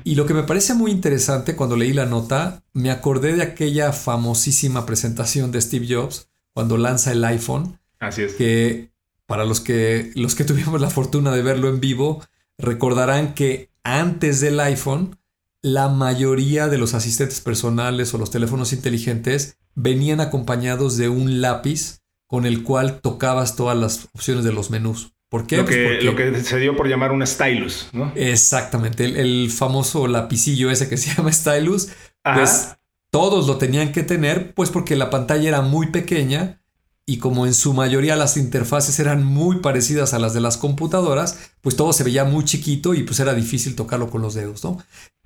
Y 0.04 0.14
lo 0.14 0.24
que 0.24 0.34
me 0.34 0.44
parece 0.44 0.72
muy 0.74 0.90
interesante 0.90 1.56
cuando 1.56 1.76
leí 1.76 1.92
la 1.92 2.06
nota, 2.06 2.62
me 2.72 2.90
acordé 2.90 3.34
de 3.34 3.42
aquella 3.42 3.92
famosísima 3.92 4.86
presentación 4.86 5.50
de 5.50 5.60
Steve 5.60 5.86
Jobs 5.88 6.28
cuando 6.54 6.76
lanza 6.76 7.12
el 7.12 7.24
iPhone. 7.24 7.78
Así 7.98 8.22
es. 8.22 8.34
Que 8.34 8.90
para 9.26 9.44
los 9.44 9.60
que, 9.60 10.12
los 10.14 10.34
que 10.34 10.44
tuvimos 10.44 10.80
la 10.80 10.90
fortuna 10.90 11.32
de 11.32 11.42
verlo 11.42 11.68
en 11.68 11.80
vivo, 11.80 12.24
recordarán 12.56 13.34
que 13.34 13.70
antes 13.82 14.40
del 14.40 14.60
iPhone, 14.60 15.18
la 15.60 15.88
mayoría 15.88 16.68
de 16.68 16.78
los 16.78 16.94
asistentes 16.94 17.40
personales 17.40 18.14
o 18.14 18.18
los 18.18 18.30
teléfonos 18.30 18.72
inteligentes 18.72 19.58
venían 19.78 20.20
acompañados 20.20 20.96
de 20.96 21.08
un 21.08 21.40
lápiz 21.40 22.00
con 22.26 22.44
el 22.46 22.62
cual 22.64 23.00
tocabas 23.00 23.56
todas 23.56 23.78
las 23.78 24.08
opciones 24.12 24.44
de 24.44 24.52
los 24.52 24.70
menús. 24.70 25.12
¿Por 25.30 25.46
qué? 25.46 25.58
Lo 25.58 25.64
pues 25.64 25.76
que, 25.76 26.02
lo 26.02 26.16
que 26.16 26.42
se 26.42 26.58
dio 26.58 26.76
por 26.76 26.88
llamar 26.88 27.12
un 27.12 27.26
stylus, 27.26 27.88
¿no? 27.92 28.12
Exactamente, 28.14 29.04
el, 29.04 29.50
famoso 29.50 30.06
lapicillo 30.06 30.70
ese 30.70 30.88
que 30.88 30.96
se 30.96 31.14
llama 31.16 31.32
stylus, 31.32 31.88
pues 32.22 32.76
todos 33.10 33.46
lo 33.46 33.56
tenían 33.56 33.92
que 33.92 34.02
tener, 34.02 34.52
pues 34.54 34.70
porque 34.70 34.96
la 34.96 35.10
pantalla 35.10 35.48
era 35.48 35.60
muy 35.60 35.90
pequeña 35.90 36.60
y 37.06 37.18
como 37.18 37.46
en 37.46 37.54
su 37.54 37.72
mayoría 37.72 38.16
las 38.16 38.36
interfaces 38.36 38.98
eran 38.98 39.24
muy 39.24 39.60
parecidas 39.60 40.12
a 40.12 40.18
las 40.18 40.34
de 40.34 40.40
las 40.40 40.56
computadoras, 40.56 41.52
pues 41.60 41.76
todo 41.76 41.92
se 41.92 42.04
veía 42.04 42.24
muy 42.24 42.44
chiquito 42.44 42.94
y 42.94 43.04
pues 43.04 43.20
era 43.20 43.32
difícil 43.32 43.76
tocarlo 43.76 44.10
con 44.10 44.22
los 44.22 44.34
dedos, 44.34 44.64
¿no? 44.64 44.78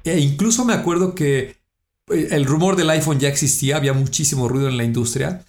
E 0.05 0.19
incluso 0.19 0.65
me 0.65 0.75
acuerdo 0.75 1.15
que 1.15 1.62
el 2.09 2.45
rumor 2.45 2.77
del 2.77 2.91
iPhone 2.91 3.21
ya 3.21 3.29
existía, 3.29 3.77
había 3.77 3.93
muchísimo 3.93 4.49
ruido 4.49 4.69
en 4.69 4.77
la 4.77 4.85
industria. 4.85 5.45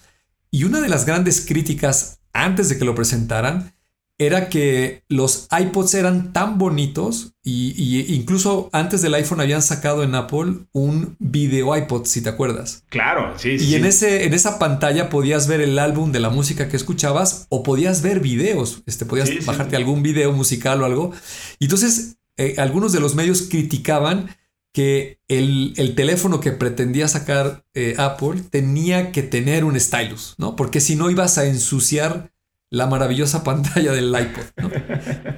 Y 0.52 0.66
una 0.66 0.82
de 0.82 0.90
las 0.90 1.06
grandes 1.06 1.46
críticas 1.46 2.20
antes 2.32 2.70
de 2.70 2.78
que 2.78 2.86
lo 2.86 2.96
presentaran 2.96 3.74
era 4.20 4.48
que 4.50 5.04
los 5.10 5.48
iPods 5.52 5.96
eran 5.96 6.34
tan 6.34 6.58
bonitos 6.58 7.34
y, 7.44 8.14
incluso 8.14 8.70
antes 8.72 9.02
del 9.02 9.16
iPhone 9.16 9.42
habían 9.42 9.62
sacado 9.62 10.04
en 10.04 10.14
Apple 10.16 10.68
un 10.72 11.16
video 11.20 11.76
iPod, 11.76 12.06
si 12.06 12.22
te 12.22 12.30
acuerdas. 12.30 12.84
Claro, 12.90 13.34
sí, 13.38 13.58
sí. 13.58 13.66
Y 13.66 13.76
en, 13.76 13.86
ese, 13.86 14.26
en 14.26 14.34
esa 14.34 14.60
pantalla 14.60 15.10
podías 15.10 15.48
ver 15.48 15.62
el 15.62 15.80
álbum 15.80 16.12
de 16.12 16.20
la 16.20 16.30
música 16.30 16.70
que 16.70 16.78
escuchabas 16.78 17.48
o 17.50 17.64
podías 17.64 18.02
ver 18.02 18.20
videos. 18.20 18.84
Este, 18.86 19.06
podías 19.06 19.30
bajarte 19.46 19.76
algún 19.76 20.04
video 20.04 20.32
musical 20.32 20.82
o 20.82 20.86
algo. 20.86 21.12
Y 21.60 21.66
entonces 21.66 22.18
eh, 22.38 22.56
algunos 22.58 22.94
de 22.94 23.00
los 23.00 23.16
medios 23.16 23.44
criticaban 23.44 24.30
que 24.74 25.20
el, 25.28 25.94
teléfono 25.96 26.40
que 26.40 26.52
pretendía 26.52 27.08
sacar 27.08 27.64
eh, 27.74 27.96
Apple 27.98 28.42
tenía 28.50 29.12
que 29.12 29.24
tener 29.24 29.64
un 29.64 29.80
stylus, 29.80 30.36
¿no? 30.38 30.56
Porque 30.56 30.82
si 30.82 30.96
no 30.96 31.10
ibas 31.10 31.38
a 31.38 31.46
ensuciar 31.46 32.34
la 32.70 32.88
maravillosa 32.88 33.44
pantalla 33.46 33.94
del 33.94 34.10
iPod. 34.10 34.44
¿no? 34.58 34.72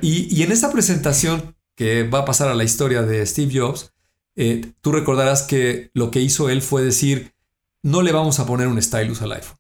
Y, 0.02 0.34
y, 0.36 0.44
en 0.44 0.52
esa 0.52 0.72
presentación 0.72 1.56
que 1.76 2.04
va 2.04 2.20
a 2.20 2.26
pasar 2.26 2.48
a 2.48 2.56
la 2.56 2.64
historia 2.64 3.02
de 3.04 3.26
Steve 3.26 3.52
Jobs, 3.54 3.94
eh, 4.36 4.74
tú 4.82 4.92
recordarás 4.92 5.44
que 5.44 5.92
lo 5.94 6.12
que 6.12 6.22
hizo 6.22 6.50
él 6.50 6.62
fue 6.62 6.84
decir, 6.84 7.34
no 7.84 8.02
le 8.02 8.12
vamos 8.12 8.40
a 8.40 8.46
poner 8.46 8.68
un 8.68 8.82
stylus 8.82 9.22
al 9.22 9.34
iPhone. 9.34 9.58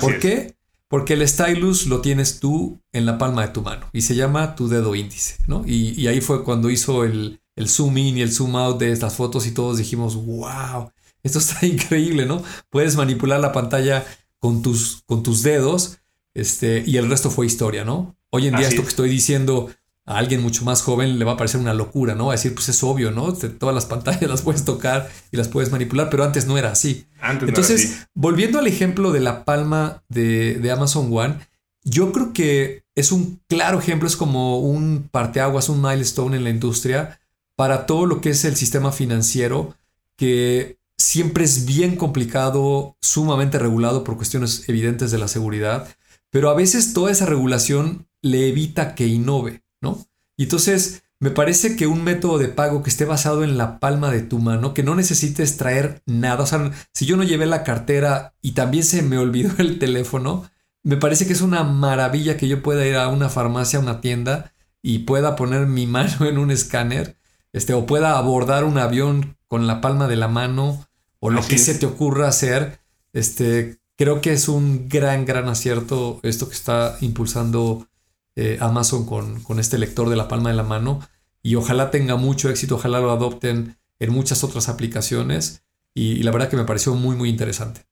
¿Por 0.00 0.18
qué? 0.18 0.56
Porque 0.88 1.14
el 1.14 1.28
stylus 1.28 1.86
lo 1.86 2.00
tienes 2.00 2.40
tú 2.40 2.80
en 2.92 3.06
la 3.06 3.18
palma 3.18 3.42
de 3.42 3.52
tu 3.52 3.62
mano 3.62 3.88
y 3.92 4.02
se 4.02 4.14
llama 4.14 4.54
tu 4.54 4.68
dedo 4.68 4.94
índice, 4.94 5.36
¿no? 5.46 5.64
Y, 5.66 6.06
ahí 6.06 6.20
fue 6.20 6.44
cuando 6.44 6.70
hizo 6.70 7.04
el, 7.04 7.40
el, 7.56 7.68
zoom 7.68 7.98
in 7.98 8.18
y 8.18 8.22
el 8.22 8.32
zoom 8.32 8.56
out 8.56 8.78
de 8.78 8.92
estas 8.92 9.14
fotos 9.14 9.46
y 9.46 9.50
todos 9.50 9.78
dijimos, 9.78 10.14
wow, 10.14 10.92
esto 11.22 11.38
está 11.38 11.66
increíble, 11.66 12.26
¿no? 12.26 12.42
Puedes 12.70 12.96
manipular 12.96 13.40
la 13.40 13.52
pantalla 13.52 14.04
con 14.38 14.62
tus, 14.62 15.02
con 15.06 15.22
tus 15.22 15.42
dedos 15.42 15.98
este, 16.34 16.84
y 16.86 16.98
el 16.98 17.08
resto 17.08 17.30
fue 17.30 17.46
historia, 17.46 17.84
¿no? 17.84 18.14
Hoy 18.30 18.48
en 18.48 18.56
día 18.56 18.68
esto 18.68 18.82
que 18.82 18.88
estoy 18.88 19.08
diciendo 19.08 19.70
a 20.06 20.18
alguien 20.18 20.40
mucho 20.40 20.64
más 20.64 20.82
joven 20.82 21.18
le 21.18 21.24
va 21.24 21.32
a 21.32 21.36
parecer 21.36 21.60
una 21.60 21.74
locura, 21.74 22.14
¿no? 22.14 22.26
Va 22.26 22.32
a 22.32 22.36
decir, 22.36 22.54
pues 22.54 22.68
es 22.68 22.82
obvio, 22.82 23.10
¿no? 23.10 23.32
Todas 23.32 23.74
las 23.74 23.86
pantallas 23.86 24.22
las 24.30 24.42
puedes 24.42 24.64
tocar 24.64 25.10
y 25.32 25.36
las 25.36 25.48
puedes 25.48 25.72
manipular, 25.72 26.10
pero 26.10 26.24
antes 26.24 26.46
no 26.46 26.56
era 26.56 26.70
así. 26.70 27.06
Entonces, 27.40 28.06
volviendo 28.14 28.58
al 28.58 28.66
ejemplo 28.66 29.10
de 29.10 29.20
la 29.20 29.44
palma 29.44 30.04
de, 30.08 30.70
Amazon 30.72 31.08
One, 31.10 31.38
yo 31.82 32.12
creo 32.12 32.32
que 32.32 32.84
es 32.94 33.12
un 33.12 33.40
claro 33.48 33.78
ejemplo, 33.78 34.06
es 34.06 34.16
como 34.16 34.60
un 34.60 35.08
parteaguas, 35.10 35.68
un 35.68 35.82
milestone 35.82 36.36
en 36.36 36.44
la 36.44 36.50
industria 36.50 37.18
para 37.56 37.86
todo 37.86 38.06
lo 38.06 38.20
que 38.20 38.30
es 38.30 38.44
el 38.44 38.56
sistema 38.56 38.92
financiero, 38.92 39.74
que 40.16 40.78
siempre 40.96 41.44
es 41.44 41.66
bien 41.66 41.96
complicado, 41.96 42.96
sumamente 43.00 43.58
regulado 43.58 44.04
por 44.04 44.16
cuestiones 44.16 44.68
evidentes 44.68 45.10
de 45.10 45.18
la 45.18 45.28
seguridad, 45.28 45.88
pero 46.30 46.50
a 46.50 46.54
veces 46.54 46.92
toda 46.92 47.10
esa 47.10 47.26
regulación 47.26 48.06
le 48.22 48.48
evita 48.48 48.94
que 48.94 49.06
innove. 49.06 49.62
¿no? 49.80 50.06
Y 50.36 50.44
entonces 50.44 51.02
me 51.18 51.30
parece 51.30 51.76
que 51.76 51.86
un 51.86 52.04
método 52.04 52.38
de 52.38 52.48
pago 52.48 52.82
que 52.82 52.90
esté 52.90 53.06
basado 53.06 53.42
en 53.42 53.56
la 53.56 53.78
palma 53.78 54.10
de 54.10 54.20
tu 54.22 54.38
mano, 54.38 54.74
que 54.74 54.82
no 54.82 54.94
necesites 54.94 55.56
traer 55.56 56.02
nada, 56.04 56.42
o 56.42 56.46
sea, 56.46 56.70
si 56.92 57.06
yo 57.06 57.16
no 57.16 57.22
llevé 57.22 57.46
la 57.46 57.64
cartera 57.64 58.34
y 58.42 58.52
también 58.52 58.84
se 58.84 59.02
me 59.02 59.16
olvidó 59.18 59.54
el 59.58 59.78
teléfono, 59.78 60.50
me 60.82 60.96
parece 60.96 61.26
que 61.26 61.32
es 61.32 61.40
una 61.40 61.64
maravilla 61.64 62.36
que 62.36 62.48
yo 62.48 62.62
pueda 62.62 62.86
ir 62.86 62.96
a 62.96 63.08
una 63.08 63.28
farmacia, 63.28 63.78
a 63.78 63.82
una 63.82 64.00
tienda 64.00 64.52
y 64.82 65.00
pueda 65.00 65.36
poner 65.36 65.66
mi 65.66 65.86
mano 65.86 66.26
en 66.26 66.38
un 66.38 66.50
escáner, 66.50 67.16
este, 67.56 67.72
o 67.72 67.86
pueda 67.86 68.18
abordar 68.18 68.64
un 68.64 68.76
avión 68.76 69.38
con 69.48 69.66
la 69.66 69.80
palma 69.80 70.08
de 70.08 70.16
la 70.16 70.28
mano, 70.28 70.86
o 71.20 71.30
lo 71.30 71.40
que 71.40 71.56
se 71.56 71.74
te 71.74 71.86
ocurra 71.86 72.28
hacer. 72.28 72.80
Este, 73.14 73.78
creo 73.96 74.20
que 74.20 74.34
es 74.34 74.48
un 74.48 74.90
gran, 74.90 75.24
gran 75.24 75.48
acierto 75.48 76.20
esto 76.22 76.48
que 76.48 76.54
está 76.54 76.98
impulsando 77.00 77.88
eh, 78.36 78.58
Amazon 78.60 79.06
con, 79.06 79.42
con, 79.42 79.58
este 79.58 79.78
lector 79.78 80.10
de 80.10 80.16
la 80.16 80.28
palma 80.28 80.50
de 80.50 80.56
la 80.56 80.64
mano 80.64 81.00
y 81.42 81.54
ojalá 81.54 81.90
tenga 81.90 82.16
mucho 82.16 82.50
éxito, 82.50 82.74
ojalá 82.74 83.00
lo 83.00 83.10
adopten 83.10 83.78
en 84.00 84.12
muchas 84.12 84.44
otras 84.44 84.68
aplicaciones 84.68 85.62
y 85.94 86.22
la 86.24 86.32
verdad 86.32 86.50
que 86.50 86.58
me 86.58 86.64
pareció 86.64 86.94
muy 86.94 87.16
muy 87.16 87.30
interesante. 87.30 87.86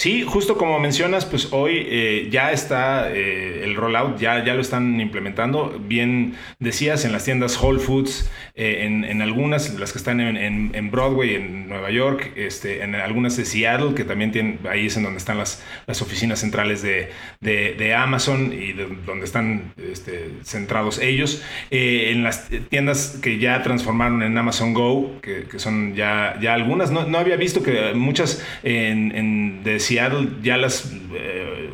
Sí, 0.00 0.24
justo 0.26 0.56
como 0.56 0.80
mencionas, 0.80 1.26
pues 1.26 1.48
hoy 1.50 1.86
eh, 1.86 2.28
ya 2.30 2.52
está 2.52 3.12
eh, 3.12 3.64
el 3.64 3.74
rollout, 3.74 4.18
ya, 4.18 4.42
ya 4.42 4.54
lo 4.54 4.62
están 4.62 4.98
implementando. 4.98 5.78
Bien 5.78 6.36
decías, 6.58 7.04
en 7.04 7.12
las 7.12 7.26
tiendas 7.26 7.62
Whole 7.62 7.80
Foods, 7.80 8.30
eh, 8.54 8.86
en, 8.86 9.20
algunas, 9.20 9.74
las 9.78 9.92
que 9.92 9.98
están 9.98 10.20
en, 10.22 10.90
Broadway, 10.90 11.34
en 11.34 11.68
Nueva 11.68 11.90
York, 11.90 12.32
este, 12.34 12.82
en 12.82 12.94
algunas 12.94 13.36
de 13.36 13.44
Seattle, 13.44 13.92
que 13.94 14.04
también 14.04 14.32
tienen, 14.32 14.58
ahí 14.70 14.86
es 14.86 14.96
en 14.96 15.02
donde 15.02 15.18
están 15.18 15.36
las, 15.36 15.62
las 15.86 16.00
oficinas 16.00 16.38
centrales 16.40 16.80
de, 16.80 17.10
de, 17.42 17.94
Amazon 17.94 18.54
y 18.54 18.72
donde 18.72 19.26
están 19.26 19.74
este, 19.76 20.30
centrados 20.44 20.98
ellos. 20.98 21.42
en 21.70 22.24
las 22.24 22.48
tiendas 22.70 23.18
que 23.20 23.38
ya 23.38 23.62
transformaron 23.62 24.22
en 24.22 24.38
Amazon 24.38 24.72
Go, 24.72 25.20
que, 25.20 25.46
son 25.58 25.94
ya, 25.94 26.38
ya 26.40 26.54
algunas, 26.54 26.90
no, 26.90 27.06
no, 27.06 27.18
había 27.18 27.36
visto 27.36 27.62
que 27.62 27.92
muchas 27.92 28.42
en, 28.62 29.14
en 29.14 29.62
de 29.62 29.78
Seattle 29.90 30.28
ya 30.40 30.56
las, 30.56 30.92
eh, 31.14 31.70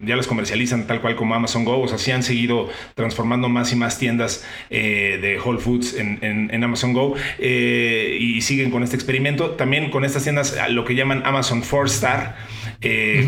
ya 0.00 0.16
las 0.16 0.26
comercializan 0.26 0.86
tal 0.86 1.02
cual 1.02 1.16
como 1.16 1.34
Amazon 1.34 1.66
Go, 1.66 1.80
o 1.80 1.86
sea, 1.86 1.98
sí 1.98 2.10
han 2.10 2.22
seguido 2.22 2.70
transformando 2.94 3.50
más 3.50 3.74
y 3.74 3.76
más 3.76 3.98
tiendas 3.98 4.42
eh, 4.70 5.18
de 5.20 5.38
Whole 5.38 5.58
Foods 5.58 5.94
en, 5.94 6.64
Amazon 6.64 6.94
Go 6.94 7.14
eh, 7.38 8.16
y 8.18 8.40
siguen 8.40 8.70
con 8.70 8.82
este 8.82 8.96
experimento. 8.96 9.50
También 9.50 9.90
con 9.90 10.06
estas 10.06 10.22
tiendas, 10.22 10.56
lo 10.70 10.86
que 10.86 10.94
llaman 10.94 11.22
Amazon 11.26 11.62
Four 11.62 11.88
Star, 11.88 12.36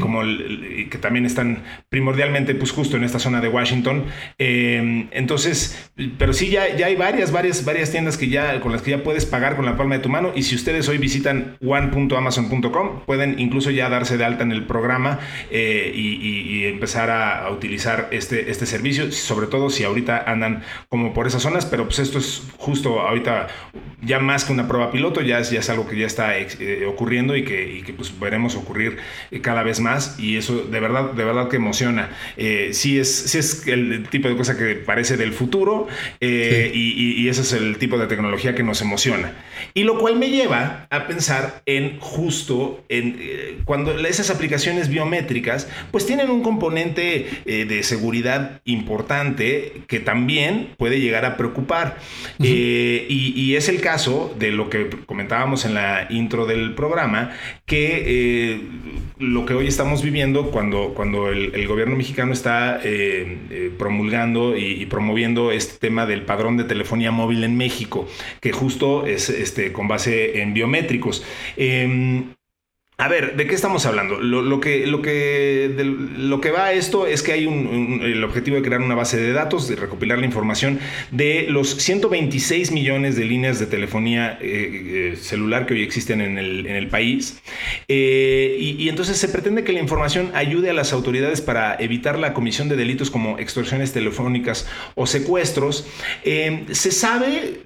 como 0.01 0.23
que 0.23 0.99
también 1.01 1.27
están 1.27 1.65
primordialmente 1.89 2.55
pues 2.55 2.71
justo 2.73 2.97
en 2.97 3.05
esta 3.05 3.19
zona 3.19 3.41
de 3.41 3.49
Washington. 3.49 4.05
entonces, 4.39 5.91
pero 6.19 6.33
sí 6.33 6.51
ya, 6.51 6.77
ya 6.77 6.87
hay 6.87 6.97
varias, 6.97 7.33
varias, 7.33 7.65
varias 7.65 7.91
tiendas 7.91 8.17
que 8.17 8.29
ya, 8.29 8.61
con 8.61 8.73
las 8.73 8.83
que 8.83 8.93
ya 8.93 9.03
puedes 9.03 9.27
pagar 9.27 9.57
con 9.57 9.67
la 9.67 9.77
palma 9.77 9.97
de 9.97 10.03
tu 10.03 10.09
mano. 10.09 10.33
Y 10.35 10.43
si 10.43 10.55
ustedes 10.55 10.89
hoy 10.89 10.99
visitan 10.99 11.57
one.amazon.com 11.65 13.01
pueden 13.07 13.39
incluso 13.39 13.71
ya 13.71 13.89
darse 13.89 14.17
de 14.17 14.25
alta 14.25 14.43
en 14.43 14.53
el 14.53 14.67
programa 14.67 15.19
eh, 15.51 15.93
y, 15.95 16.65
empezar 16.65 17.11
a, 17.11 17.51
utilizar 17.51 18.09
este, 18.11 18.51
este 18.51 18.67
servicio, 18.67 19.11
sobre 19.13 19.47
todo 19.47 19.71
si 19.71 19.85
ahorita 19.85 20.25
andan 20.27 20.63
como 20.89 21.13
por 21.13 21.27
esas 21.27 21.43
zonas, 21.43 21.67
pero 21.67 21.85
pues 21.85 21.99
esto 21.99 22.19
es 22.19 22.43
justo 22.59 23.01
ahorita 23.01 23.49
ya 24.03 24.19
más 24.19 24.45
que 24.45 24.53
una 24.53 24.67
prueba 24.67 24.91
piloto, 24.91 25.21
ya 25.21 25.39
es, 25.39 25.51
ya 25.51 25.61
es 25.61 25.71
algo 25.71 25.87
que 25.87 25.99
ya 25.99 26.07
está 26.07 26.39
eh, 26.39 26.87
ocurriendo 26.87 27.37
y 27.37 27.45
que, 27.45 27.83
que, 27.85 27.93
pues 27.93 28.19
veremos 28.19 28.57
ocurrir 28.57 28.99
eh, 29.31 29.40
cada 29.41 29.63
vez 29.63 29.81
más 29.81 30.19
y 30.19 30.37
eso 30.37 30.63
de 30.63 30.81
verdad, 30.81 31.13
de 31.13 31.25
verdad 31.25 31.49
que 31.49 31.57
emociona. 31.57 32.11
sí, 32.73 32.99
es, 32.99 33.15
sí 33.15 33.39
es 33.39 33.67
el 33.67 34.09
tipo 34.09 34.29
de 34.29 34.37
cosa 34.37 34.57
que 34.57 34.75
parece 34.75 35.17
del 35.17 35.33
futuro 35.33 35.89
y, 36.21 37.15
y 37.23 37.29
ese 37.29 37.43
es 37.43 37.53
el 37.53 37.79
tipo 37.79 37.99
de 37.99 38.07
tecnología 38.07 38.55
que 38.55 38.63
nos 38.63 38.81
emociona. 38.83 39.33
Y 39.75 39.85
lo 39.85 39.99
cual 39.99 40.17
me 40.17 40.31
lleva 40.31 40.87
a 40.91 41.07
pensar 41.07 41.63
en 41.67 41.99
justo 42.01 42.85
en 42.89 43.19
cuando 43.65 43.93
esas 44.07 44.31
aplicaciones 44.31 44.89
biométricas 44.89 45.69
pues 45.91 46.07
tienen 46.07 46.31
un 46.31 46.43
componente 46.43 47.29
eh, 47.45 47.65
de 47.65 47.83
seguridad 47.83 48.61
importante 48.65 49.83
que 49.87 50.01
también 50.01 50.71
puede 50.77 51.01
llegar 51.01 51.25
a 51.25 51.37
preocupar. 51.37 51.99
Eh, 52.43 53.07
y, 53.09 53.51
es 53.55 53.69
el 53.69 53.81
caso 53.81 54.35
de 54.39 54.53
lo 54.53 54.71
que 54.71 54.89
comentábamos 55.07 55.65
en 55.65 55.75
la 55.75 56.07
intro 56.09 56.47
del 56.47 56.75
programa, 56.75 57.33
que 57.67 58.05
eh, 58.07 58.61
lo 59.31 59.47
que 59.47 59.55
hoy 59.55 59.69
estamos 59.69 60.03
viviendo 60.03 60.51
cuando, 60.51 60.93
cuando 60.95 61.29
el, 61.29 61.67
gobierno 61.69 61.95
mexicano 61.95 62.33
está 62.33 62.81
promulgando 63.79 64.57
y, 64.57 64.87
promoviendo 64.87 65.53
este 65.53 65.79
tema 65.79 66.05
del 66.05 66.23
padrón 66.23 66.57
de 66.57 66.65
telefonía 66.65 67.13
móvil 67.13 67.45
en 67.45 67.57
México, 67.57 68.09
que 68.41 68.51
justo 68.53 69.07
es 69.07 69.31
este, 69.31 69.73
con 69.73 69.87
base 69.87 70.43
en 70.43 70.53
biométricos. 70.53 71.25
Em, 71.57 72.35
a 73.01 73.09
ver, 73.09 73.35
¿de 73.35 73.47
qué 73.47 73.55
estamos 73.55 73.87
hablando? 73.87 74.21
Lo, 74.21 74.61
que, 74.61 74.87
lo, 74.87 75.01
que, 75.01 75.73
lo 76.19 76.39
que 76.43 76.51
va 76.51 76.67
a 76.67 76.73
esto 76.75 77.07
es 77.07 77.23
que 77.23 77.33
hay 77.33 77.45
el 77.45 78.23
objetivo 78.23 78.57
de 78.57 78.63
crear 78.63 78.83
una 78.83 78.95
base 78.95 79.17
de 79.17 79.33
datos, 79.33 79.69
de 79.69 79.77
recopilar 79.77 80.19
la 80.19 80.27
información 80.27 80.79
de 81.11 81.47
los 81.49 81.77
126 81.77 82.73
millones 82.73 83.17
de 83.17 83.25
líneas 83.25 83.59
de 83.59 83.65
telefonía 83.65 84.39
eh, 84.43 85.13
eh, 85.13 85.17
celular 85.17 85.65
que 85.65 85.73
hoy 85.73 85.83
existen 85.83 86.21
en 86.21 86.37
el, 86.37 86.67
en 86.67 86.77
el 86.77 86.89
país. 86.89 87.41
Eh, 87.89 88.59
y, 88.61 88.87
entonces 88.91 89.17
se 89.17 89.29
pretende 89.29 89.65
que 89.65 89.73
la 89.73 89.81
información 89.81 90.31
ayude 90.35 90.69
a 90.69 90.75
las 90.75 90.93
autoridades 90.93 91.41
para 91.41 91.77
evitar 91.77 92.19
la 92.19 92.35
comisión 92.35 92.69
de 92.69 92.77
delitos 92.77 93.11
como 93.11 93.39
extorsiones 93.39 93.95
telefónicas 93.95 94.69
o 94.95 95.07
secuestros. 95.07 95.87
se 96.23 96.91
sabe 96.91 97.61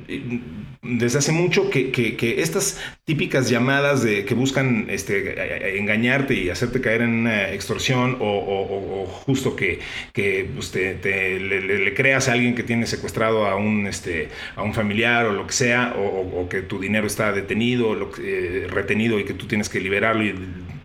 desde 0.85 1.19
hace 1.19 1.33
mucho 1.33 1.71
que, 1.71 1.91
que, 1.91 2.43
estas 2.43 2.81
típicas 3.05 3.49
llamadas 3.49 4.03
de, 4.03 4.25
que 4.25 4.35
buscan 4.35 4.87
este, 4.91 5.79
engañarte 5.79 6.35
y 6.35 6.51
hacerte 6.51 6.81
caer 6.81 7.03
en 7.03 7.11
una 7.11 7.51
extorsión 7.51 8.19
o, 8.21 9.07
justo 9.07 9.57
que, 9.57 9.81
que 10.13 10.49
pues, 10.55 10.71
te, 10.71 11.41
le, 11.41 11.95
creas 11.95 12.29
a 12.29 12.33
alguien 12.33 12.55
que 12.55 12.63
tiene 12.63 12.87
secuestrado 12.87 13.47
a 13.47 13.57
un, 13.57 13.87
este, 13.87 14.29
a 14.57 14.63
un 14.63 14.75
familiar 14.75 15.27
o 15.27 15.33
lo 15.33 15.47
que 15.47 15.55
sea, 15.55 15.95
o, 15.97 16.49
que 16.49 16.63
tu 16.63 16.79
dinero 16.79 17.07
está 17.07 17.33
detenido, 17.33 17.95
lo, 17.95 18.11
eh, 18.21 18.67
retenido 18.69 19.19
y 19.19 19.25
que 19.25 19.35
tú 19.35 19.47
tienes 19.47 19.69
que 19.69 19.81
liberarlo 19.81 20.25
y 20.25 20.35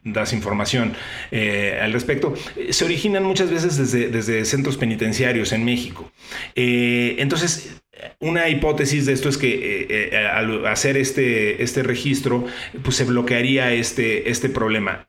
das 0.03 0.33
información 0.33 0.93
eh, 1.31 1.77
al 1.81 1.93
respecto, 1.93 2.33
se 2.69 2.85
originan 2.85 3.23
muchas 3.23 3.51
veces 3.51 3.77
desde, 3.77 4.09
desde 4.09 4.45
centros 4.45 4.77
penitenciarios 4.77 5.51
en 5.51 5.65
México. 5.65 6.11
Eh, 6.55 7.17
entonces, 7.19 7.81
una 8.19 8.49
hipótesis 8.49 9.05
de 9.05 9.13
esto 9.13 9.29
es 9.29 9.37
que 9.37 9.49
eh, 9.49 9.87
eh, 10.11 10.27
al 10.27 10.65
hacer 10.67 10.97
este, 10.97 11.63
este 11.63 11.83
registro, 11.83 12.45
pues 12.83 12.95
se 12.95 13.05
bloquearía 13.05 13.73
este, 13.73 14.29
este 14.29 14.49
problema. 14.49 15.08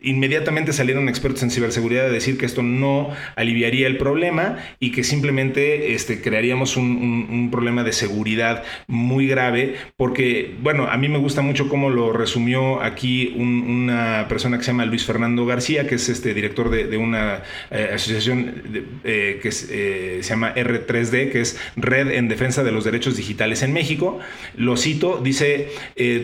Inmediatamente 0.00 0.72
salieron 0.72 1.08
expertos 1.08 1.42
en 1.42 1.50
ciberseguridad 1.50 2.06
a 2.06 2.10
decir 2.10 2.38
que 2.38 2.46
esto 2.46 2.62
no 2.62 3.10
aliviaría 3.34 3.88
el 3.88 3.96
problema 3.96 4.58
y 4.78 4.92
que 4.92 5.02
simplemente 5.02 5.94
este, 5.94 6.20
crearíamos 6.20 6.76
un, 6.76 7.48
problema 7.50 7.82
de 7.82 7.92
seguridad 7.92 8.62
muy 8.86 9.26
grave, 9.26 9.74
porque, 9.96 10.54
bueno, 10.60 10.86
a 10.86 10.96
mí 10.96 11.08
me 11.08 11.18
gusta 11.18 11.40
mucho 11.40 11.68
cómo 11.68 11.88
lo 11.90 12.12
resumió 12.12 12.82
aquí 12.82 13.34
una 13.36 14.26
persona 14.28 14.58
que 14.58 14.64
se 14.64 14.70
llama 14.70 14.84
Luis 14.84 15.04
Fernando 15.04 15.46
García, 15.46 15.86
que 15.86 15.96
es 15.96 16.08
este 16.08 16.34
director 16.34 16.70
de, 16.70 16.96
una 16.96 17.42
eh, 17.70 17.90
asociación 17.94 18.62
eh, 19.04 19.40
que 19.42 19.48
eh, 19.48 20.18
se 20.20 20.28
llama 20.28 20.54
R3D, 20.54 21.30
que 21.30 21.40
es 21.40 21.58
Red 21.76 22.10
en 22.12 22.28
Defensa 22.28 22.62
de 22.62 22.70
los 22.70 22.84
Derechos 22.84 23.16
Digitales 23.16 23.62
en 23.62 23.72
México. 23.72 24.18
Lo 24.56 24.76
cito, 24.76 25.20
dice, 25.22 25.68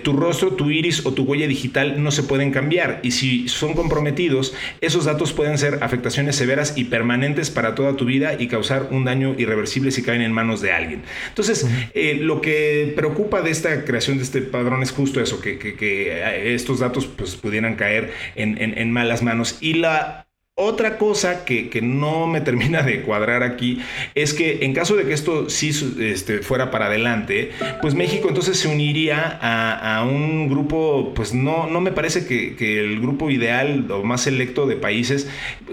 tu 0.03 0.13
rostro, 0.13 0.53
tu 0.53 0.71
iris 0.71 1.07
o 1.07 1.15
tu 1.15 1.25
huella 1.25 1.47
digital 1.47 2.03
no 2.03 2.11
se 2.11 2.23
pueden 2.23 2.51
cambiar 2.51 3.01
y 3.03 3.13
si 3.13 3.49
son 3.65 3.75
comprometidos, 3.75 4.55
esos 4.81 5.07
datos 5.07 5.33
pueden 5.33 5.57
ser 5.57 5.79
afectaciones 5.83 6.37
severas 6.37 6.75
y 6.77 6.85
permanentes 6.85 7.51
para 7.51 7.75
toda 7.75 7.97
tu 7.97 8.05
vida 8.05 8.35
y 8.39 8.49
causar 8.49 8.89
un 8.91 9.05
daño 9.05 9.35
irreversible 9.39 9.91
si 9.91 10.03
caen 10.03 10.21
en 10.21 10.33
manos 10.33 10.61
de 10.61 10.73
alguien. 10.73 11.03
Entonces, 11.29 11.67
eh, 11.95 12.19
lo 12.21 12.41
que 12.41 12.93
preocupa 12.95 13.41
de 13.41 13.51
esta 13.51 13.85
creación 13.85 14.19
de 14.19 14.25
este 14.25 14.43
padrón 14.43 14.83
es 14.83 14.93
justo 14.93 15.21
eso, 15.21 15.41
que, 15.41 15.59
eh, 15.81 16.55
estos 16.55 16.81
datos 16.81 17.07
pues, 17.07 17.37
pudieran 17.37 17.77
caer 17.77 18.13
en, 18.35 18.59
en 18.59 18.91
malas 18.93 19.23
manos. 19.23 19.57
Y 19.61 19.75
la 19.75 20.27
otra 20.57 20.99
cosa 20.99 21.45
que, 21.45 21.81
no 21.83 22.29
me 22.29 22.41
termina 22.41 22.83
de 22.83 23.03
cuadrar 23.03 23.43
aquí 23.43 23.81
es 24.15 24.35
que 24.35 24.65
en 24.65 24.73
caso 24.73 24.95
de 24.95 25.05
que 25.05 25.13
esto 25.13 25.51
sí 25.51 25.71
este, 26.01 26.39
fuera 26.39 26.71
para 26.71 26.87
adelante, 26.87 27.51
pues 27.83 27.95
México 27.95 28.29
entonces 28.29 28.59
se 28.59 28.69
uniría 28.69 29.39
a, 29.43 30.05
un 30.05 30.49
grupo, 30.49 31.13
pues 31.15 31.35
no, 31.35 31.67
no 31.67 31.81
me 31.81 31.91
parece 31.91 32.27
que, 32.27 32.55
el 32.79 33.01
grupo 33.01 33.31
ideal 33.31 33.91
o 33.91 34.05
más 34.05 34.23
selecto 34.23 34.67
de 34.67 34.77
países 34.77 35.29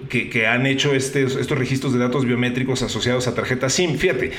que, 0.09 0.47
han 0.47 0.65
hecho 0.65 0.95
estos 0.95 1.51
registros 1.51 1.93
de 1.93 1.99
datos 1.99 2.25
biométricos 2.25 2.81
asociados 2.81 3.27
a 3.27 3.35
tarjetas 3.35 3.73
SIM. 3.73 3.97
Fíjate, 3.97 4.31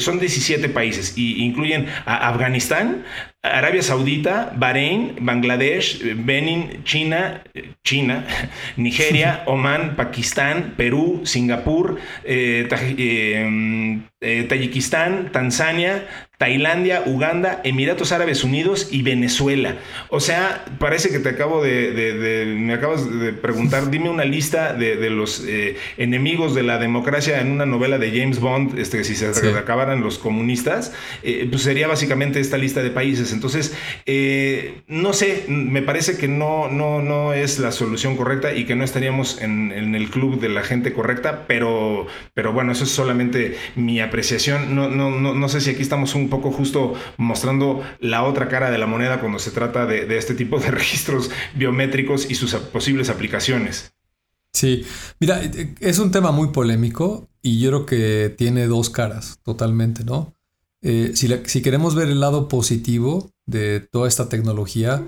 son 0.00 0.18
17 0.18 0.68
países 0.70 1.16
y 1.16 1.44
incluyen 1.44 1.86
a 2.04 2.28
Afganistán, 2.28 3.04
Arabia 3.42 3.82
Saudita, 3.82 4.50
Bahrein, 4.50 5.14
Bangladesh, 5.22 6.02
Benin, 6.26 6.82
China, 6.84 7.40
China, 7.84 8.26
Nigeria, 8.76 9.44
Oman, 9.46 9.94
Pakistán, 9.94 10.74
Perú, 10.76 11.22
Singapur, 11.24 11.98
eh, 12.24 12.66
eh, 12.66 13.98
eh, 14.20 14.42
Tayikistán, 14.48 15.30
Tanzania, 15.30 16.02
Tailandia, 16.38 17.02
Uganda, 17.04 17.60
Emiratos 17.64 18.12
Árabes 18.12 18.44
Unidos 18.44 18.88
y 18.92 19.02
Venezuela. 19.02 19.78
O 20.08 20.20
sea, 20.20 20.64
parece 20.78 21.10
que 21.10 21.18
te 21.18 21.30
acabo 21.30 21.60
de, 21.64 22.54
me 22.56 22.74
acabas 22.74 23.10
de 23.18 23.32
preguntar, 23.32 23.90
dime 23.90 24.08
una 24.08 24.24
lista 24.24 24.72
de, 24.72 25.10
los 25.10 25.44
eh, 25.44 25.76
enemigos 25.96 26.54
de 26.54 26.62
la 26.62 26.78
democracia 26.78 27.40
en 27.40 27.50
una 27.50 27.66
novela 27.66 27.98
de 27.98 28.16
James 28.16 28.38
Bond, 28.38 28.78
este, 28.78 29.02
si 29.02 29.16
se 29.16 29.26
acabaran 29.56 30.00
los 30.00 30.18
comunistas, 30.20 30.92
eh, 31.24 31.48
pues 31.50 31.62
sería 31.62 31.88
básicamente 31.88 32.38
esta 32.38 32.56
lista 32.56 32.84
de 32.84 32.90
países. 32.90 33.32
Entonces, 33.32 33.76
eh, 34.06 34.82
no 34.86 35.14
sé, 35.14 35.44
me 35.48 35.82
parece 35.82 36.18
que 36.18 36.28
no, 36.28 36.68
no, 36.68 37.02
no 37.02 37.32
es 37.32 37.58
la 37.58 37.72
solución 37.72 38.16
correcta 38.16 38.54
y 38.54 38.64
que 38.64 38.76
no 38.76 38.84
estaríamos 38.84 39.42
en, 39.42 39.72
el 39.72 40.08
club 40.10 40.38
de 40.38 40.48
la 40.48 40.62
gente 40.62 40.92
correcta, 40.92 41.46
pero, 41.48 42.06
pero 42.34 42.52
bueno, 42.52 42.70
eso 42.70 42.84
es 42.84 42.90
solamente 42.90 43.56
mi 43.74 43.98
apreciación. 43.98 44.76
No, 44.76 44.88
no, 44.88 45.10
no, 45.10 45.34
no 45.34 45.48
sé 45.48 45.60
si 45.60 45.70
aquí 45.70 45.82
estamos 45.82 46.14
un 46.14 46.27
poco 46.28 46.50
justo 46.50 46.94
mostrando 47.16 47.82
la 48.00 48.24
otra 48.24 48.48
cara 48.48 48.70
de 48.70 48.78
la 48.78 48.86
moneda 48.86 49.20
cuando 49.20 49.38
se 49.38 49.50
trata 49.50 49.86
de, 49.86 50.16
este 50.16 50.34
tipo 50.34 50.58
de 50.58 50.70
registros 50.70 51.30
biométricos 51.54 52.30
y 52.30 52.34
sus 52.34 52.54
posibles 52.54 53.10
aplicaciones. 53.10 53.92
Sí, 54.52 54.84
mira, 55.20 55.40
es 55.80 55.98
un 55.98 56.10
tema 56.10 56.32
muy 56.32 56.48
polémico 56.48 57.28
y 57.42 57.60
yo 57.60 57.70
creo 57.70 57.86
que 57.86 58.34
tiene 58.36 58.66
dos 58.66 58.90
caras 58.90 59.40
totalmente, 59.42 60.04
¿no? 60.04 60.34
Eh, 60.80 61.12
si, 61.14 61.62
queremos 61.62 61.94
ver 61.94 62.08
el 62.08 62.20
lado 62.20 62.48
positivo 62.48 63.30
de 63.46 63.80
toda 63.80 64.08
esta 64.08 64.28
tecnología, 64.28 65.04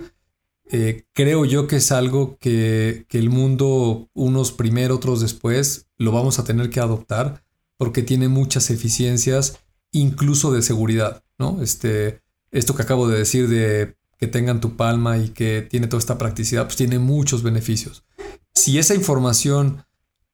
eh, 0.69 1.05
creo 1.13 1.45
yo 1.45 1.67
que 1.67 1.77
es 1.77 1.93
algo 1.93 2.37
que, 2.39 3.07
que, 3.09 3.19
el 3.19 3.31
mundo, 3.31 4.09
unos 4.15 4.53
primero, 4.53 4.97
otros 4.97 5.21
después, 5.21 5.87
lo 5.97 6.13
vamos 6.13 6.39
a 6.39 6.45
tener 6.45 6.71
que 6.71 6.81
adoptar 6.81 7.45
porque 7.77 8.03
tiene 8.03 8.29
muchas 8.29 8.71
eficiencias 8.71 9.59
incluso 9.93 10.53
de 10.53 10.63
seguridad, 10.63 11.23
¿no? 11.39 11.63
Este, 11.63 12.21
esto 12.51 12.75
que 12.75 12.83
acabo 12.83 13.09
de 13.09 13.19
decir 13.19 13.49
de 13.49 13.97
que 14.19 14.27
tengan 14.27 14.61
tu 14.61 14.77
palma 14.77 15.19
y 15.19 15.31
que 15.31 15.63
tiene 15.63 15.87
toda 15.87 16.01
esta 16.01 16.19
practicidad, 16.19 16.65
pues 16.65 16.77
tiene 16.77 16.99
muchos 16.99 17.43
beneficios. 17.43 18.05
Si 18.55 18.79
esa 18.79 18.95
información 18.95 19.85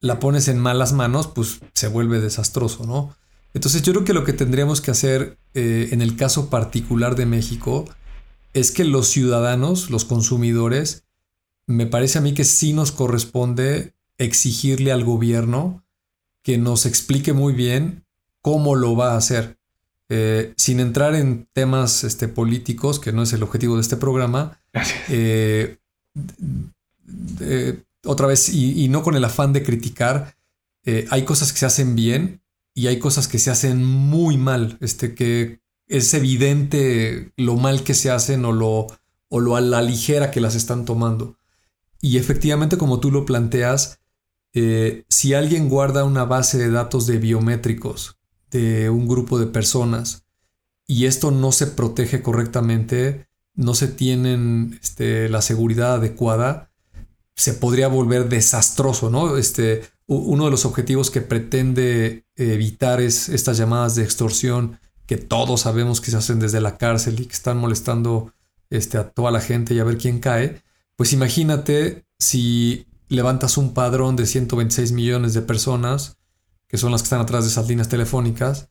la 0.01 0.19
pones 0.19 0.49
en 0.49 0.59
malas 0.59 0.93
manos, 0.93 1.29
pues 1.29 1.61
se 1.75 1.89
vuelve 1.89 2.21
desastroso, 2.21 2.87
¿no? 2.87 3.15
Entonces 3.55 3.83
yo 3.83 3.93
creo 3.93 4.05
que 4.05 4.13
lo 4.13 4.25
que 4.25 4.33
tendríamos 4.33 4.81
que 4.81 4.91
hacer 4.91 5.39
eh, 5.55 5.89
en 5.93 6.03
el 6.03 6.17
caso 6.17 6.51
particular 6.51 7.15
de 7.15 7.27
México 7.27 7.87
es 8.53 8.71
que 8.71 8.85
los 8.85 9.09
ciudadanos, 9.09 9.91
los 9.91 10.05
consumidores, 10.05 11.05
me 11.67 11.87
parece 11.87 12.19
a 12.19 12.21
mí 12.21 12.35
que 12.35 12.45
sí 12.45 12.73
nos 12.73 12.93
corresponde 12.93 13.95
exigirle 14.19 14.93
al 14.93 15.05
gobierno 15.05 15.85
que 16.43 16.59
nos 16.59 16.87
explique 16.87 17.33
muy 17.33 17.53
bien 17.53 18.06
cómo 18.47 18.77
lo 18.77 18.95
va 18.95 19.15
a 19.15 19.17
hacer. 19.17 19.59
Eh, 20.09 20.55
sin 20.57 20.79
entrar 20.79 21.17
en 21.17 21.49
temas 21.53 22.05
este, 22.05 22.29
políticos, 22.29 23.01
que 23.01 23.11
no 23.11 23.25
es 23.25 23.33
el 23.33 23.43
objetivo 23.43 23.75
de 23.75 23.81
este 23.81 23.97
programa, 23.97 24.61
eh, 25.09 25.79
otra 28.05 28.29
vez, 28.29 28.49
y, 28.49 28.87
no 28.89 29.03
con 29.03 29.17
el 29.17 29.25
afán 29.25 29.53
de 29.53 29.65
criticar, 29.65 30.37
eh, 30.85 31.09
hay 31.11 31.25
cosas 31.25 31.53
que 31.53 31.59
se 31.59 31.67
hacen 31.67 31.97
bien 31.97 32.41
y 32.73 32.87
hay 32.87 33.01
cosas 33.01 33.27
que 33.27 33.41
se 33.41 33.51
hacen 33.51 33.85
muy 33.85 34.37
mal, 34.37 34.79
este, 34.81 35.17
que 35.17 35.59
es 35.89 36.15
evidente 36.15 37.33
lo 37.37 37.57
mal 37.57 37.83
que 37.83 37.95
se 37.95 38.13
hacen 38.13 38.45
o 38.45 38.53
lo, 38.53 38.87
o 39.29 39.41
lo 39.41 39.57
a 39.57 39.61
la 39.61 39.83
ligera 39.83 40.31
que 40.31 40.41
las 40.41 40.55
están 40.55 40.85
tomando. 40.85 41.37
Y 42.01 42.19
efectivamente, 42.19 42.79
como 42.79 43.01
tú 43.01 43.11
lo 43.11 43.27
planteas, 43.27 43.99
si 44.53 45.35
alguien 45.35 45.69
guarda 45.69 46.05
una 46.05 46.25
base 46.25 46.59
de 46.59 46.71
datos 46.71 47.09
de 47.09 47.19
biométricos 47.19 48.16
un 48.91 49.07
grupo 49.07 49.39
de 49.39 49.47
personas 49.47 50.27
y 50.87 51.07
esto 51.07 51.31
no 51.31 51.53
se 51.53 51.67
protege 51.67 52.23
correctamente, 52.23 53.29
no 53.55 53.75
se 53.75 53.89
tienen 53.89 54.79
este, 54.83 55.29
la 55.29 55.43
seguridad 55.43 55.95
adecuada, 55.95 56.71
se 57.35 57.55
podría 57.55 57.89
volver 57.89 58.29
desastroso, 58.29 59.11
¿no? 59.11 59.37
Este, 59.37 59.83
uno 60.07 60.45
de 60.45 60.51
los 60.51 60.65
objetivos 60.65 61.11
que 61.11 61.21
pretende 61.21 62.25
evitar 62.37 63.01
es 63.01 63.29
estas 63.29 63.59
llamadas 63.59 63.97
de 63.97 64.05
extorsión 64.05 64.79
que 65.07 65.17
todos 65.17 65.63
sabemos 65.63 66.01
que 66.01 66.11
se 66.11 66.17
hacen 66.17 66.39
desde 66.39 66.61
la 66.61 66.79
cárcel 66.79 67.21
y 67.21 67.27
que 67.27 67.35
están 67.35 67.59
molestando 67.59 68.33
este, 68.71 68.99
a 68.99 69.11
toda 69.11 69.31
la 69.31 69.41
gente 69.41 69.75
y 69.75 69.81
a 69.81 69.85
ver 69.85 69.99
quién 69.99 70.21
cae. 70.21 70.63
Pues 70.97 71.13
imagínate 71.13 72.07
si 72.19 72.87
levantas 73.09 73.57
un 73.57 73.75
padrón 73.75 74.17
de 74.17 74.27
126 74.27 74.93
millones 74.93 75.35
de 75.35 75.43
personas 75.43 76.16
que 76.77 76.81
son 76.81 76.93
las 76.93 77.01
que 77.01 77.07
están 77.07 77.22
atrás 77.22 77.45
de 77.45 77.51
esas 77.51 77.68
líneas 77.68 77.89
telefónicas, 77.89 78.68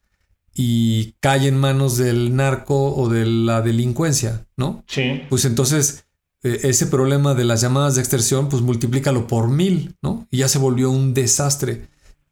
y 0.54 1.14
cae 1.22 1.48
en 1.48 1.58
manos 1.58 1.98
del 1.98 2.36
narco 2.36 2.96
o 2.96 3.10
de 3.10 3.26
la 3.26 3.64
delincuencia, 3.64 4.46
¿no? 4.56 4.84
Sí. 4.88 5.24
Pues 5.28 5.44
entonces 5.46 6.06
e, 6.44 6.70
ese 6.70 6.86
problema 6.86 7.34
de 7.34 7.46
las 7.46 7.62
llamadas 7.62 7.96
de 7.96 8.02
extorsión, 8.02 8.48
pues 8.48 8.62
multiplícalo 8.62 9.26
por 9.26 9.50
mil, 9.50 9.96
¿no? 10.04 10.28
Y 10.30 10.38
ya 10.38 10.48
se 10.48 10.60
volvió 10.60 10.92
un 10.92 11.16
desastre. 11.16 11.88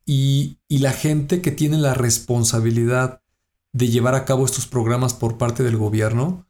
Y, 0.05 0.59
y 0.67 0.77
la 0.77 0.91
gente 0.91 1.41
que 1.41 1.51
tiene 1.51 1.77
la 1.77 1.95
responsabilidad 1.95 3.21
de 3.71 3.87
llevar 3.87 4.13
a 4.13 4.25
cabo 4.25 4.45
estos 4.45 4.67
programas 4.67 5.15
por 5.15 5.39
parte 5.39 5.63
del 5.63 5.77
gobierno, 5.77 6.45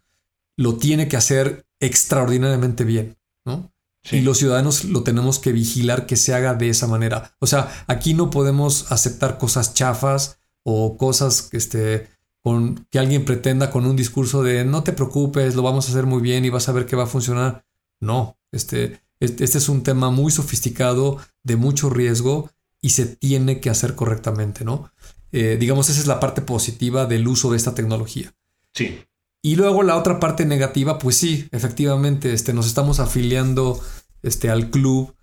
lo 0.57 0.75
tiene 0.75 1.07
que 1.07 1.15
hacer 1.15 1.65
extraordinariamente 1.79 2.83
bien, 2.83 3.17
¿no? 3.45 3.72
Y 4.11 4.21
los 4.21 4.37
ciudadanos 4.37 4.83
lo 4.83 5.03
tenemos 5.03 5.39
que 5.39 5.53
vigilar 5.53 6.05
que 6.05 6.17
se 6.17 6.33
haga 6.33 6.55
de 6.55 6.69
esa 6.69 6.87
manera. 6.87 7.35
O 7.39 7.47
sea, 7.47 7.85
aquí 7.87 8.13
no 8.13 8.29
podemos 8.29 8.91
aceptar 8.91 9.37
cosas 9.37 9.73
chafas 9.73 10.39
o 10.63 10.97
cosas 10.97 11.43
que, 11.43 11.57
este, 11.57 12.09
con, 12.41 12.85
que 12.89 12.99
alguien 12.99 13.23
pretenda 13.23 13.71
con 13.71 13.85
un 13.85 13.95
discurso 13.95 14.43
de 14.43 14.65
no 14.65 14.83
te 14.83 14.91
preocupes, 14.91 15.55
lo 15.55 15.61
vamos 15.61 15.87
a 15.87 15.91
hacer 15.91 16.05
muy 16.05 16.21
bien 16.21 16.43
y 16.43 16.49
vas 16.49 16.67
a 16.67 16.73
ver 16.73 16.85
que 16.85 16.97
va 16.97 17.03
a 17.03 17.07
funcionar. 17.07 17.65
No, 18.01 18.37
este, 18.51 19.01
este, 19.21 19.45
es 19.45 19.69
un 19.69 19.83
tema 19.83 20.09
muy 20.09 20.31
sofisticado, 20.31 21.17
de 21.43 21.55
mucho 21.55 21.89
riesgo 21.89 22.51
y 22.81 22.89
se 22.89 23.05
tiene 23.05 23.61
que 23.61 23.69
hacer 23.69 23.95
correctamente, 23.95 24.65
¿no? 24.65 24.91
Eh, 25.31 25.57
digamos, 25.57 25.89
esa 25.89 26.01
es 26.01 26.07
la 26.07 26.19
parte 26.19 26.41
positiva 26.41 27.05
del 27.05 27.27
uso 27.27 27.51
de 27.51 27.57
esta 27.57 27.73
tecnología. 27.73 28.33
Sí. 28.73 28.99
Y 29.45 29.57
luego 29.57 29.83
la 29.83 29.97
otra 29.97 30.21
parte 30.21 30.45
negativa, 30.45 30.97
pues 30.97 31.17
sí, 31.17 31.49
efectivamente, 31.51 32.31
este, 32.31 32.53
nos 32.53 32.65
estamos 32.65 33.01
afiliando 33.01 33.77
este, 34.23 34.49
al 34.49 34.69
club 34.69 35.13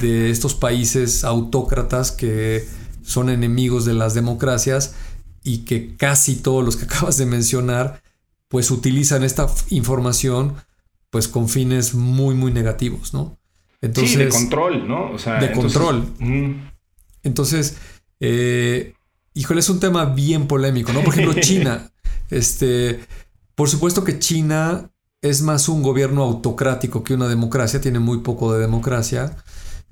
de 0.00 0.30
estos 0.30 0.54
países 0.54 1.22
autócratas 1.22 2.10
que 2.10 2.66
son 3.04 3.30
enemigos 3.30 3.84
de 3.84 3.94
las 3.94 4.14
democracias 4.14 4.96
y 5.44 5.58
que 5.58 5.96
casi 5.96 6.34
todos 6.34 6.64
los 6.64 6.76
que 6.76 6.84
acabas 6.92 7.18
de 7.18 7.26
mencionar, 7.26 8.02
pues 8.48 8.72
utilizan 8.72 9.22
esta 9.22 9.46
información 9.70 10.56
pues 11.10 11.28
con 11.28 11.48
fines 11.48 11.94
muy 11.94 12.34
muy 12.34 12.52
negativos, 12.52 13.14
¿no? 13.14 13.38
Entonces, 13.80 14.12
sí, 14.12 14.18
de 14.18 14.28
control, 14.28 14.88
¿no? 14.88 15.12
O 15.12 15.18
sea, 15.18 15.38
de 15.38 15.52
control. 15.52 16.04
Entonces, 17.22 17.76
eh, 18.18 18.94
híjole, 19.34 19.60
es 19.60 19.70
un 19.70 19.78
tema 19.78 20.04
bien 20.06 20.48
polémico, 20.48 20.92
¿no? 20.92 21.02
Por 21.02 21.14
ejemplo, 21.14 21.34
China. 21.40 21.92
este, 22.28 23.00
por 23.58 23.68
supuesto 23.68 24.04
que 24.04 24.20
China 24.20 24.88
es 25.20 25.42
más 25.42 25.68
un 25.68 25.82
gobierno 25.82 26.22
autocrático 26.22 27.02
que 27.02 27.14
una 27.14 27.26
democracia, 27.26 27.80
tiene 27.80 27.98
muy 27.98 28.18
poco 28.18 28.52
de 28.52 28.60
democracia. 28.60 29.36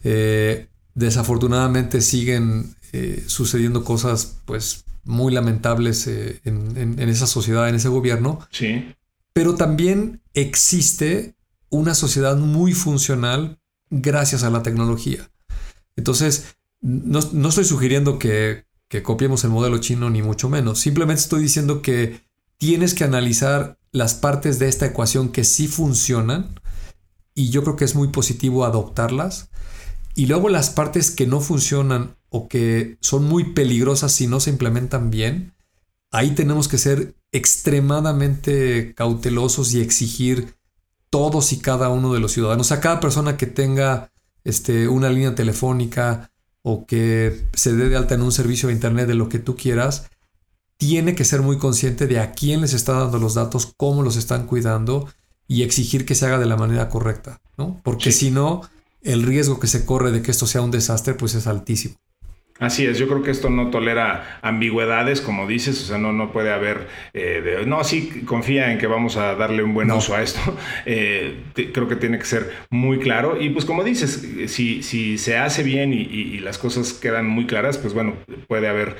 Eh, 0.05 0.69
desafortunadamente 0.95 2.01
siguen 2.01 2.77
eh, 2.93 3.25
sucediendo 3.27 3.83
cosas, 3.83 4.37
pues, 4.45 4.85
muy 5.03 5.33
lamentables 5.33 6.07
en, 6.07 6.77
en, 6.77 7.09
esa 7.09 7.27
sociedad, 7.27 7.69
en 7.69 7.75
ese 7.75 7.89
gobierno. 7.89 8.39
Sí. 8.53 8.95
Pero 9.33 9.57
también 9.57 10.21
existe 10.33 11.35
una 11.69 11.97
sociedad 11.97 12.37
muy 12.37 12.73
funcional 12.73 13.59
gracias 13.91 14.45
a 14.45 14.51
la 14.51 14.63
tecnología. 14.63 15.29
Entonces, 15.97 16.55
no, 16.81 17.49
estoy 17.49 17.65
sugiriendo 17.65 18.21
que, 18.21 18.65
copiemos 19.03 19.43
el 19.43 19.51
modelo 19.51 19.79
chino, 19.79 20.09
ni 20.09 20.23
mucho 20.23 20.49
menos. 20.49 20.79
Simplemente 20.79 21.23
estoy 21.23 21.43
diciendo 21.43 21.83
que 21.83 22.21
tienes 22.59 22.95
que 22.95 23.05
analizar 23.05 23.79
las 23.93 24.15
partes 24.15 24.59
de 24.59 24.69
esta 24.69 24.87
ecuación 24.87 25.31
que 25.31 25.45
sí 25.45 25.69
funcionan 25.69 26.61
y 27.35 27.51
yo 27.51 27.63
creo 27.63 27.77
que 27.77 27.85
es 27.85 27.95
muy 27.95 28.09
positivo 28.09 28.65
adoptarlas. 28.65 29.51
Y 30.15 30.27
luego 30.27 30.49
las 30.49 30.71
partes 30.71 31.11
que 31.11 31.27
no 31.27 31.41
funcionan 31.41 32.17
o 32.31 32.49
que 32.49 32.97
son 33.01 33.25
muy 33.25 33.53
peligrosas 33.53 34.13
si 34.13 34.27
no 34.27 34.41
se 34.41 34.51
implementan 34.51 35.11
bien, 35.11 35.55
ahí 36.11 36.31
tenemos 36.31 36.69
que 36.69 36.79
ser 36.79 37.15
extremadamente 37.33 38.95
cautelosos 38.95 39.75
y 39.75 39.81
exigir 39.81 40.55
todos 41.11 41.53
y 41.53 41.59
cada 41.59 41.91
uno 41.91 42.15
de 42.15 42.21
los 42.21 42.33
ciudadanos. 42.33 42.73
A 42.73 42.81
cada 42.81 43.01
persona 43.01 43.37
que 43.37 43.47
tenga 43.47 44.11
este, 44.45 44.89
una 44.89 45.11
línea 45.11 45.35
telefónica 45.35 46.31
o 46.63 46.87
que 46.87 47.49
se 47.55 47.75
dé 47.75 47.89
de 47.89 47.97
alta 47.97 48.15
en 48.15 48.23
un 48.23 48.33
servicio 48.33 48.69
de 48.69 48.75
internet 48.75 49.07
de 49.07 49.15
lo 49.15 49.29
que 49.29 49.39
tú 49.39 49.55
quieras, 49.57 50.09
tiene 50.77 51.15
que 51.15 51.25
ser 51.25 51.43
muy 51.43 51.59
consciente 51.59 52.07
de 52.07 52.21
a 52.21 52.33
quién 52.33 52.61
les 52.61 52.75
está 52.75 52.93
dando 52.93 53.19
los 53.19 53.35
datos, 53.35 53.73
cómo 53.77 54.03
los 54.03 54.17
están 54.17 54.47
cuidando 54.47 55.09
y 55.49 55.63
exigir 55.63 56.05
que 56.05 56.15
se 56.15 56.27
haga 56.27 56.39
de 56.39 56.47
la 56.47 56.57
manera 56.57 56.89
correcta, 56.89 57.41
¿no? 57.57 57.81
Porque 57.83 58.13
si 58.13 58.31
no, 58.31 58.63
el 59.03 59.23
riesgo 59.23 59.61
que 59.61 59.69
se 59.69 59.85
corre 59.85 60.11
de 60.11 60.23
que 60.23 60.33
esto 60.33 60.47
sea 60.47 60.63
un 60.63 60.71
desastre, 60.71 61.15
pues 61.15 61.35
es 61.35 61.47
altísimo. 61.47 61.97
Así 62.59 62.87
es, 62.87 62.99
yo 62.99 63.07
creo 63.07 63.23
que 63.23 63.31
esto 63.31 63.51
no 63.51 63.69
tolera 63.69 64.39
ambigüedades, 64.41 65.21
como 65.21 65.47
dices, 65.47 65.83
o 65.83 65.85
sea, 65.85 65.99
no, 65.99 66.13
no 66.13 66.33
puede 66.33 66.51
haber, 66.51 66.89
eh, 67.13 67.63
no, 67.67 67.85
sí, 67.85 68.23
confía 68.25 68.73
en 68.73 68.79
que 68.79 68.87
vamos 68.87 69.19
a 69.19 69.35
darle 69.35 69.63
un 69.63 69.75
buen 69.75 69.91
uso 69.91 70.15
a 70.15 70.23
esto, 70.23 70.41
eh, 70.87 71.43
creo 71.55 71.87
que 71.87 71.97
tiene 71.97 72.19
que 72.19 72.25
ser 72.25 72.51
muy 72.71 72.99
claro 72.99 73.39
y 73.39 73.51
pues 73.51 73.67
como 73.67 73.85
dices, 73.85 74.27
si, 74.47 74.83
si 74.83 75.19
se 75.19 75.37
hace 75.37 75.63
bien 75.63 75.93
y, 75.93 76.39
las 76.47 76.59
cosas 76.59 76.93
quedan 76.95 77.27
muy 77.27 77.47
claras, 77.47 77.77
pues 77.77 77.93
bueno, 77.93 78.15
puede 78.47 78.69
haber 78.69 78.97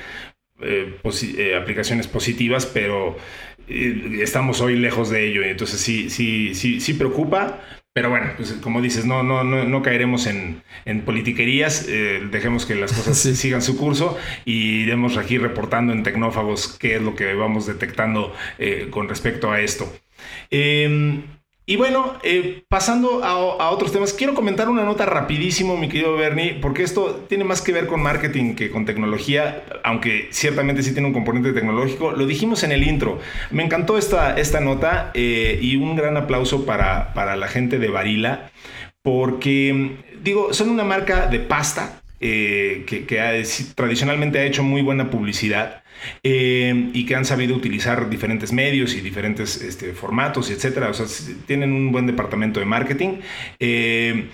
eh, 0.61 1.55
aplicaciones 1.55 2.07
positivas, 2.07 2.65
pero 2.65 3.17
estamos 3.67 4.61
hoy 4.61 4.77
lejos 4.77 5.09
de 5.09 5.27
ello, 5.27 5.43
entonces 5.43 5.79
sí, 5.81 6.09
sí, 6.09 6.55
sí, 6.55 6.79
sí 6.79 6.93
preocupa, 6.93 7.61
pero 7.97 8.11
bueno, 8.11 8.27
pues 8.37 8.51
como 8.61 8.79
dices, 8.79 9.05
no, 9.05 9.23
no, 9.23 9.43
no, 9.43 9.63
no 9.63 9.81
caeremos 9.81 10.27
en, 10.27 10.61
en 10.85 11.01
politiquerías, 11.01 11.87
eh, 11.89 12.21
dejemos 12.29 12.67
que 12.67 12.75
las 12.75 12.93
cosas 12.93 13.17
sigan 13.39 13.63
su 13.63 13.75
curso 13.75 14.19
y 14.45 14.83
iremos 14.83 15.17
aquí 15.17 15.39
reportando 15.39 15.93
en 15.93 16.03
Tecnófagos 16.03 16.77
qué 16.77 16.97
es 16.97 17.01
lo 17.01 17.15
que 17.15 17.33
vamos 17.33 17.65
detectando 17.65 18.35
eh, 18.59 18.89
con 18.91 19.09
respecto 19.09 19.51
a 19.51 19.61
esto. 19.61 19.91
Em, 20.51 21.23
y 21.69 21.75
bueno, 21.75 22.13
eh, 22.23 22.63
pasando 22.69 23.25
a, 23.25 23.69
otros 23.71 23.91
temas, 23.91 24.13
quiero 24.13 24.33
comentar 24.33 24.69
una 24.69 24.85
nota 24.85 25.05
rapidísimo, 25.05 25.75
mi 25.75 25.89
querido 25.89 26.15
Bernie, 26.15 26.57
porque 26.61 26.81
esto 26.81 27.25
tiene 27.27 27.43
más 27.43 27.61
que 27.61 27.73
ver 27.73 27.87
con 27.87 28.01
marketing 28.01 28.55
que 28.55 28.71
con 28.71 28.85
tecnología, 28.85 29.65
aunque 29.83 30.29
ciertamente 30.31 30.81
sí 30.81 30.93
tiene 30.93 31.09
un 31.09 31.13
componente 31.13 31.51
tecnológico. 31.51 32.13
Lo 32.13 32.25
dijimos 32.25 32.63
en 32.63 32.71
el 32.71 32.83
intro. 32.83 33.19
Me 33.51 33.65
encantó 33.65 33.97
esta, 33.97 34.39
esta 34.39 34.61
nota 34.61 35.11
eh, 35.13 35.59
y 35.61 35.75
un 35.75 35.97
gran 35.97 36.15
aplauso 36.15 36.65
para, 36.65 37.13
para 37.13 37.35
la 37.35 37.49
gente 37.49 37.79
de 37.79 37.89
Varila, 37.89 38.49
porque, 39.01 39.97
digo, 40.23 40.53
son 40.53 40.69
una 40.69 40.85
marca 40.85 41.27
de 41.27 41.39
pasta 41.41 42.01
eh, 42.21 42.85
que, 42.87 43.01
tradicionalmente 43.75 44.39
ha 44.39 44.45
hecho 44.45 44.63
muy 44.63 44.81
buena 44.81 45.09
publicidad. 45.09 45.83
Eh, 46.23 46.91
y 46.93 47.05
que 47.05 47.15
han 47.15 47.25
sabido 47.25 47.55
utilizar 47.55 48.09
diferentes 48.09 48.51
medios 48.51 48.93
y 48.95 49.01
diferentes 49.01 49.61
este, 49.61 49.93
formatos, 49.93 50.49
etcétera. 50.49 50.89
O 50.89 50.93
sea, 50.93 51.05
tienen 51.45 51.73
un 51.73 51.91
buen 51.91 52.07
departamento 52.07 52.59
de 52.59 52.65
marketing. 52.65 53.19
Eh, 53.59 54.29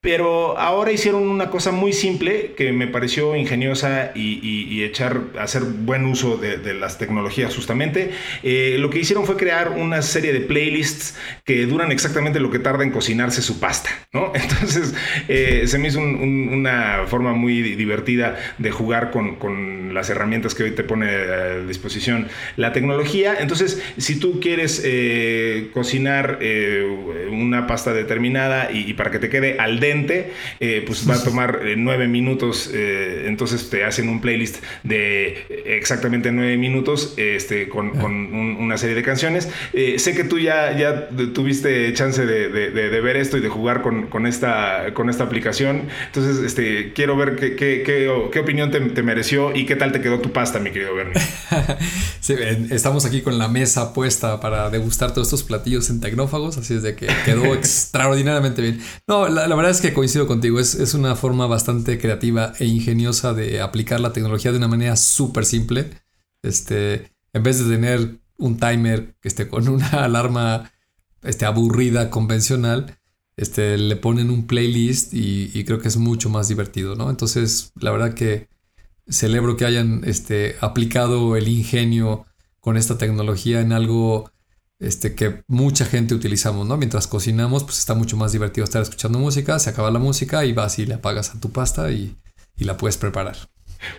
pero 0.00 0.56
ahora 0.56 0.92
hicieron 0.92 1.28
una 1.28 1.50
cosa 1.50 1.72
muy 1.72 1.92
simple 1.92 2.52
que 2.56 2.70
me 2.70 2.86
pareció 2.86 3.34
ingeniosa 3.34 4.12
y, 4.14 4.84
echar, 4.84 5.22
hacer 5.40 5.64
buen 5.64 6.04
uso 6.04 6.36
de, 6.36 6.72
las 6.74 6.98
tecnologías 6.98 7.54
justamente. 7.54 8.12
Eh, 8.44 8.76
lo 8.78 8.90
que 8.90 9.00
hicieron 9.00 9.26
fue 9.26 9.36
crear 9.36 9.70
una 9.70 10.02
serie 10.02 10.32
de 10.32 10.40
playlists 10.40 11.16
que 11.44 11.66
duran 11.66 11.90
exactamente 11.90 12.38
lo 12.38 12.48
que 12.50 12.60
tarda 12.60 12.84
en 12.84 12.92
cocinarse 12.92 13.42
su 13.42 13.58
pasta, 13.58 13.90
¿no? 14.12 14.30
Entonces 14.34 14.94
eh, 15.26 15.64
se 15.66 15.78
me 15.78 15.88
hizo 15.88 15.98
una 15.98 17.02
forma 17.06 17.32
muy 17.32 17.60
divertida 17.62 18.36
de 18.58 18.70
jugar 18.70 19.10
con, 19.10 19.88
las 19.92 20.10
herramientas 20.10 20.54
que 20.54 20.64
hoy 20.64 20.70
te 20.72 20.84
pone 20.84 21.08
a 21.08 21.58
disposición 21.66 22.28
la 22.56 22.72
tecnología. 22.72 23.36
Entonces, 23.40 23.82
si 23.96 24.20
tú 24.20 24.38
quieres 24.38 24.82
eh, 24.84 25.70
cocinar 25.72 26.38
una 27.32 27.66
pasta 27.66 27.92
determinada 27.92 28.70
y, 28.70 28.92
para 28.94 29.10
que 29.10 29.18
te 29.18 29.28
quede 29.28 29.56
al 29.58 29.80
eh, 30.60 30.84
pues 30.86 31.08
va 31.08 31.14
a 31.14 31.22
tomar 31.22 31.60
eh, 31.64 31.74
nueve 31.76 32.08
minutos, 32.08 32.70
eh, 32.72 33.24
entonces 33.26 33.70
te 33.70 33.84
hacen 33.84 34.08
un 34.08 34.20
playlist 34.20 34.62
de 34.82 35.46
exactamente 35.66 36.30
nueve 36.32 36.56
minutos 36.56 37.14
este, 37.16 37.68
con, 37.68 37.88
una 37.98 38.76
serie 38.78 38.94
de 38.94 39.02
canciones. 39.02 39.48
sé 39.72 40.14
que 40.14 40.24
tú 40.24 40.38
ya, 40.38 40.76
ya 40.76 41.08
tuviste 41.08 41.92
chance 41.94 42.24
de, 42.24 43.00
ver 43.00 43.16
esto 43.16 43.36
y 43.36 43.40
de 43.40 43.48
jugar 43.48 43.82
con, 43.82 44.26
esta, 44.26 44.92
con 44.94 45.08
esta 45.08 45.24
aplicación, 45.24 45.88
entonces 46.06 46.44
este, 46.44 46.92
quiero 46.92 47.16
ver 47.16 47.36
qué, 47.36 47.56
qué, 47.56 48.40
opinión 48.40 48.70
te, 48.70 49.02
mereció 49.02 49.54
y 49.54 49.66
qué 49.66 49.76
tal 49.76 49.92
te 49.92 50.00
quedó 50.00 50.20
tu 50.20 50.32
pasta, 50.32 50.58
mi 50.58 50.70
querido 50.70 50.94
Bernie. 50.94 51.14
estamos 52.70 53.04
aquí 53.04 53.22
con 53.22 53.38
la 53.38 53.48
mesa 53.48 53.94
puesta 53.94 54.40
para 54.40 54.70
degustar 54.70 55.12
todos 55.12 55.28
estos 55.28 55.42
platillos 55.42 55.90
en 55.90 56.00
tecnófagos, 56.00 56.58
así 56.58 56.74
es 56.74 56.82
de 56.82 56.94
que 56.94 57.08
quedó 57.24 57.54
extraordinariamente 57.54 58.62
bien. 58.62 58.80
No, 59.06 59.28
la, 59.28 59.48
la 59.48 59.54
verdad 59.54 59.70
es 59.70 59.77
que 59.80 59.92
coincido 59.92 60.26
contigo, 60.26 60.60
es, 60.60 60.74
es, 60.74 60.94
una 60.94 61.16
forma 61.16 61.46
bastante 61.46 61.98
creativa 61.98 62.52
e 62.58 62.66
ingeniosa 62.66 63.34
de 63.34 63.60
aplicar 63.60 64.00
la 64.00 64.12
tecnología 64.12 64.52
de 64.52 64.58
una 64.58 64.68
manera 64.68 64.96
súper 64.96 65.44
simple. 65.44 65.90
Este, 66.42 67.12
en 67.32 67.42
vez 67.42 67.58
de 67.58 67.74
tener 67.74 68.20
un 68.36 68.58
timer 68.58 69.16
que 69.20 69.28
esté 69.28 69.48
con 69.48 69.68
una 69.68 69.88
alarma 70.04 70.70
este, 71.22 71.44
aburrida, 71.44 72.10
convencional, 72.10 72.98
este, 73.36 73.78
le 73.78 73.96
ponen 73.96 74.30
un 74.30 74.46
playlist 74.46 75.14
y, 75.14 75.64
creo 75.64 75.78
que 75.80 75.88
es 75.88 75.96
mucho 75.96 76.28
más 76.30 76.48
divertido, 76.48 76.96
¿no? 76.96 77.10
Entonces, 77.10 77.72
la 77.76 77.90
verdad 77.90 78.14
que 78.14 78.48
celebro 79.08 79.56
que 79.56 79.64
hayan 79.64 80.02
este, 80.04 80.56
aplicado 80.60 81.36
el 81.36 81.48
ingenio 81.48 82.26
con 82.60 82.76
esta 82.76 82.98
tecnología 82.98 83.60
en 83.60 83.72
algo 83.72 84.30
este, 84.78 85.14
que 85.14 85.42
mucha 85.48 85.84
gente 85.84 86.14
utilizamos, 86.14 86.66
¿no? 86.66 86.76
Mientras 86.76 87.06
cocinamos, 87.06 87.64
pues 87.64 87.78
está 87.78 87.94
mucho 87.94 88.16
más 88.16 88.32
divertido 88.32 88.64
estar 88.64 88.82
escuchando 88.82 89.18
música, 89.18 89.58
se 89.58 89.70
acaba 89.70 89.90
la 89.90 89.98
música 89.98 90.44
y 90.44 90.52
vas 90.52 90.78
y 90.78 90.86
le 90.86 90.94
apagas 90.94 91.34
a 91.34 91.40
tu 91.40 91.50
pasta 91.50 91.90
y, 91.90 92.16
y 92.56 92.64
la 92.64 92.76
puedes 92.76 92.96
preparar. 92.96 93.36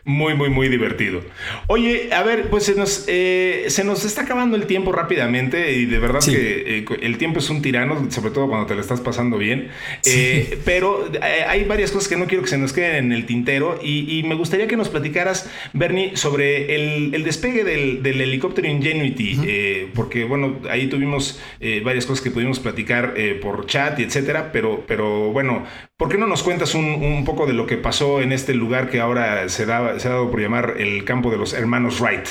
Muy, 0.03 0.33
muy, 0.33 0.49
muy 0.49 0.67
divertido. 0.69 1.21
Oye, 1.67 2.09
a 2.13 2.23
ver, 2.23 2.49
pues 2.49 2.65
se 2.65 2.75
nos, 2.75 3.05
eh, 3.07 3.65
se 3.67 3.83
nos 3.83 4.03
está 4.05 4.23
acabando 4.23 4.55
el 4.55 4.65
tiempo 4.65 4.91
rápidamente 4.91 5.73
y 5.73 5.85
de 5.85 5.99
verdad 5.99 6.19
que 6.23 6.79
eh, 6.79 6.85
el 7.01 7.17
tiempo 7.17 7.39
es 7.39 7.49
un 7.49 7.61
tirano, 7.61 8.09
sobre 8.11 8.31
todo 8.31 8.47
cuando 8.47 8.65
te 8.65 8.75
lo 8.75 8.81
estás 8.81 9.01
pasando 9.01 9.37
bien. 9.37 9.69
Eh, 10.05 10.59
pero 10.65 11.09
hay 11.47 11.63
varias 11.65 11.91
cosas 11.91 12.09
que 12.09 12.17
no 12.17 12.27
quiero 12.27 12.43
que 12.43 12.49
se 12.49 12.57
nos 12.57 12.73
queden 12.73 13.05
en 13.05 13.11
el 13.13 13.25
tintero 13.25 13.79
y, 13.81 14.23
me 14.29 14.35
gustaría 14.35 14.67
que 14.67 14.77
nos 14.77 14.89
platicaras, 14.89 15.49
Bernie, 15.73 16.15
sobre 16.15 16.75
el, 16.75 17.23
despegue 17.23 17.63
del, 17.63 18.05
helicóptero 18.05 18.67
Ingenuity, 18.67 19.89
porque 19.95 20.25
bueno, 20.25 20.59
ahí 20.69 20.87
tuvimos 20.87 21.39
varias 21.83 22.05
cosas 22.05 22.23
que 22.23 22.31
pudimos 22.31 22.59
platicar 22.59 23.13
por 23.41 23.65
chat 23.65 23.99
y 23.99 24.03
etcétera, 24.03 24.51
pero, 24.51 24.83
pero 24.87 25.31
bueno, 25.31 25.65
¿por 25.99 26.07
qué 26.07 26.17
no 26.17 26.27
nos 26.27 26.43
cuentas 26.43 26.75
un, 26.75 26.85
un 26.85 27.25
poco 27.25 27.45
de 27.45 27.51
lo 27.51 27.67
que 27.67 27.75
pasó 27.75 28.21
en 28.21 28.31
este 28.31 28.53
lugar 28.53 28.89
que 28.89 29.01
ahora 29.01 29.49
se 29.49 29.65
se 29.65 29.71
ha 29.71 30.11
dado 30.11 30.31
por 30.31 30.39
llamar 30.39 30.75
el 30.77 31.03
campo 31.03 31.29
de 31.29 31.37
los 31.37 31.51
hermanos 31.51 31.99
Wright. 31.99 32.25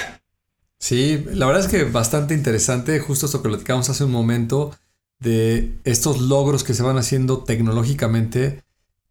Sí, 0.79 1.23
la 1.33 1.45
verdad 1.47 1.65
es 1.65 1.71
que 1.71 1.85
bastante 1.85 2.33
interesante, 2.33 2.99
justo 2.99 3.27
esto 3.27 3.43
que 3.43 3.51
platicamos 3.51 3.91
hace 3.91 4.05
un 4.05 4.11
momento, 4.11 4.75
de 5.21 5.75
estos 5.85 6.21
logros 6.21 6.65
que 6.65 6.73
se 6.73 6.83
van 6.83 6.97
haciendo 6.97 7.45
tecnológicamente, 7.45 8.63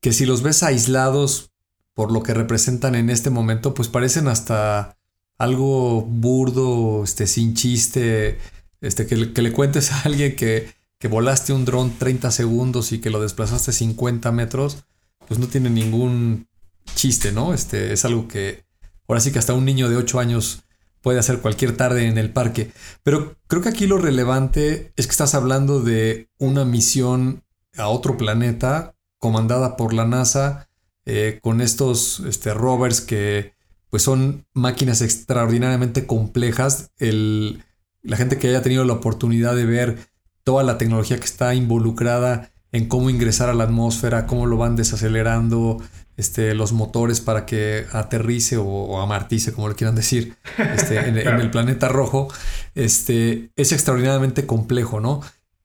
que 0.01 0.11
si 0.11 0.25
los 0.25 0.41
ves 0.41 0.63
aislados 0.63 1.51
por 1.93 2.11
lo 2.11 2.23
que 2.23 2.33
representan 2.33 2.95
en 2.95 3.11
este 3.11 3.29
momento, 3.29 3.75
pues 3.75 3.89
parecen 3.89 4.27
hasta 4.27 4.97
algo 5.37 6.01
burdo, 6.01 7.03
este, 7.03 7.27
sin 7.27 7.53
chiste, 7.53 8.39
este, 8.81 9.05
que, 9.05 9.33
que 9.33 9.41
le 9.43 9.51
cuentes 9.51 9.91
a 9.91 10.01
alguien 10.01 10.35
que 10.35 10.76
que 10.99 11.07
volaste 11.07 11.53
un 11.53 11.65
dron 11.65 11.97
30 11.97 12.31
segundos 12.31 12.91
y 12.91 12.99
que 12.99 13.09
lo 13.09 13.21
desplazaste 13.21 13.71
50 13.71 14.31
metros, 14.31 14.85
pues 15.27 15.39
no 15.39 15.47
tiene 15.47 15.69
ningún 15.69 16.47
chiste, 16.95 17.31
¿no? 17.31 17.53
Este 17.53 17.93
es 17.93 18.05
algo 18.05 18.27
que 18.27 18.65
ahora 19.07 19.21
sí 19.21 19.31
que 19.31 19.39
hasta 19.39 19.53
un 19.53 19.65
niño 19.65 19.89
de 19.89 19.97
8 19.97 20.19
años 20.19 20.63
puede 21.01 21.19
hacer 21.19 21.39
cualquier 21.39 21.77
tarde 21.77 22.07
en 22.07 22.17
el 22.17 22.31
parque. 22.31 22.71
Pero 23.03 23.37
creo 23.47 23.61
que 23.61 23.69
aquí 23.69 23.87
lo 23.87 23.97
relevante 23.97 24.91
es 24.95 25.07
que 25.07 25.11
estás 25.11 25.35
hablando 25.35 25.81
de 25.81 26.29
una 26.37 26.65
misión 26.65 27.43
a 27.77 27.87
otro 27.89 28.17
planeta 28.17 28.95
comandada 29.19 29.77
por 29.77 29.93
la 29.93 30.05
NASA 30.05 30.69
eh, 31.05 31.39
con 31.41 31.61
estos 31.61 32.21
este, 32.21 32.53
rovers 32.53 33.01
que 33.01 33.53
pues 33.89 34.03
son 34.03 34.45
máquinas 34.53 35.01
extraordinariamente 35.01 36.05
complejas. 36.05 36.91
El, 36.97 37.63
la 38.01 38.17
gente 38.17 38.37
que 38.37 38.49
haya 38.49 38.61
tenido 38.61 38.83
la 38.83 38.93
oportunidad 38.93 39.55
de 39.55 39.65
ver 39.65 39.97
toda 40.47 40.63
la 40.63 40.77
tecnología 40.77 41.17
que 41.19 41.25
está 41.25 41.55
involucrada 41.55 42.51
en 42.71 42.87
cómo 42.87 43.09
ingresar 43.09 43.49
a 43.49 43.53
la 43.53 43.65
atmósfera, 43.65 44.27
cómo 44.27 44.45
lo 44.45 44.55
van 44.55 44.77
desacelerando, 44.77 45.79
este, 46.15 46.55
los 46.55 46.71
motores 46.71 47.19
para 47.19 47.45
que 47.45 47.85
aterrice 47.91 48.55
o, 48.55 49.01
amartice, 49.01 49.51
como 49.51 49.67
le 49.67 49.75
quieran 49.75 49.97
decir, 49.97 50.37
este, 50.73 50.99
en, 50.99 51.17
el 51.41 51.51
planeta 51.51 51.89
rojo, 51.89 52.29
este, 52.75 53.51
es 53.57 53.73
extraordinariamente 53.73 54.45
complejo, 54.45 55.01
¿no? 55.01 55.19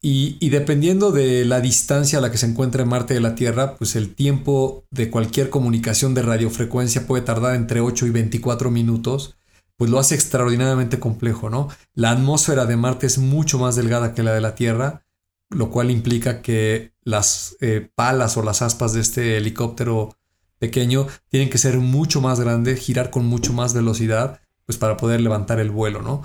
Y, 0.04 0.48
dependiendo 0.48 1.12
de 1.12 1.44
la 1.44 1.60
distancia 1.60 2.18
a 2.18 2.20
la 2.20 2.32
que 2.32 2.38
se 2.38 2.46
encuentra 2.46 2.84
Marte 2.84 3.14
de 3.14 3.20
la 3.20 3.36
Tierra, 3.36 3.76
pues 3.76 3.94
el 3.94 4.12
tiempo 4.16 4.84
de 4.90 5.10
cualquier 5.10 5.48
comunicación 5.48 6.12
de 6.12 6.22
radiofrecuencia 6.22 7.06
puede 7.06 7.22
tardar 7.22 7.54
entre 7.54 7.78
8 7.78 8.08
y 8.08 8.10
24 8.10 8.72
minutos, 8.72 9.36
pues 9.76 9.90
lo 9.90 9.98
hace 9.98 10.14
extraordinariamente 10.14 10.98
complejo, 10.98 11.50
¿no? 11.50 11.68
La 11.94 12.10
atmósfera 12.10 12.66
de 12.66 12.76
Marte 12.76 13.06
es 13.06 13.18
mucho 13.18 13.58
más 13.58 13.76
delgada 13.76 14.14
que 14.14 14.22
la 14.22 14.32
de 14.32 14.40
la 14.40 14.54
Tierra, 14.54 15.04
lo 15.50 15.70
cual 15.70 15.90
implica 15.90 16.42
que 16.42 16.92
las 17.04 17.56
eh, 17.60 17.88
palas 17.94 18.36
o 18.36 18.42
las 18.42 18.62
aspas 18.62 18.92
de 18.92 19.00
este 19.00 19.36
helicóptero 19.36 20.16
pequeño 20.58 21.06
tienen 21.28 21.50
que 21.50 21.58
ser 21.58 21.78
mucho 21.78 22.20
más 22.20 22.38
grandes, 22.40 22.78
girar 22.78 23.10
con 23.10 23.26
mucho 23.26 23.52
más 23.52 23.74
velocidad, 23.74 24.40
pues 24.64 24.78
para 24.78 24.96
poder 24.96 25.20
levantar 25.20 25.58
el 25.58 25.70
vuelo, 25.70 26.02
¿no? 26.02 26.22